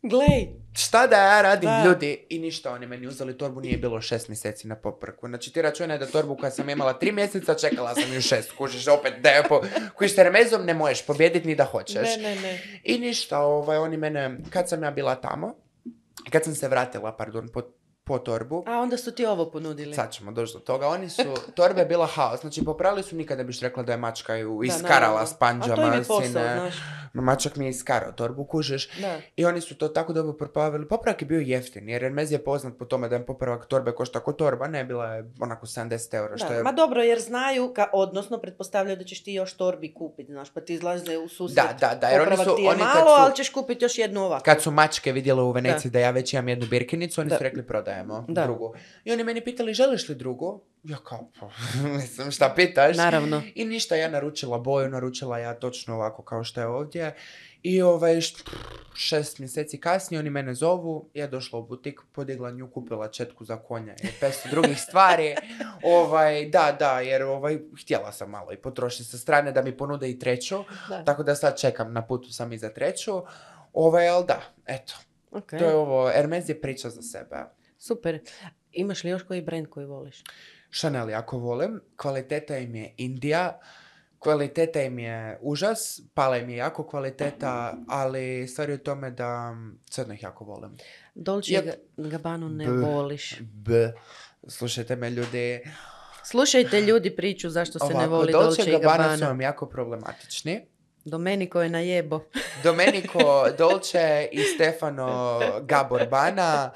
[0.01, 1.83] Glej, šta da ja radim Da.
[1.85, 2.25] ljudi?
[2.29, 5.27] I ništa, oni meni uzeli torbu, nije bilo šest mjeseci na poprku.
[5.27, 8.87] Znači ti računaj da torbu koja sam imala tri mjeseca, čekala sam ju šest, kužiš,
[8.87, 9.61] opet da je po...
[9.97, 11.95] Kužiš, Hermesom ne možeš pobjediti ni da hoćeš.
[11.95, 12.59] ne, ne, ne.
[12.83, 15.55] I ništa, ovaj, oni mene, kad sam ja bila tamo,
[16.29, 17.61] kad sam se vratila, pardon, po,
[18.09, 19.93] po torbu, A onda su ti ovo ponudili.
[19.93, 23.43] sad ćemo doći do toga, oni su, torbe je bila haos, znači popravili su nikada
[23.43, 25.27] biš rekla da je mačka ju Da, iskarala naravno.
[25.27, 26.71] s A to im panđama, je posao, sine.
[27.15, 28.89] Mačak mi je iskarao torbu, kužiš.
[28.91, 29.17] Da.
[29.35, 30.87] I oni su to tako dobro popravili.
[30.87, 34.19] Popravak je bio jeftin, jer Hermes je poznat po tome da je popravak torbe košta
[34.19, 36.63] ko torba, ne, bila je onako 70 eura, što Da, je...
[36.63, 40.61] Ma dobro, jer znaju, ka, odnosno pretpostavljaju da ćeš ti još torbi kupiti, znaš, pa
[40.61, 41.55] ti izlaze u susret.
[41.57, 43.49] Da, da, da, jer oni Popravak su- ti je oni kad malo, su- ali ćeš
[43.49, 44.45] kupiti još jednu ovakvu.
[44.45, 47.37] Kad su mačke vidjele u Veneciji da, ja već imam jednu birkinicu, oni Da.
[47.37, 47.67] su rekli
[48.03, 48.43] prodajemo Da.
[48.43, 48.73] drugu.
[49.03, 50.61] I oni meni pitali želiš li drugu?
[50.83, 51.49] Ja kao, pa,
[51.97, 52.97] mislim šta pitaš?
[52.97, 53.41] Naravno.
[53.55, 57.15] I ništa, ja naručila boju, naručila ja točno ovako kao što je ovdje.
[57.63, 58.19] I ovaj,
[58.95, 63.57] šest mjeseci kasnije oni mene zovu, ja došla u butik, podigla nju, kupila četku za
[63.57, 65.35] konja i 500 drugih stvari.
[65.97, 70.09] Ovaj, da, da, jer ovaj, htjela sam malo i potrošiti sa strane da mi ponude
[70.09, 70.63] i treću.
[70.89, 71.03] Da.
[71.05, 73.21] Tako da sad čekam, na putu sam i za treću.
[73.73, 74.93] Ovaj, ali da, eto.
[75.31, 77.58] Ok, To je ovo, Hermes je priča za sebe.
[77.79, 78.19] Super.
[78.71, 80.23] Imaš li još koji brand koji voliš?
[80.71, 83.59] Chanel jako volim, kvaliteta im je Indija,
[84.19, 89.51] kvaliteta im je užas, pala im je jako kvaliteta, ali stvar je u tome da
[89.51, 90.77] mm, crno ih jako volim.
[91.15, 91.65] Dolce Jep.
[91.65, 92.71] Ga- Gabbanu ne B.
[92.71, 93.35] voliš.
[93.41, 93.91] B.
[94.47, 95.59] Slušajte me ljudi.
[96.23, 99.27] Slušajte ljudi priču zašto se ne Ovako, voli Dolce Dolce i Gabbana su Gabbana.
[99.27, 100.65] vam jako problematični.
[101.05, 102.19] Domenico je na jebo.
[102.63, 106.71] Domenico Dolce i Stefano Gaborbana,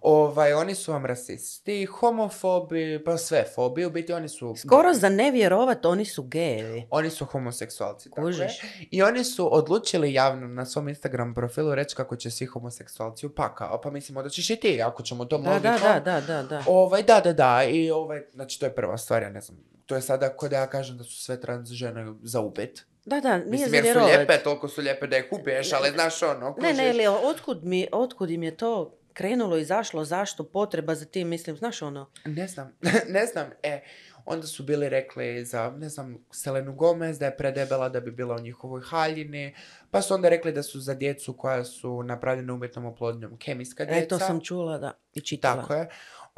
[0.00, 4.54] ovaj, oni su vam rasisti, homofobi, pa sve fobi, u biti oni su...
[4.56, 6.86] Skoro za ne vjerovat, oni su gejevi.
[6.90, 8.24] Oni su homoseksualci, tako je.
[8.24, 8.60] Kužiš?
[8.90, 13.34] I oni su odlučili javno na svom Instagram profilu reći kako će svi homoseksualci u
[13.34, 13.80] pakao.
[13.80, 15.72] Pa mislimo da ćeš i ti, ako ćemo to Da, logikom.
[15.72, 16.62] da, da, da, da, da.
[16.66, 17.64] Ovaj, da, da, da.
[17.64, 19.58] I ovaj, znači to je prva stvar, ja ne znam.
[19.86, 22.86] To je sada kod ja kažem da su sve trans žene za ubit.
[23.06, 24.16] Da, da, nije Mislim, jer su vjerovat.
[24.16, 27.06] lijepe, toliko su lijepe da ih ubiješ, ali znaš ono, Ne, ne, kužiš.
[27.06, 31.82] ali otkud, mi, otkud im je to krenulo, izašlo, zašto, potreba za tim, mislim, znaš
[31.82, 32.72] ono, Ne znam,
[33.08, 33.50] ne znam.
[33.62, 33.80] E,
[34.24, 38.36] onda su bili rekli za, ne znam, Selenu Gomez da je predebela da bi bila
[38.36, 39.54] u njihovoj haljini.
[39.90, 43.98] Pa su onda rekli da su za djecu koja su napravljena umjetnom oplodnjom kemijska djeca.
[44.04, 45.60] e, to sam čula, da, i čitala.
[45.62, 45.88] Tako je.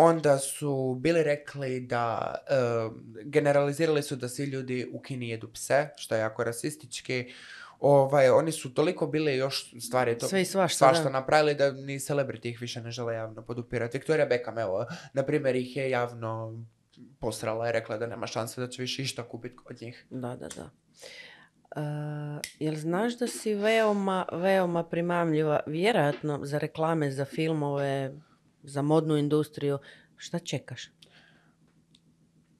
[0.01, 2.55] Onda su bili rekli da e,
[3.25, 7.33] generalizirali su da svi ljudi u Kini jedu pse, što je jako rasistički.
[7.81, 11.11] Ovaj, oni su toliko bili još stvari to, Sve i svašta, svašta da.
[11.11, 13.99] napravili da ni celebrity ih više ne žele javno podupirati.
[13.99, 16.65] Victoria Beckham, evo, na primjer, ih je javno
[17.21, 20.07] posrala i rekla da nema šanse da će više išta kupiti od njih.
[20.11, 20.71] Da, da, da.
[21.77, 28.13] E, jel znaš da si veoma, veoma primamljiva, vjerojatno za reklame, za filmove,
[28.69, 29.79] za modnu industriju,
[30.17, 30.83] šta čekaš?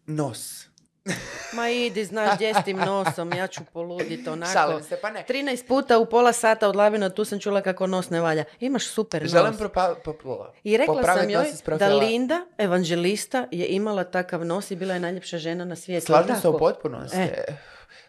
[0.07, 0.69] Nos.
[1.57, 4.53] Ma idi, znaš gdje s tim nosom, ja ću poluditi onako.
[4.53, 5.25] Šalim se, pa ne.
[5.29, 8.45] 13 puta u pola sata od Lavina, tu sam čula kako nos ne valja.
[8.61, 9.31] Imaš super nos.
[9.31, 10.53] Želim propa- popula.
[10.65, 11.47] I rekla sam joj
[11.79, 11.89] da.
[11.89, 16.07] Linda, evanđelista, je imala takav nos i bila je najljepša žena na svijetu.
[16.07, 17.19] Slažem se u potpunosti.
[17.19, 17.45] E.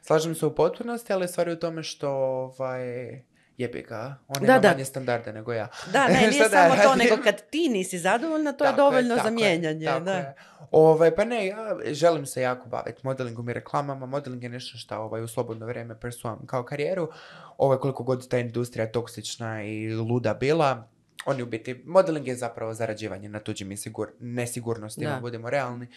[0.01, 3.21] Slažem se u potpunosti, ali stvar je u tome što ovaj,
[3.59, 4.15] jebi ga.
[4.27, 4.69] On Da, ima da.
[4.69, 5.67] manje standarde nego ja.
[5.93, 8.77] Da, ne, nije Šta da samo to, nego kad ti nisi zadovoljna, to je Tako
[8.77, 9.85] dovoljno tako za mijenjanje.
[9.85, 10.13] tako da.
[10.13, 10.35] je.
[10.71, 14.05] Ovaj, pa ne, ja želim se jako baviti modelingom i reklamama.
[14.05, 17.09] Modeling je nešto što ovaj, u slobodno vrijeme persuam kao karijeru.
[17.57, 20.87] Ovaj, koliko god ta industrija toksična i luda bila,
[21.25, 25.19] oni u biti, modeling je zapravo zarađivanje na tuđim insigur- nesigurnostima, Da.
[25.19, 25.87] budemo realni.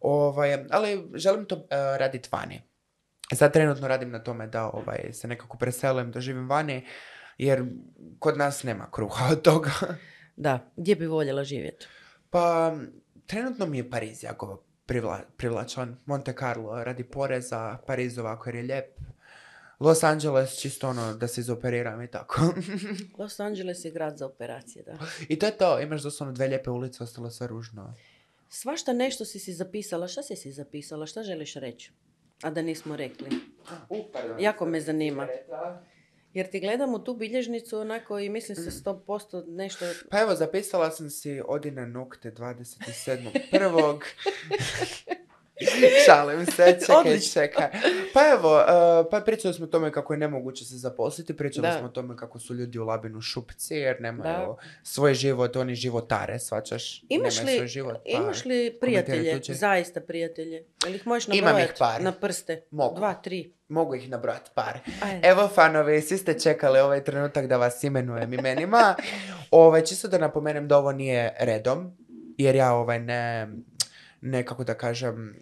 [0.00, 1.62] Ovaj, ali želim to uh,
[1.96, 2.62] raditi vani.
[3.34, 6.86] Sad trenutno radim na tome da ovaj, se nekako preselim, da živim vani,
[7.38, 7.64] jer
[8.18, 9.70] kod nas nema kruha od toga.
[10.38, 11.86] Da, gdje bi voljela živjeti?
[12.30, 12.76] Pa,
[13.26, 15.96] trenutno mi je Pariz jako privla, privlačan.
[16.06, 18.98] Monte Carlo radi poreza, Pariz ovako jer je lijep.
[19.80, 22.54] Los Angeles čisto ono da se izoperiram i tako.
[23.18, 24.98] Los Angeles je grad za operacije, da.
[25.28, 27.94] I to je to, imaš doslovno dve lijepe ulice, ostalo sve ružno.
[28.48, 30.08] Svašta nešto si si zapisala.
[30.08, 31.06] Šta si si zapisala?
[31.06, 31.92] Šta želiš reći?
[32.42, 33.28] A da nismo rekli.
[34.38, 35.28] Jako me zanima.
[36.32, 39.84] Jer ti gledam u tu bilježnicu onako i mislim se 100% nešto...
[40.10, 44.00] Pa evo, zapisala sam si Odine nokte 27.
[46.06, 47.32] Šalim se, čekaj, Odlično.
[47.32, 47.66] čekaj.
[48.14, 51.78] Pa evo, uh, pa pričali smo o tome kako je nemoguće se zaposliti, pričali Da.
[51.78, 56.38] smo o tome kako su ljudi u Labinu šupci jer nemaju svoj život, oni životare,
[56.38, 57.94] svačaš, Imaš nemaju svoj li, život.
[58.04, 60.64] pa imaš li prijatelje, zaista prijatelje?
[60.84, 62.02] Jel ih možeš nabrojati ih par.
[62.02, 62.62] na prste?
[62.70, 62.96] Mogu.
[62.96, 63.52] Dva, tri.
[63.68, 64.78] Mogu ih nabrojati par.
[65.02, 65.28] Ajde.
[65.28, 68.94] Evo fanovi, svi ste čekali ovaj trenutak da vas imenujem imenima.
[69.50, 71.96] Ovaj, čisto da napomenem da ovo nije redom,
[72.38, 73.48] jer ja ovaj ne,
[74.20, 75.36] ne kako da kažem,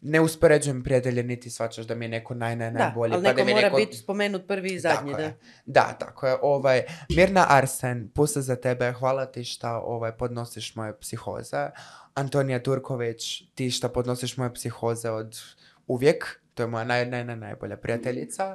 [0.00, 3.14] ne uspoređujem prijatelje niti svačaš da mi je neko naj, naj, Da, najbolji.
[3.14, 5.24] ali pa neko da mi mora neko- biti spomenut prvi i zadnji, tako da.
[5.24, 5.38] Je.
[5.66, 6.36] Da, tako je.
[6.42, 11.68] Ovaj, Mirna Arsen, pusa za tebe, hvala ti šta ovaj, podnosiš moje psihoze.
[12.14, 15.38] Antonija Turković, ti šta podnosiš moje psihoze od
[15.86, 16.24] uvijek.
[16.54, 18.54] To je moja naj, naj, naj, najbolja prijateljica.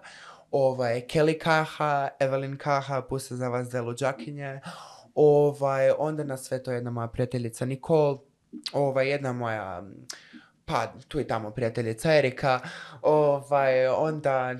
[0.51, 4.59] Ovaj, Kelly Kaha, Evelyn Kaha, pusa za vas Delu Đakinje.
[5.15, 8.19] Ovaj, onda na sve to jedna moja prijateljica Nikol.
[8.73, 9.83] Ovaj, jedna moja
[10.71, 12.59] pa tu i tamo prijateljica Erika,
[13.01, 14.55] ovaj, onda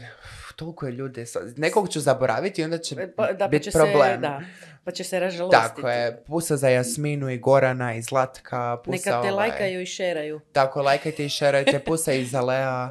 [0.56, 3.72] toliko je ljudi, sa- nekog ću zaboraviti i onda će Pa, da, pa biti će
[3.72, 4.12] problem.
[4.12, 4.42] Se, da,
[4.84, 5.76] pa će se ražalostiti.
[5.76, 9.86] Tako je, pusa za Jasminu i Gorana i Zlatka, pusa Neka te ovaj, lajkaju i
[9.86, 10.40] šeraju.
[10.52, 12.90] Tako, lajkajte i šerajte, pusa i za Lea,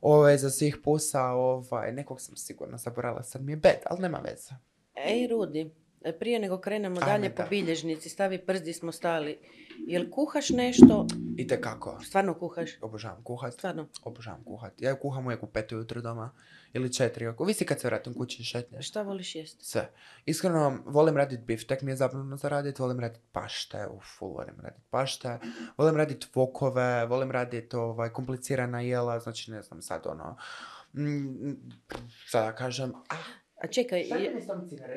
[0.00, 4.18] ovaj, za svih pusa, ovaj, nekog sam sigurno zaboravila, sad mi je bed, ali nema
[4.18, 4.54] veze.
[4.94, 5.70] Ej, Rudi,
[6.04, 7.48] e, prije nego krenemo Ajme, dalje po da.
[7.48, 9.38] bilježnici, stavi prst smo stali.
[9.86, 11.06] Jel kuhaš nešto?
[11.36, 12.70] I kako, Stvarno kuhaš?
[12.80, 13.86] obožavam kuhat, Stvarno?
[14.02, 14.72] obožavam kuhat.
[14.78, 16.30] Ja kuham uvijek u pet ujutro doma,
[16.72, 18.88] ili četiri, ako visi kad se vratim kući i šetneš.
[18.88, 19.62] Šta voliš jest?
[19.62, 19.90] Sve.
[20.26, 24.54] Iskreno, volim radit biftek, mi je zabavno za radit, volim radit pašte, uf, full volim
[24.62, 25.38] radit pašte,
[25.76, 30.36] volim radit vokove, volim radit ovaj, komplicirana jela, znači ne znam sad ono,
[30.92, 31.52] mm,
[32.26, 33.16] sad da kažem, ah,
[33.58, 34.08] A čekaj, je-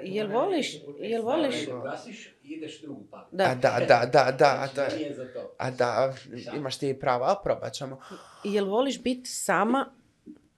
[0.03, 3.27] jel voliš, jel voliš, Gasiš i ideš drugu pamet.
[3.41, 5.55] a da, da, da, da, da, Znači, da, Nije za to.
[5.57, 6.13] a da,
[6.55, 7.99] imaš ti pravo, ali probat ćemo.
[8.43, 9.93] jel voliš biti sama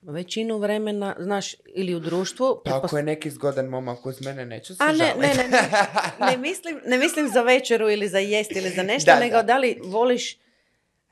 [0.02, 2.62] većinu vremena, znaš, ili u društvu?
[2.66, 5.62] Pa ako je neki zgodan momak uz mene, neću se A ne, ne, ne, ne,
[6.22, 9.44] ne mislim, ne mislim za večeru ili za jest ili za nešto, Da, nego da.
[9.44, 9.58] da.
[9.58, 10.38] li voliš,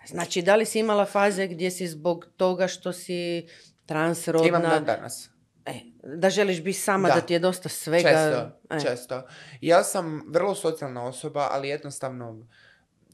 [0.08, 3.48] znači da li si imala faze gdje si zbog toga što si
[3.86, 5.30] transrodna, Imam dan danas.
[5.66, 7.16] E, da želiš biti sama, da.
[7.16, 7.22] Da.
[7.22, 8.10] ti je dosta svega.
[8.10, 8.82] Često, e.
[8.82, 9.24] često.
[9.62, 12.48] Ja sam vrlo socijalna osoba, ali jednostavno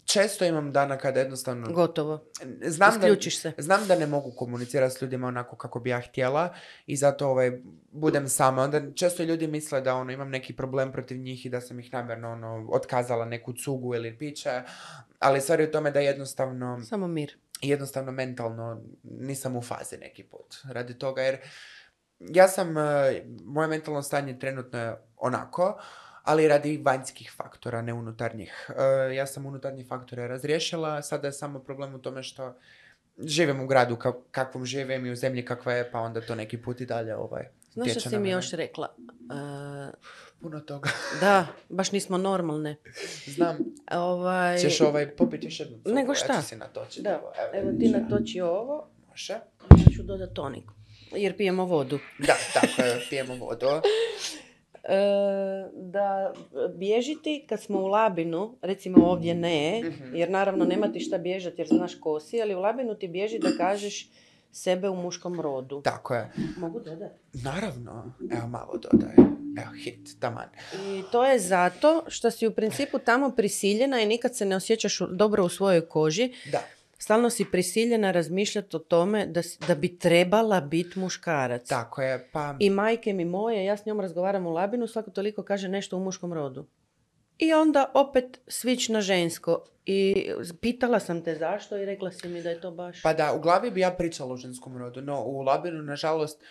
[0.08, 2.26] često imam dana kada jednostavno Gotovo,
[2.62, 3.52] znam da, isključiš se.
[3.58, 6.54] znam da ne mogu komunicirati s ljudima onako kako bi ja htjela
[6.86, 7.62] i zato ovaj,
[7.92, 8.64] budem sama.
[8.64, 11.94] Onda često ljudi misle da ono, imam neki problem protiv njih i da sam ih
[11.94, 14.62] namjerno ono, otkazala neku cugu ili piće,
[15.20, 17.38] ali stvar je u tome da jednostavno Samo mir.
[17.62, 21.38] jednostavno mentalno nisam u fazi neki put radi toga jer
[22.20, 22.82] ja sam, e,
[23.44, 25.78] moje mentalno stanje trenutno je onako,
[26.24, 28.70] ali radi vanjskih faktora, ne unutarnjih.
[29.10, 32.56] E, ja sam unutarnje faktore razriješila, sada je samo problem u tome što
[33.20, 36.58] živim u gradu ka- kakvom živim i u zemlji kakva je, pa onda to neki
[36.58, 38.88] put i dalje ovaj, Znaš što si mi još rekla?
[39.32, 39.92] E,
[40.42, 40.90] Puno toga.
[41.22, 42.76] da, baš nismo normalne.
[43.26, 43.58] Znam.
[43.92, 46.34] Ovaj, Ćeš ovaj popiti još jednu Nego Ja šta?
[46.36, 47.02] ću si natočiti.
[47.02, 49.34] Da, Evo, evo ti natoči ovo, Može.
[49.34, 49.42] ja
[49.96, 50.64] ću dodati tonik.
[51.12, 52.00] Jer pijemo vodu.
[52.20, 53.66] Da, tako je, pijemo vodu.
[54.84, 54.98] E,
[55.74, 56.34] da
[56.70, 60.16] bježiti kad smo u Labinu, recimo ovdje ne, Mhm.
[60.16, 63.40] jer naravno nema ti šta bježati jer znaš ko si, ali u Labinu ti bježi
[63.40, 64.10] da kažeš
[64.52, 65.82] sebe u muškom rodu.
[65.82, 66.32] Tako je.
[66.58, 67.16] Mogu dodati?
[67.34, 69.14] Naravno, evo malo dodaj.
[69.58, 70.50] Evo hit, taman.
[70.76, 75.00] I to je zato što si u principu tamo prisiljena i nikad se ne osjećaš
[75.10, 76.34] dobro u svojoj koži.
[76.52, 76.60] Da,
[76.98, 81.68] Stalno si prisiljena razmišljati o tome da, da bi trebala biti muškarac.
[81.68, 82.30] tako je.
[82.32, 85.98] Pa, I majke mi moje, ja s njom razgovaram u labinu, svako toliko kaže nešto
[85.98, 86.68] u muškom rodu.
[87.38, 89.64] I onda opet svić na žensko.
[89.86, 90.30] I
[90.62, 93.02] pitala sam te zašto i rekla si mi da je to baš...
[93.02, 96.44] pa da, u glavi bi ja pričala o ženskom rodu, no u Labinu, nažalost,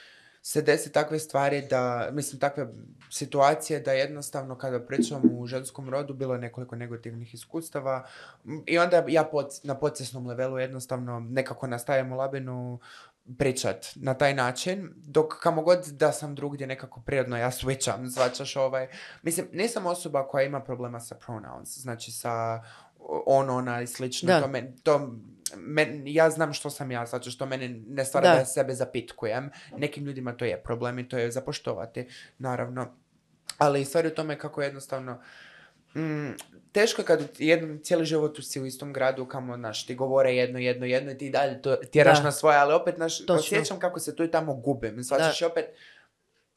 [0.46, 2.68] se desi takve stvari da, mislim, takve
[3.10, 8.06] situacije da jednostavno kada pričam u ženskom rodu bilo je nekoliko negativnih iskustava
[8.66, 12.78] i onda ja pod, na podsjesnom levelu jednostavno nekako nastajem u Labinu
[13.38, 18.56] pričat na taj način, dok kamo god da sam drugdje nekako prirodno ja switcham, zvačaš
[18.56, 18.88] ovaj.
[19.22, 22.62] Mislim, nisam osoba koja ima problema sa pronouns, znači sa
[23.26, 24.26] on, ona i slično.
[24.26, 24.40] Da.
[24.40, 25.16] To, me, to
[25.56, 28.34] men- ja znam što sam ja, znači što meni ne stvara da.
[28.34, 28.44] Da.
[28.44, 29.50] sebe zapitkujem.
[29.72, 32.06] Nekim ljudima to je problem i to je zapoštovati,
[32.38, 32.94] naravno.
[33.58, 35.20] Ali stvar je u tome kako jednostavno
[35.94, 36.30] mm,
[36.72, 40.58] teško je kad jednom cijeli život si u istom gradu kamo naš ti govore jedno,
[40.58, 42.24] jedno, jedno i ti dalje to tjeraš Da.
[42.24, 45.04] na svoje, ali opet naš, osjećam kako se tu i tamo gubim.
[45.04, 45.64] Svačaš i opet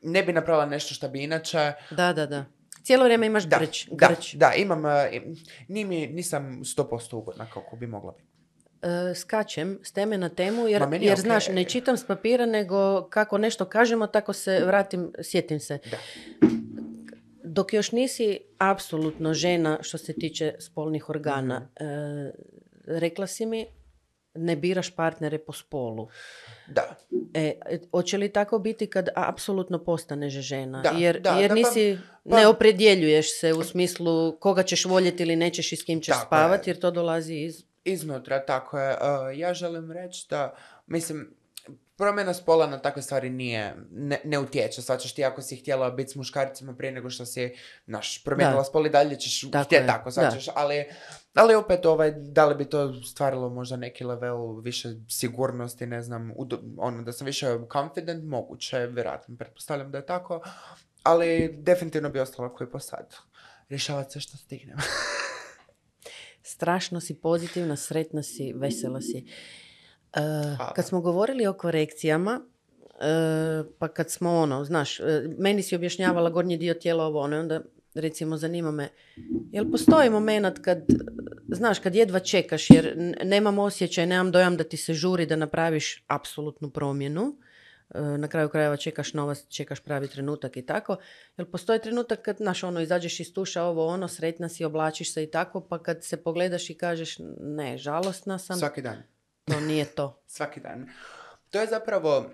[0.01, 1.73] ne bi napravila nešto što bi inače.
[1.91, 2.45] Da, da, da.
[2.83, 3.87] Cijelo vrijeme imaš Da, grč.
[3.87, 4.33] da, grč.
[4.33, 5.35] da, imam, uh, im-
[5.67, 8.28] ni mi, nisam 100% ugodna kako bi mogla biti.
[8.81, 11.55] E, skačem s teme na temu jer, meni jer znaš, okej.
[11.55, 15.79] ne čitam s papira nego kako nešto kažemo tako se vratim, sjetim se.
[15.91, 15.97] Da.
[17.43, 21.85] Dok još nisi apsolutno žena što se tiče spolnih organa, e,
[22.87, 23.65] rekla si mi
[24.33, 26.07] ne biraš partnere po spolu.
[26.67, 26.95] Da,
[27.33, 27.59] E,
[27.91, 30.81] hoće li tako biti kad apsolutno postaneš žena?
[30.81, 31.97] Da, jer da, jer pa- nisi,
[32.29, 36.15] pa- ne opredjeljuješ se u smislu koga ćeš voljeti ili nećeš i s kim ćeš
[36.25, 36.71] spavati je.
[36.71, 37.68] jer to dolazi iz...
[37.83, 38.91] iznutra, tako je.
[38.91, 38.99] Uh,
[39.33, 40.55] ja želim reći da,
[40.87, 41.33] mislim,
[41.97, 44.81] promjena spola na takve stvari nije, ne, ne utječe.
[44.81, 48.63] Svačaš ti ako si htjela biti s muškarcima prije nego što si, naš, promijenila Da.
[48.63, 50.11] spol i dalje ćeš Tako htjeti je, tako, da.
[50.11, 50.45] svačaš.
[50.55, 50.85] Ali,
[51.33, 56.31] ali opet, ovaj, da li bi to stvarilo možda neki level više sigurnosti, ne znam,
[56.31, 60.41] udo- ono, da sam više confident, moguće, vjerojatno, pretpostavljam da je tako.
[61.03, 63.15] Ali definitivno bi ostala koji po sad.
[63.69, 64.77] Rješavati sve što stignem.
[66.49, 69.25] Strašno si pozitivna, sretna si, vesela si.
[70.13, 70.73] Hvala.
[70.75, 72.41] kad smo govorili o korekcijama,
[72.99, 75.03] e, pa kad smo ono, znaš, e,
[75.37, 77.61] meni si objašnjavala gornji dio tijela ovo ono, onda
[77.93, 78.89] recimo zanima me,
[79.51, 80.85] jel postoji moment kad,
[81.47, 82.93] znaš, kad jedva čekaš jer
[83.23, 87.37] nemam osjećaj, nemam dojam da ti se žuri da napraviš apsolutnu promjenu,
[88.17, 90.97] na kraju krajeva čekaš novac, čekaš pravi trenutak i tako.
[91.37, 95.23] Jel postoji trenutak kad, znaš, ono, izađeš iz tuša, ovo, ono, sretna si, oblačiš se
[95.23, 99.03] i tako, pa kad se pogledaš i kažeš, ne, žalostna sam, Svaki dan.
[99.45, 100.21] to nije to.
[100.27, 100.89] Svaki dan.
[101.49, 102.25] To je zapravo,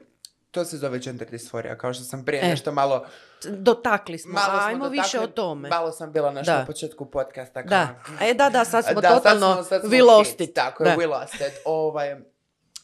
[0.52, 2.48] to se zove gender disforija, kao što sam prije E.
[2.48, 3.06] nešto malo...
[3.46, 5.70] Dotakli smo, malo smo ajmo više o dotakli- tome.
[5.70, 6.60] Malo sam bila naša Da.
[6.60, 7.62] na početku podcasta.
[7.62, 10.42] kao- Da, e, da, da, sad smo Da, sad totalno smo- sad smo we lost
[10.42, 10.54] it.
[10.54, 10.96] Tako je, Da.
[10.98, 11.54] we lost it.
[11.66, 12.16] Ovaj,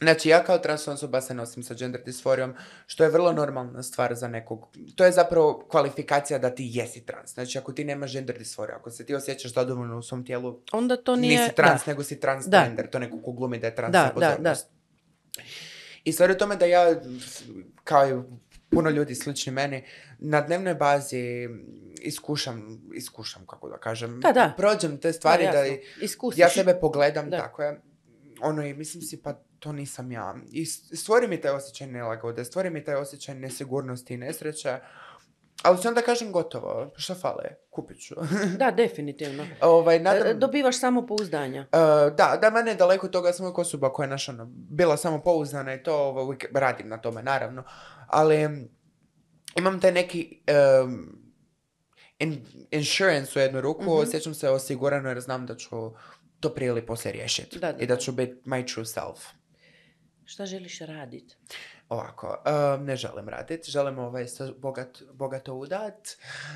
[0.02, 2.54] Znači, ja kao trans osoba se nosim sa gender disforijom,
[2.88, 4.68] što je vrlo normalna stvar za nekog.
[4.96, 7.34] To je zapravo kvalifikacija da ti jesi trans.
[7.34, 10.98] Znači, ako ti nemaš gender disforiju, ako se ti osjećaš zadovoljno u svom tijelu, Onda
[10.98, 11.42] to nije...
[11.42, 11.92] nisi trans, da.
[11.92, 12.90] nego si transgender.
[12.90, 14.56] To neko ko glumi da je trans Da, da, da.
[16.04, 16.96] I stvar je u tome da ja,
[17.84, 18.14] kao i
[18.70, 19.84] puno ljudi slični meni,
[20.20, 21.50] na dnevnoj bazi
[22.02, 24.54] iskušam, iskušam, kako da kažem, Da, da.
[24.58, 25.78] prođem te stvari da, jasno.
[26.02, 26.40] Iskusiš.
[26.40, 27.38] ja sebe pogledam, Da.
[27.38, 27.82] tako je,
[28.42, 30.36] ono i mislim si pa to nisam ja.
[30.52, 34.78] I stvori mi taj osjećaj nelagode, stvori mi taj osjećaj nesigurnosti i nesreće,
[35.64, 38.16] ali se onda kažem gotovo, šta fale, kupit ću.
[38.58, 39.48] Da, definitivno.
[39.62, 41.62] ovaj, E, nadam, Dobivaš samo pouzdanja.
[41.62, 41.68] Uh,
[42.16, 45.74] da, da, mene daleko toga, sam uvijek osoba koja je naš, ono, bila samo pouzdana
[45.74, 47.64] i to uvijek radim na tome, naravno.
[48.08, 48.68] Ali
[49.56, 50.42] imam taj neki
[50.84, 51.18] um,
[52.20, 53.92] in- insurance u jednu ruku, Mhm.
[53.92, 55.70] osjećam se osigurano jer znam da ću
[56.40, 57.60] to prije ili poslije riješiti.
[57.60, 57.98] Da, da, I da.
[57.98, 59.20] ću biti my true self.
[60.26, 61.36] Šta želiš raditi?
[61.90, 62.44] Ovako,
[62.78, 66.10] um, ne želim raditi, želim ovaj, se bogat, bogato udat,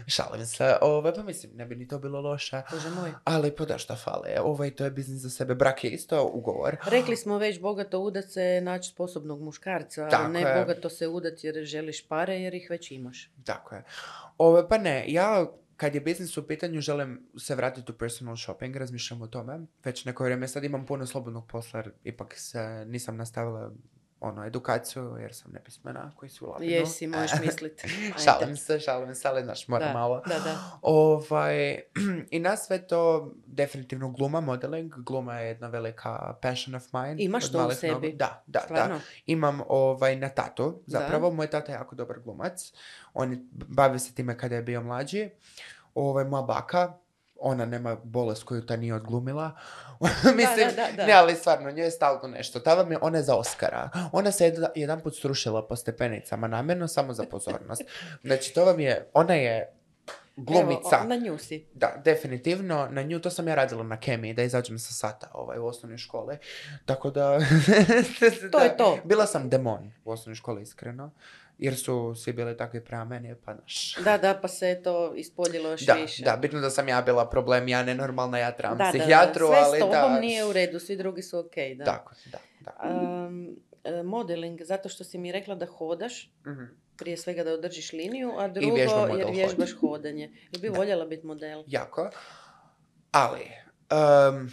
[0.08, 2.62] šalim se, ovaj, pa mislim, ne bi ni to bilo loše.
[2.72, 3.12] Bože moj.
[3.24, 6.78] Ali pa da šta fale, ovaj, to je biznis za sebe, brak je isto ugovor.
[6.86, 10.60] Rekli smo već bogato udat se naći sposobnog muškarca, Tako a ne je.
[10.60, 13.32] bogato se udat jer želiš pare jer ih već imaš.
[13.44, 13.84] Tako je.
[14.38, 15.46] Ove, pa ne, ja
[15.78, 19.60] kad je biznis u pitanju želim se vratiti u personal shopping, razmišljam o tome.
[19.84, 23.72] Već neko vrijeme sad imam puno slobodnog posla, ipak se nisam nastavila
[24.20, 26.72] ono, edukaciju, jer sam nepismena koji su u labinu.
[26.72, 27.88] Jesi, možeš misliti.
[28.20, 30.22] Šalim se, šalim se, ali znaš, moram Da, malo.
[30.28, 30.58] da, da.
[30.82, 31.80] Ovaj,
[32.32, 34.94] I na sve to definitivno gluma, modeling.
[34.96, 37.16] Gluma je jedna velika passion of mine.
[37.18, 37.94] Imaš to u sebi?
[37.94, 38.08] nogu.
[38.08, 39.00] Da, da, da Stvarno?
[39.26, 41.00] imam ovaj na tatu, Da.
[41.00, 41.32] zapravo.
[41.32, 42.74] Moj tata je jako dobar glumac.
[43.14, 45.30] On je- bavi se time kada je bio mlađi.
[45.96, 46.94] Ovaj, moja baka,
[47.40, 49.52] ona nema bolest koju ta nije odglumila.
[50.36, 51.06] Mislim, da, da.
[51.06, 52.60] ne, ali stvarno, njoj je stalno nešto.
[52.60, 53.90] Ta vam je, ona je za Oscara.
[54.12, 57.82] Ona se jedan, jedan put strušila po stepenicama, namjerno, samo za pozornost.
[58.24, 59.76] Znači, to vam je, ona je
[60.36, 60.98] glumica.
[61.00, 61.66] Evo, na nju si.
[61.74, 62.88] Da, definitivno.
[62.92, 65.98] Na nju to sam ja radila na kemiji, da izađem sa sata ovaj, u osnovnoj
[65.98, 66.38] školi.
[66.86, 67.40] Tako da...
[68.52, 68.98] To je to.
[69.04, 71.12] Bila sam demon u osnovnoj školi, iskreno.
[71.58, 73.96] Jer su svi bili takvi prema meni, pa naš...
[73.96, 76.24] Da, da, pa se je to ispoljilo još Da, više.
[76.24, 78.98] da, bitno da sam ja bila problem, ja nenormalna, ja trebam Da, da, da.
[78.98, 80.20] psihijatru, Sve ali s tobom da...
[80.20, 81.84] nije u redu, svi drugi su okej, da.
[81.84, 82.90] Tako, da, da.
[82.90, 83.56] Um,
[84.04, 86.64] modeling, zato što si mi rekla da hodaš, Mhm.
[86.98, 88.90] prije svega da održiš liniju, a drugo jer
[89.32, 89.80] vježbaš hodanja.
[89.82, 90.24] hodanje.
[90.52, 90.78] Jer bi Da.
[90.78, 91.64] voljela biti model.
[91.68, 92.10] Jako.
[93.12, 93.42] Ali,
[93.90, 94.52] em,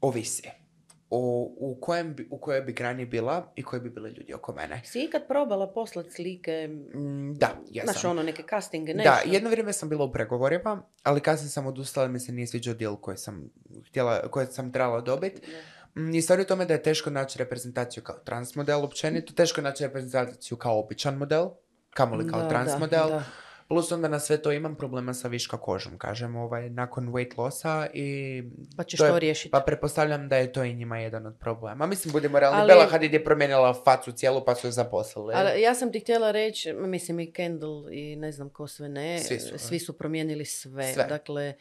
[0.00, 0.50] ovisi.
[1.10, 1.18] O,
[1.56, 4.82] u, kojem u kojoj bi grani bila i koji bi bili ljudi oko mene.
[4.84, 7.92] Si ikad probala poslat slike, Mm, da, jesam.
[7.92, 9.10] znaš ono, neke castinge, nešto?
[9.10, 12.46] Da, jedno vrijeme sam bila u pregovorima, ali kasnije sam odustala jer mi se nije
[12.46, 13.50] sviđao deal koji sam
[13.86, 15.42] htjela, koji sam trebala dobiti.
[15.96, 19.32] Mm, I stvar je u tome da je teško naći reprezentaciju kao trans model općenito,
[19.32, 21.48] teško je naći reprezentaciju kao običan model,
[21.90, 23.08] kamoli kao Da, trans da, model.
[23.08, 23.24] da.
[23.70, 27.86] Plus onda na sve to imam problema sa viška kožom, kažem, ovaj, nakon weight lossa
[27.94, 28.42] i...
[28.76, 29.50] Pa ćeš to je- to riješiti.
[29.50, 31.86] Pa pretpostavljam da je to i njima jedan od problema.
[31.86, 35.34] Mislim, budemo realni, Ali- Bella Hadid je promijenila facu cijelu pa su je zaposlili.
[35.34, 39.18] Ali ja sam ti htjela reći, mislim i Kendall i ne znam ko sve ne,
[39.18, 40.92] Svi su, svi su promijenili sve.
[40.94, 41.04] Sve.
[41.04, 41.54] Dakle,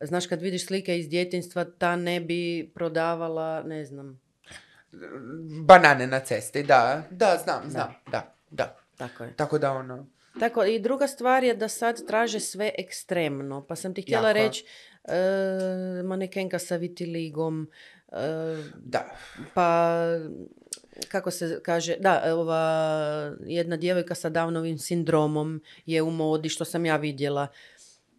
[0.00, 4.20] znaš kad vidiš slike iz djetinstva, ta ne bi prodavala, ne znam,
[5.60, 7.02] Banane na cesti, da.
[7.10, 8.76] Da, znam, znam, da, da.
[8.96, 9.36] tako je.
[9.36, 10.06] Tako da ono...
[10.40, 13.66] Tako, i druga stvar je da sad traže sve ekstremno.
[13.66, 14.38] Pa sam ti htjela Jako.
[14.38, 14.64] reći,
[15.04, 15.14] e,
[16.04, 17.70] manekenka sa vitiligom,
[18.12, 18.16] e,
[18.76, 19.16] Da.
[19.54, 20.00] pa
[21.08, 26.86] kako se kaže, da, ova jedna djevojka sa Downovim sindromom je u modi, što sam
[26.86, 27.46] ja vidjela.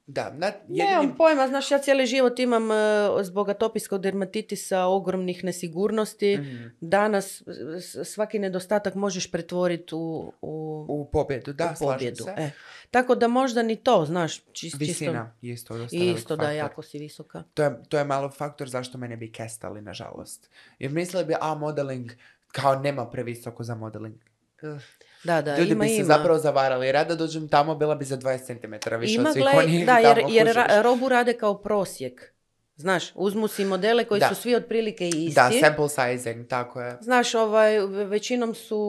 [0.08, 1.18] Da, na, Nemam jedini...
[1.18, 2.76] pojma, znaš, ja cijeli život imam e,
[3.22, 6.38] zbog atopijskog dermatitisa ogromnih nesigurnosti.
[6.38, 6.66] Mhm.
[6.82, 7.44] Danas
[7.80, 12.24] s- svaki nedostatak možeš pretvoriti u, u, U pobjedu, da, u pobjedu.
[12.24, 12.34] se.
[12.38, 12.52] E.
[12.92, 16.56] Tako da možda ni to, znaš, čist, Visina isto čisto, velik isto da faktor.
[16.56, 17.44] jako si visoka.
[17.54, 20.50] To je, to je malo faktor zašto mene bi kestali, nažalost.
[20.80, 22.12] Jer mislili bi, a modeling,
[22.48, 24.16] kao nema previsoko za modeling.
[24.64, 24.82] Ugh.
[25.26, 26.06] Da, da, Ljudi ima, bi se ima.
[26.06, 26.92] zapravo zavarali.
[26.92, 29.98] Rada dođem tamo, bila bi za 20 cm više ima, od svih gle, onih da,
[29.98, 32.32] jer, tamo, jer ra- robu rade kao prosjek.
[32.78, 34.28] Znaš, uzmu si modele koji Da.
[34.28, 35.34] su svi otprilike isti.
[35.36, 36.98] Da, sample sizing, tako je.
[37.02, 38.82] Znaš, ovaj, ve- većinom su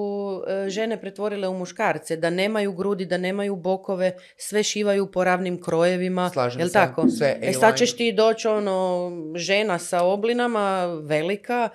[0.48, 5.62] e, žene pretvorile u muškarce, da nemaju grudi, da nemaju bokove, sve šivaju po ravnim
[5.62, 7.08] krojevima, Slažem jel se, tako?
[7.08, 11.68] sve E sad ćeš ti doći ono, žena sa oblinama, velika,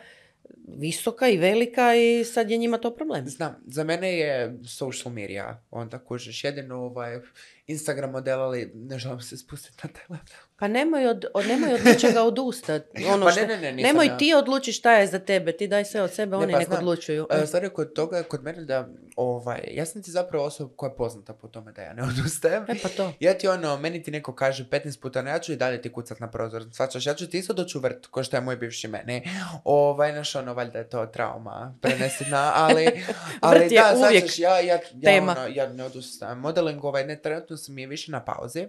[0.67, 3.29] visoka i velika i sad je njima to problem.
[3.29, 7.19] Znam, za mene je social media, onda kužiš, jedino ovaj
[7.67, 10.50] Instagram model, ali ne želim se spustiti na telefon.
[10.61, 13.05] Pa nemoj od, od, nemoj od ničega odustati.
[13.13, 14.17] Ono Pa ne, ne, ne, nisam nemoj ja.
[14.17, 16.67] ti odluči šta je za tebe, ti daj sve od sebe, Ne, oni pa nek
[16.67, 16.79] znam.
[16.79, 17.27] odlučuju.
[17.29, 20.89] E, Stvar je kod toga, kod mene da, ovaj, ja sam ti zapravo osoba koja
[20.89, 22.63] je poznata po tome da ja ne odustajem.
[22.67, 23.13] E pa to.
[23.19, 25.91] Ja ti ono, meni ti neko kaže 15 puta, no ja ću i dalje ti
[25.91, 26.65] kucat na prozor.
[26.71, 29.29] Svačaš, ja ću ti isto doći u vrt, ko što je moj bivši meni.
[29.63, 33.03] Ovaj, naš ono, valjda je to trauma prenesena, ali,
[33.39, 35.31] ali Vrt je da, uvijek svačaš, ja, ja, ja, tema.
[35.31, 36.39] ono, ja ne odustajem.
[36.39, 38.67] Modeling, ovaj, ne, trenutno sam je više na pauzi,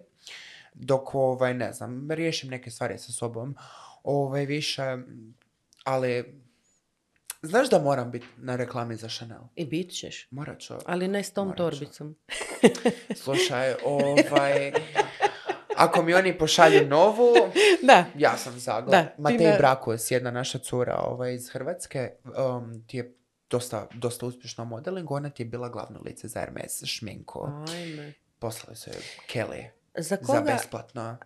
[0.75, 3.57] dok, ovaj, ne znam, riješim neke stvari sa sobom,
[4.03, 4.97] ovaj, više,
[5.85, 6.43] ali,
[7.43, 9.43] znaš da moram biti na reklami za Chanel?
[9.55, 10.29] I bit ćeš.
[10.31, 10.75] Morat ću.
[10.87, 12.17] Ali ne s tom torbicom.
[13.25, 14.73] Slušaj, ovaj...
[15.77, 17.35] Ako mi oni pošalju novu,
[17.89, 18.05] Da.
[18.19, 18.81] ja sam za.
[18.81, 23.15] Da, ti Matej ne- Brakos, jedna naša cura ovaj, iz Hrvatske, um, ti je
[23.51, 27.49] dosta, dosta uspješna u modelingu, ona ti je bila glavno lice za Hermes šminku.
[27.69, 28.13] Ajme.
[28.39, 30.41] Poslali su joj Kelly Za za koga?
[30.43, 31.17] besplatno.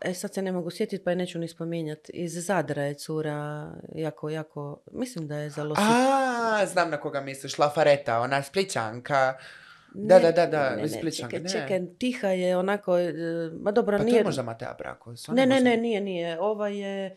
[0.00, 2.12] E sad se ne mogu sjetiti pa je neću ni spominjati.
[2.12, 5.82] Iz Zadra je cura jako, jako, mislim da je za Losi...
[5.84, 9.38] A, znam na koga misliš, Lafareta, ona spličanka.
[9.94, 11.48] Da, da, da, da, ne, ne, Splićanka, čekaj, ne.
[11.50, 13.12] čekaj, tiha je onako, e,
[13.52, 14.18] ma dobro, Pa to nije...
[14.18, 15.28] je možda Mateja Brakos.
[15.28, 16.40] Ne, ne, možda- ne, nije, nije.
[16.40, 17.16] Ova je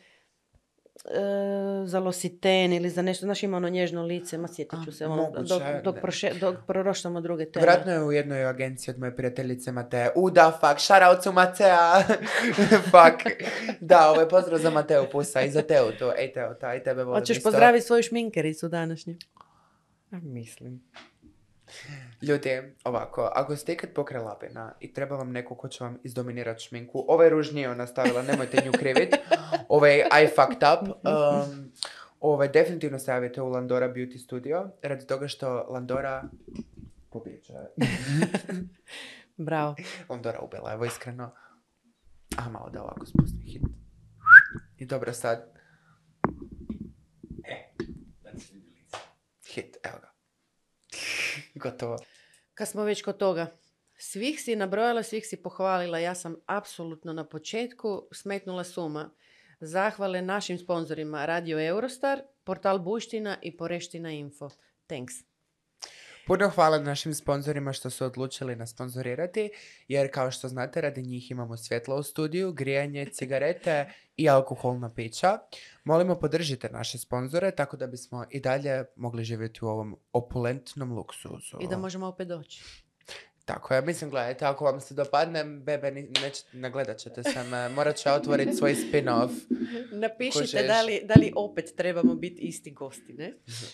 [1.85, 5.15] za Lositen ili za nešto, znaš ima ono nježno lice, ma sjetit ću se, ono,
[5.15, 7.65] moguće, dok, dok, proše, dok proroštamo druge teme.
[7.65, 10.09] Vratno je u jednoj agenciji od moje prijateljice Mateja.
[10.15, 12.03] U da, fuck, shout out Matea.
[12.91, 13.37] fuck.
[13.79, 16.13] Da, ovo je pozdrav za Mateo Pusa i za Teo to.
[16.17, 19.15] Ej Teo, ta i tebe volim Hoćeš pozdraviti svoju šminkericu današnju?
[20.11, 20.81] A, mislim.
[22.21, 26.63] Ljudi, ovako, ako ste ikad pokraj Labina i treba vam neko ko će vam izdominirati
[26.63, 29.15] šminku, ovaj ruž nije ona stavila, nemojte nju krivit.
[29.69, 30.89] Ovaj I fucked up.
[30.89, 31.71] Um,
[32.19, 36.23] ovaj, definitivno se javite u Landora Beauty Studio, radi toga što Landora
[37.11, 37.53] pobjeđa.
[39.37, 39.75] Bravo.
[40.09, 41.31] Landora ubila, evo iskreno.
[42.37, 43.63] A malo da ovako spustim hit.
[44.77, 45.55] I dobro sad,
[48.33, 48.97] lice.
[49.47, 50.14] hit, evo ga.
[51.63, 51.97] Gotovo.
[52.53, 53.57] Kad smo već kod toga,
[53.97, 55.99] svih si nabrojala, svih si pohvalila.
[55.99, 59.09] Ja sam apsolutno na početku smetnula suma.
[59.59, 64.49] Zahvale našim sponzorima Radio Eurostar, portal Buština i Poreština Info.
[64.87, 65.34] Thanks.
[66.27, 69.49] Puno hvala našim sponzorima što su odlučili nas sponzorirati,
[69.87, 75.37] jer kao što znate, radi njih imamo svjetlo u studiju, grijanje, cigarete i alkoholna pića.
[75.83, 81.57] Molimo podržite naše sponzore tako da bismo i dalje mogli živjeti u ovom opulentnom luksuzu.
[81.59, 82.84] I da možemo opet doći.
[83.45, 87.43] Tako je, mislim, gledajte, ako vam se dopadne, bebe, ni- nećete, ne gledat ćete se
[87.43, 89.29] me, morat će otvoriti svoj spin-off.
[89.91, 93.33] Napišite da li, da li opet trebamo biti isti gosti, ne?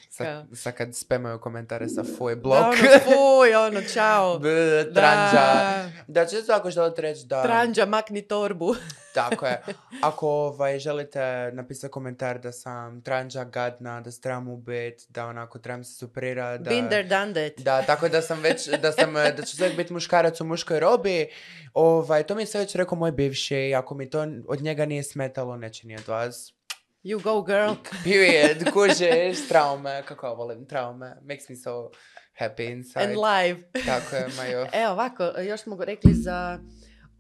[0.10, 2.58] Sa, sa kad spamaju komentare sa fuj Da, blok.
[2.58, 2.76] ono,
[3.06, 4.38] fuj, ono, čao.
[4.40, 4.50] B,
[4.86, 5.32] tranđa.
[5.34, 5.90] Da.
[6.08, 7.44] Da, čisto ako želite reći da...
[7.44, 8.76] Tranđa, makni torbu.
[9.14, 9.62] Tako je.
[10.02, 15.60] Ako ovaj, želite napisati komentar da sam tranđa, gadna, da se trebam ubit, da onako
[15.60, 16.70] trebam se superira, da...
[16.70, 17.66] Been there, done that.
[17.66, 21.28] Da, tako da sam već, da sam, da ću uvijek biti muškarac u muškoj robi.
[21.74, 25.04] Ovaj, to mi je sve već rekao moj bivši ako mi to od njega nije
[25.04, 26.54] smetalo, neće ni od vas.
[27.04, 27.74] You go, girl.
[28.04, 31.90] Period, kužiš, traume, kako ja volim traume, makes me so
[32.40, 33.06] happy inside.
[33.06, 33.62] And live.
[33.86, 34.68] Tako je, Majo.
[34.74, 36.60] E, ovako, još smo rekli za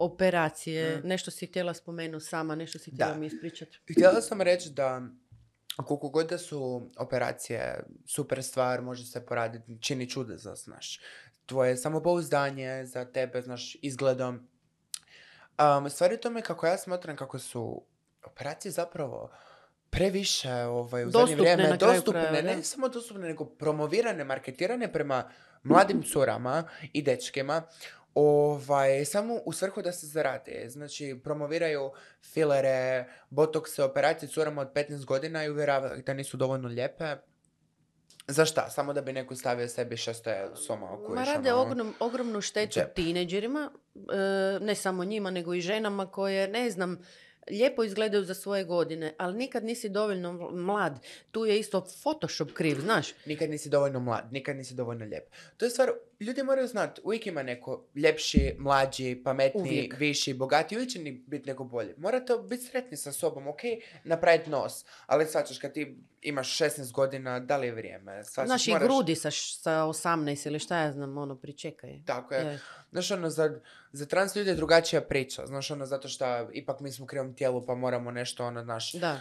[0.05, 0.97] operacije.
[0.97, 1.07] Mm.
[1.07, 2.95] Nešto si htjela spomenuti sama, nešto si Da.
[2.95, 3.79] htjela mi ispričati.
[3.91, 5.01] Htjela sam reći da
[5.75, 10.99] koliko god da su operacije super stvar, može se poraditi, čini čude za, znaš,
[11.45, 14.47] tvoje samopouzdanje, za tebe, znaš, izgledom.
[15.77, 17.83] Um, stvar je u tome kako ja smatram kako su
[18.25, 19.31] operacije zapravo
[19.89, 22.41] previše ovaj, u zadnje Dostupne vrijeme na kraju dostupne, da.
[22.41, 25.29] ne samo dostupne, nego promovirane, marketirane prema
[25.63, 26.63] mladim curama
[26.93, 27.61] i dečkima,
[28.15, 30.65] ovaj, samo u svrhu da se zarade.
[30.69, 31.91] Znači, promoviraju
[32.33, 37.15] filere, botokse, operacije curama od 15 godina i uvjeravaju ih da nisu dovoljno lijepe.
[38.27, 38.69] Za šta?
[38.69, 42.93] Samo da bi neko stavio sebi 600 soma oko Ma rade ogrom, ogromnu štetu džep.
[42.95, 46.99] tineđerima, e, ne samo njima, nego i ženama koje, ne znam,
[47.49, 50.99] lijepo izgledaju za svoje godine, ali nikad nisi dovoljno ml- mlad.
[51.31, 53.07] Tu je isto Photoshop kriv, znaš.
[53.25, 55.23] Nikad nisi dovoljno mlad, nikad nisi dovoljno lijep.
[55.57, 55.89] To je stvar,
[56.19, 59.95] ljudi moraju znati, uvijek ima neko ljepši, mlađi, pametniji, Uvijek.
[59.99, 61.93] viši, bogatiji, uvijek će ni biti neko bolji.
[61.97, 63.59] Morate biti sretni sa sobom, ok,
[64.03, 64.73] napraviti nos,
[65.05, 68.23] ali svačaš kad ti imaš 16 godina, da li je vrijeme?
[68.23, 70.11] Shvaćaš, Znaš, i moraš- grudi sa, sa 18
[70.47, 71.99] ili šta ja znam, ono, pričekaj.
[72.05, 72.41] Tako je.
[72.41, 72.59] Je.
[72.91, 73.59] Znaš, ono, za,
[73.91, 75.45] za trans ljude je drugačija priča.
[75.45, 78.91] Znaš, ono, zato što ipak mi smo u krivom tijelu, pa moramo nešto, ono, naš,
[78.93, 79.19] Da.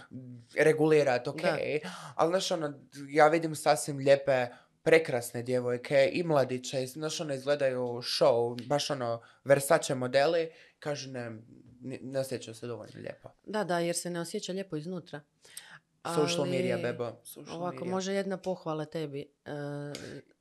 [0.57, 1.43] regulirati, ok.
[1.43, 1.59] Da.
[2.17, 2.73] Ali, znaš, ono,
[3.09, 4.47] ja vidim sasvim lijepe,
[4.83, 11.33] prekrasne djevojke i mladiće, znaš, ono, izgledaju show, baš ono, Versace modeli, kažu, ne,
[11.81, 13.29] ne, osjećaju se dovoljno lijepo.
[13.45, 15.21] Da, da, jer se ne osjeća lijepo iznutra.
[16.07, 17.21] Social Ali, media, bebo.
[17.25, 17.91] Social Ovako, media.
[17.91, 19.21] može jedna pohvala tebi.
[19.45, 19.51] E,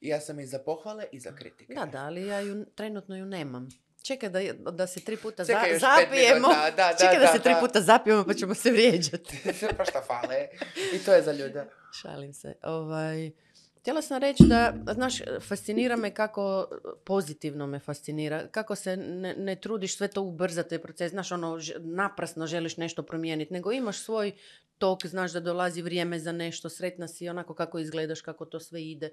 [0.02, 1.74] Ja sam i za pohvale i za kritike.
[1.74, 3.70] da, da, ali ja ju, trenutno ju nemam.
[4.02, 4.40] Čekaj da,
[4.72, 6.48] da se tri puta za- Čekaj zapijemo.
[6.48, 9.38] minuta, da, da, Čekaj da, da, se tri puta zapijemo pa ćemo se vrijeđati.
[9.78, 10.48] pa šta fale.
[10.94, 11.66] I to je za ljude.
[12.02, 12.54] Šalim se.
[12.64, 13.32] Ovaj,
[13.80, 16.68] htjela sam reći da, znaš, fascinira me kako
[17.06, 21.60] pozitivno me fascinira, kako se ne, ne trudiš sve to ubrzati taj proces, znaš, ono,
[21.80, 24.32] naprasno želiš nešto promijeniti, nego imaš svoj
[24.78, 28.84] tok, znaš da dolazi vrijeme za nešto, sretna si onako kako izgledaš, kako to sve
[28.84, 29.10] ide,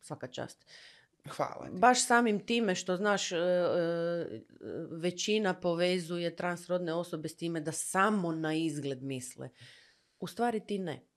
[0.00, 0.66] svaka čast.
[1.28, 1.66] Hvala.
[1.66, 1.78] ti.
[1.78, 3.40] Baš samim time što, znaš, e, e,
[4.90, 9.48] većina povezuje transrodne osobe s time da samo na izgled misle.
[10.20, 11.08] U stvari ti ne.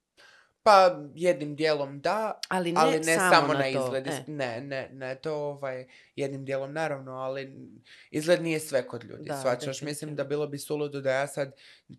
[0.64, 3.68] Pa jednim dijelom da, Ali ne, ali ne samo, na, to.
[3.68, 4.08] izgled.
[4.08, 4.24] E.
[4.28, 7.70] Ne, ne, ne, to ovaj, jednim dijelom naravno, ali
[8.12, 9.28] izgled nije sve kod ljudi.
[9.28, 11.52] Da, Svačaš, mislim da bilo bi suludo da ja sad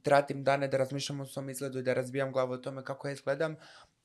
[0.03, 3.13] tratim dane da razmišljam o svom izgledu i da razbijam glavu o tome kako ja
[3.13, 3.57] izgledam,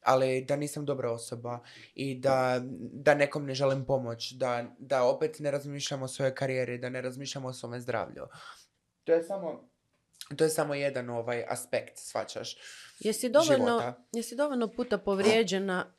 [0.07, 1.59] ali da nisam dobra osoba
[1.95, 6.77] i da, da nekom ne želim pomoć, da, da opet ne razmišljam o svojoj karijeri,
[6.77, 8.27] da ne razmišljam o svome zdravlju.
[9.03, 9.69] To je samo,
[10.38, 12.57] to je samo jedan ovaj aspekt, svačaš.
[12.99, 14.03] Jesi dovoljno, života.
[14.11, 15.93] jesi dovoljno puta povrijeđena?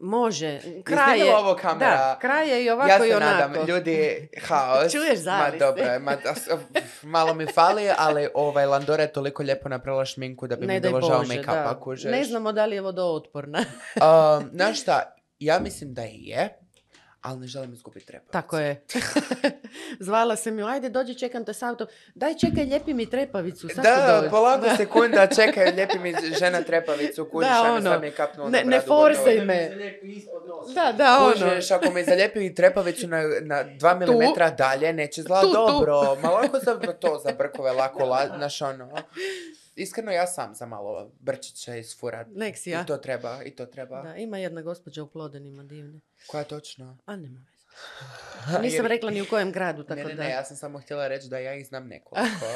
[0.00, 0.60] Može.
[0.84, 1.90] Kraj je, ovo kamera.
[1.90, 3.32] da, kraj je i ovako ja se i onako.
[3.32, 4.92] nadam, ljudi, haos.
[4.92, 5.58] Čuješ Ma zavist.
[5.58, 6.16] dobro, ma,
[7.16, 10.80] malo mi fali, ali ovaj, Landora je toliko lijepo napravila šminku da bi mi ne
[10.80, 12.10] daj bilo žao make-upa.
[12.10, 13.58] Ne znamo da li je vodootporna.
[13.58, 16.58] Um, znaš šta, ja mislim da je,
[17.26, 18.32] ali ne želim izgubiti trepavicu.
[18.32, 18.82] Tako je.
[20.00, 21.86] Zvala sam ju, ajde dođi čekam te s autom.
[22.14, 23.68] Daj čekaj, lijepi mi trepavicu.
[23.68, 24.76] Sad Da, doći." polako Da.
[24.76, 28.12] sekunda, čekaj, lijepi mi žena trepavicu, kužiš, Da, mi ono, sad mi je
[28.48, 29.70] ne- ne forsaj me.
[30.74, 31.32] Da, da, ono.
[31.50, 35.56] Kužiš, ako mi zaljepi trepavicu na, na dva milimetra dalje, neće izgledati Tu, tu.
[35.68, 36.14] dobro.
[36.14, 38.90] Ma lako za to, za brkove, lako, la, znaš ono.
[39.76, 42.26] Iskreno, ja sam za malo brčiće isfurat.
[42.30, 42.82] Nek si ja.
[42.82, 44.02] I to treba, i to treba.
[44.02, 46.00] Da, ima jedna gospođa u plodenima divne.
[46.26, 46.98] Koja točno?
[47.06, 47.66] A nema veze.
[48.62, 50.22] Nisam Jer- rekla ni u kojem gradu, tako ne, ne, da.
[50.22, 52.46] ne, ja sam samo htjela reći da ja ih znam nekoliko.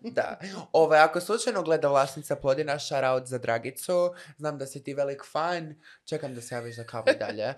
[0.16, 0.40] da.
[0.72, 4.14] Ovaj, ako slučajno gleda vlasnica Plodina, shout out za Dragicu.
[4.38, 5.74] Znam da si ti velik fan.
[6.04, 7.54] Čekam da se javiš za kavu dalje.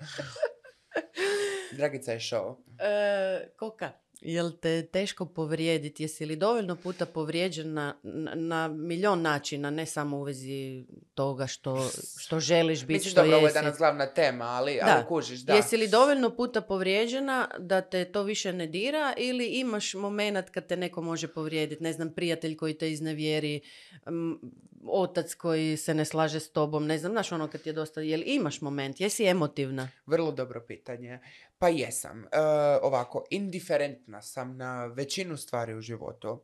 [1.76, 2.56] Dragica je show.
[2.78, 6.02] E, Koka, jel te teško povrijediti?
[6.02, 7.66] Jesi li dovoljno puta povrijeđena
[8.02, 10.84] na, na milion načina, ne samo u vezi
[11.14, 11.88] toga što,
[12.18, 13.54] što želiš biti, Misliš, što dobro, ovo je jesi?
[13.54, 14.94] danas glavna tema, ali, Da.
[14.96, 15.54] ali kužiš, da.
[15.54, 20.66] Jesi li dovoljno puta povrijeđena da te to više ne dira ili imaš moment kad
[20.66, 23.60] te neko može povrijediti, ne znam, prijatelj koji te iznevjeri,
[24.06, 24.40] m,
[24.84, 28.00] otac koji se ne slaže s tobom, ne znam, znaš ono kad ti je dosta,
[28.00, 29.88] jel imaš moment, jesi emotivna?
[30.06, 31.18] Vrlo dobro pitanje.
[31.58, 32.24] Pa jesam.
[32.24, 32.38] E,
[32.82, 36.42] ovako, indiferentna sam na većinu stvari u životu.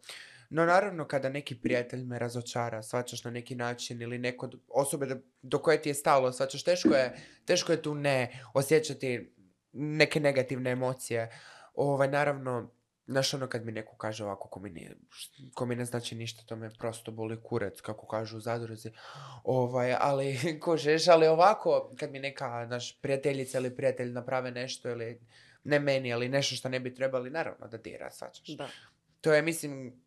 [0.51, 5.17] No naravno kada neki prijatelj me razočara, svačaš na neki način ili neko osobe do,
[5.43, 9.35] do koje ti je stalo, svačaš, teško je, teško je tu ne osjećati
[9.73, 11.31] neke negativne emocije.
[11.75, 12.71] Ovaj, naravno,
[13.13, 14.97] znaš ono kad mi neko kaže ovako ko mi, nije,
[15.55, 18.91] ko mi ne znači ništa, to me prosto boli kurac, kako kažu u zadruzi.
[19.45, 25.21] Ovaj, ali, kužeš, ali ovako, kad mi neka naš prijateljica ili prijatelj naprave nešto ili
[25.65, 28.49] ne meni, ali nešto što ne bi trebali, naravno da dira, svačaš.
[28.49, 28.69] Da.
[29.21, 30.03] To je, mislim,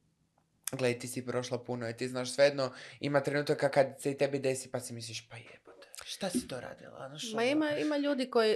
[0.72, 4.40] gledaj, ti si prošla puno i ti znaš svejedno, ima trenutaka kad se i tebi
[4.40, 7.00] desi pa si misliš, pa jebote, šta si to radila?
[7.00, 7.44] Ma ono.
[7.44, 8.56] ima, ima ljudi koji,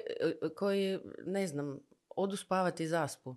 [0.55, 3.35] koji, ne znam, odu spavati i zaspu.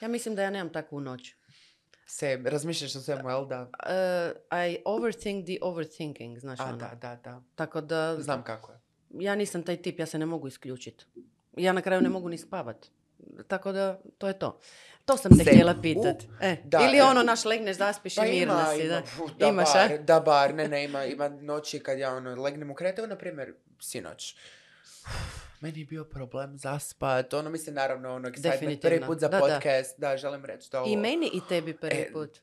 [0.00, 1.34] Ja mislim da ja nemam takvu noć.
[2.06, 3.62] Se, razmišljaš o svemu, jel da?
[3.62, 6.76] Uh, I overthink the overthinking, znaš A, ono.
[6.76, 7.42] da, da, da.
[7.54, 8.78] Tako da, Znam kako je.
[9.10, 11.04] ja nisam taj tip, ja se ne mogu isključiti.
[11.56, 12.86] Ja na kraju ne mogu ni spavat.
[13.48, 14.60] Tako da, to je to.
[15.04, 16.22] To sam te htjela pitat.
[16.40, 17.02] E, da, ili e.
[17.02, 18.88] ono, naš legneš, zaspiš i mirna si.
[18.88, 19.02] Da.
[19.24, 19.98] uf, da Imaš, bar, a?
[19.98, 23.54] da bar, ne, ne, ima, ima noći kad ja ono, legnem u evo, na primjer,
[23.80, 24.36] sinoć.
[25.60, 29.40] Meni je bio problem zaspat, ono mislim naravno ono excitement, prvi put za Da, da.
[29.40, 30.16] podcast, da.
[30.16, 30.92] želim reći da ovo...
[30.92, 32.38] I meni i tebi prvi E, put.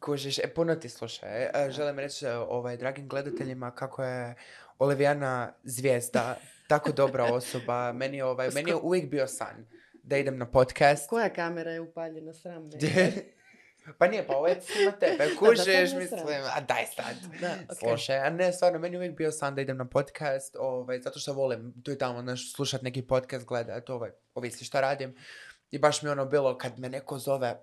[0.00, 1.42] Kužiš, e, puno ti slušaj.
[1.42, 4.34] E, želim reći ovaj, dragim gledateljima kako je
[4.78, 6.36] Olivijana zvijezda,
[6.68, 7.92] tako dobra osoba.
[7.92, 9.66] Meni je, ovaj, meni je uvijek bio san
[10.02, 11.08] da idem na podcast.
[11.08, 12.70] Koja kamera je upaljena sram me?
[13.98, 15.24] pa nije, pa ovo je snima tebe.
[15.96, 16.20] me mislim,
[16.56, 17.14] a daj sad.
[17.40, 17.78] Da, ok.
[17.78, 21.18] Slušaj, a ne, stvarno, meni je uvijek bio san da idem na podcast, ovaj, zato
[21.18, 25.16] što volim tu i tamo, znaš, slušat neki podcast, gledat, ovaj, ovisi šta radim.
[25.70, 27.60] I baš mi ono bilo, kad me neko zove,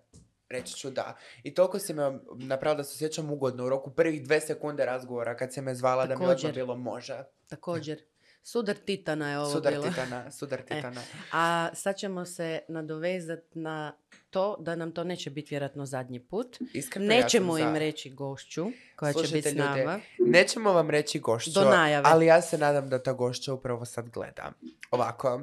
[0.50, 1.18] reći ću da.
[1.44, 5.38] I toliko si me napravila da se osjećam ugodno u roku prvih dve sekunde razgovora
[5.38, 6.54] kad si me zvala da mi odmah Također.
[6.54, 7.24] bilo može.
[7.48, 8.02] Također.
[8.48, 9.84] Sudar Titana je ovo Sudar bilo.
[9.84, 11.02] titana, sudar titana.
[11.32, 13.98] A sad ćemo se nadovezat na
[14.30, 16.58] to da nam to neće biti vjerojatno zadnji put.
[16.74, 17.80] Iskreno, ja Nećemo im za.
[17.80, 18.66] reći gošću
[18.96, 20.00] koja će Slušajte, biti s ljude, nama.
[20.20, 22.04] Nećemo vam reći gošću, Do najave.
[22.06, 24.52] ali ja se nadam da ta gošća upravo sad gleda.
[24.92, 25.42] Ovako.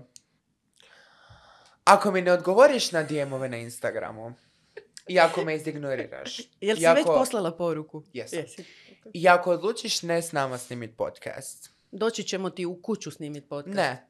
[1.85, 4.35] Ako mi ne odgovoriš na DM-ove na Instagramu,
[5.09, 8.02] i ako me izignoriraš, Jel si i već poslala poruku?
[8.12, 8.39] Jesam.
[8.39, 8.64] Jesi.
[9.12, 13.76] i ako odlučiš ne s nama snimit podcast, Doći ćemo ti u kuću snimit podcast.
[13.76, 14.06] ne,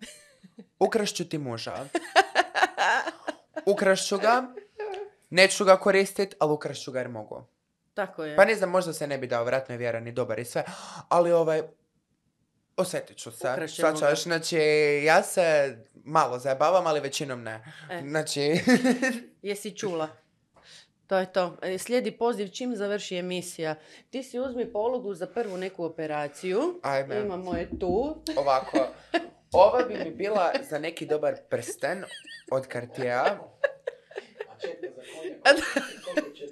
[0.78, 1.86] ukrašću ti muža.
[3.66, 4.54] Ukrašću ga,
[5.30, 7.44] neću ga koristit, ali ukrašću ga jer mogu.
[7.94, 8.36] Tako je.
[8.36, 10.64] Pa ne znam, možda se ne bi dao, vjerojatno je vjeran i dobar i sve,
[11.08, 11.62] ali ovaj,
[12.76, 13.50] osjetit ću se.
[13.52, 14.14] Ukrašćemo ga.
[14.14, 14.58] Znači,
[15.04, 17.64] ja se malo zajebavam, ali većinom ne.
[17.90, 18.02] E.
[18.08, 18.60] Znači,
[19.42, 20.08] Jesi čula?
[21.06, 21.56] To je to.
[21.62, 23.74] E, Slijedi poziv čim završi emisija.
[24.10, 26.80] Ti si uzmi polugu za prvu neku operaciju.
[26.82, 27.20] Ajme.
[27.20, 28.16] Imamo je tu.
[28.36, 28.78] ovako,
[29.52, 32.04] ova bi mi bila za neki dobar prsten
[32.50, 33.38] od Cartiera.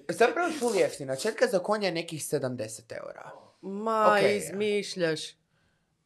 [0.08, 1.16] Zapravo full jeftina.
[1.16, 3.30] Četka za konja je nekih 70 eura.
[3.60, 5.41] Ma, izmišljaš.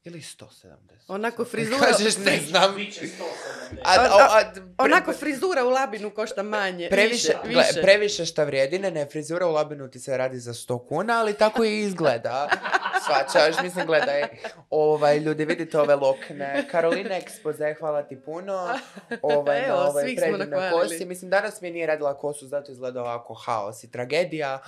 [0.06, 0.66] Ili 170.
[1.08, 2.74] Onako frizura- Kažeš, ne znam.
[2.76, 3.80] Biće 170.
[3.84, 6.88] A, a, a, pre- Onako frizura u labinu košta manje.
[6.90, 7.14] Previše,
[7.44, 7.82] više, gle, više.
[7.82, 11.34] previše šta vrijedi, ne, ne, frizura u labinu ti se radi za 100 kuna, ali
[11.34, 12.48] tako i izgleda.
[13.06, 14.22] Svačaš, mislim, gledaj,
[14.70, 16.68] ovaj, ljudi, vidite ove lokne.
[16.70, 18.68] Karolina Expoze, hvala ti puno.
[19.22, 20.38] Ovaj, Evo, na ovoj svih smo
[20.72, 21.04] kosi.
[21.04, 24.58] Mislim, danas mi nije radila kosu, zato izgleda ovako haos i tragedija.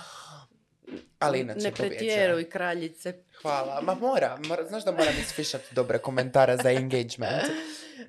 [1.19, 3.13] Ali inače Ne pretjeruj kraljice.
[3.41, 3.81] Hvala.
[3.81, 7.43] Ma mora, mora, znaš da moram isfišati dobre komentare za engagement.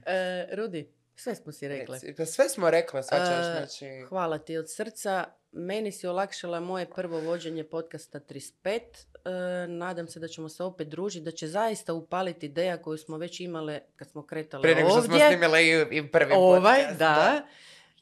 [0.07, 1.95] E, Rudi, sve smo si rekli.
[1.95, 4.05] Reci, Pa sve smo rekle, svačaš, E, znači...
[4.09, 5.25] Hvala ti od srca.
[5.53, 8.81] Meni si olakšala moje prvo vođenje podcasta 35.
[9.25, 13.17] E, nadam se da ćemo se opet družiti, da će zaista upaliti ideja koju smo
[13.19, 15.19] već imale kad smo kretali Prije nego što ovdje.
[15.19, 16.99] smo snimili i, i prvi ovaj, podcast.
[16.99, 17.47] da.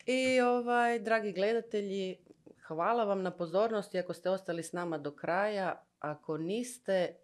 [0.06, 2.16] I ovaj, dragi gledatelji,
[2.68, 5.82] hvala vam na pozornosti ako ste ostali s nama do kraja.
[5.98, 7.14] Ako niste,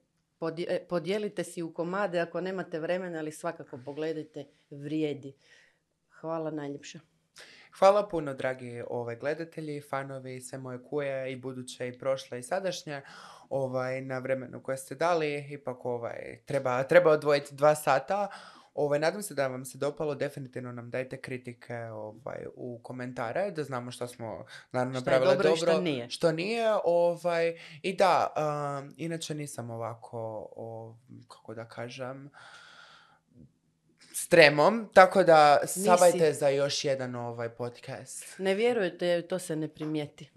[0.69, 5.35] e, podijelite si u komade ako nemate vremena, ali svakako pogledajte, vrijedi.
[6.21, 7.01] Hvala najljepša.
[7.79, 13.03] Hvala puno, dragi ovaj, gledatelji, fanovi, sve moje kuje i buduće i prošle i sadašnje
[13.49, 15.47] ovaj, na vremenu koje ste dali.
[15.51, 18.29] Ipak ovaj, treba, treba odvojiti dva sata
[18.75, 23.65] Ovaj, nadam se da vam se dopalo, definitivno nam dajte kritike ovaj, u komentare, da
[23.65, 26.11] znamo što smo naravno napravile dobro dobro, što nije.
[26.11, 28.35] što nije, ovaj, i da,
[28.83, 30.97] um, inače nisam ovako, o,
[31.29, 32.31] kako da kažem,
[34.15, 38.39] s tremom, tako da sabajte za još jedan ovaj podcast.
[38.39, 40.31] Ne vjerujete, to se ne primijeti.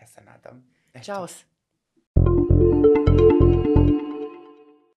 [0.00, 0.74] Ja se nadam.
[0.94, 1.04] Eto.
[1.04, 1.44] Ćao se.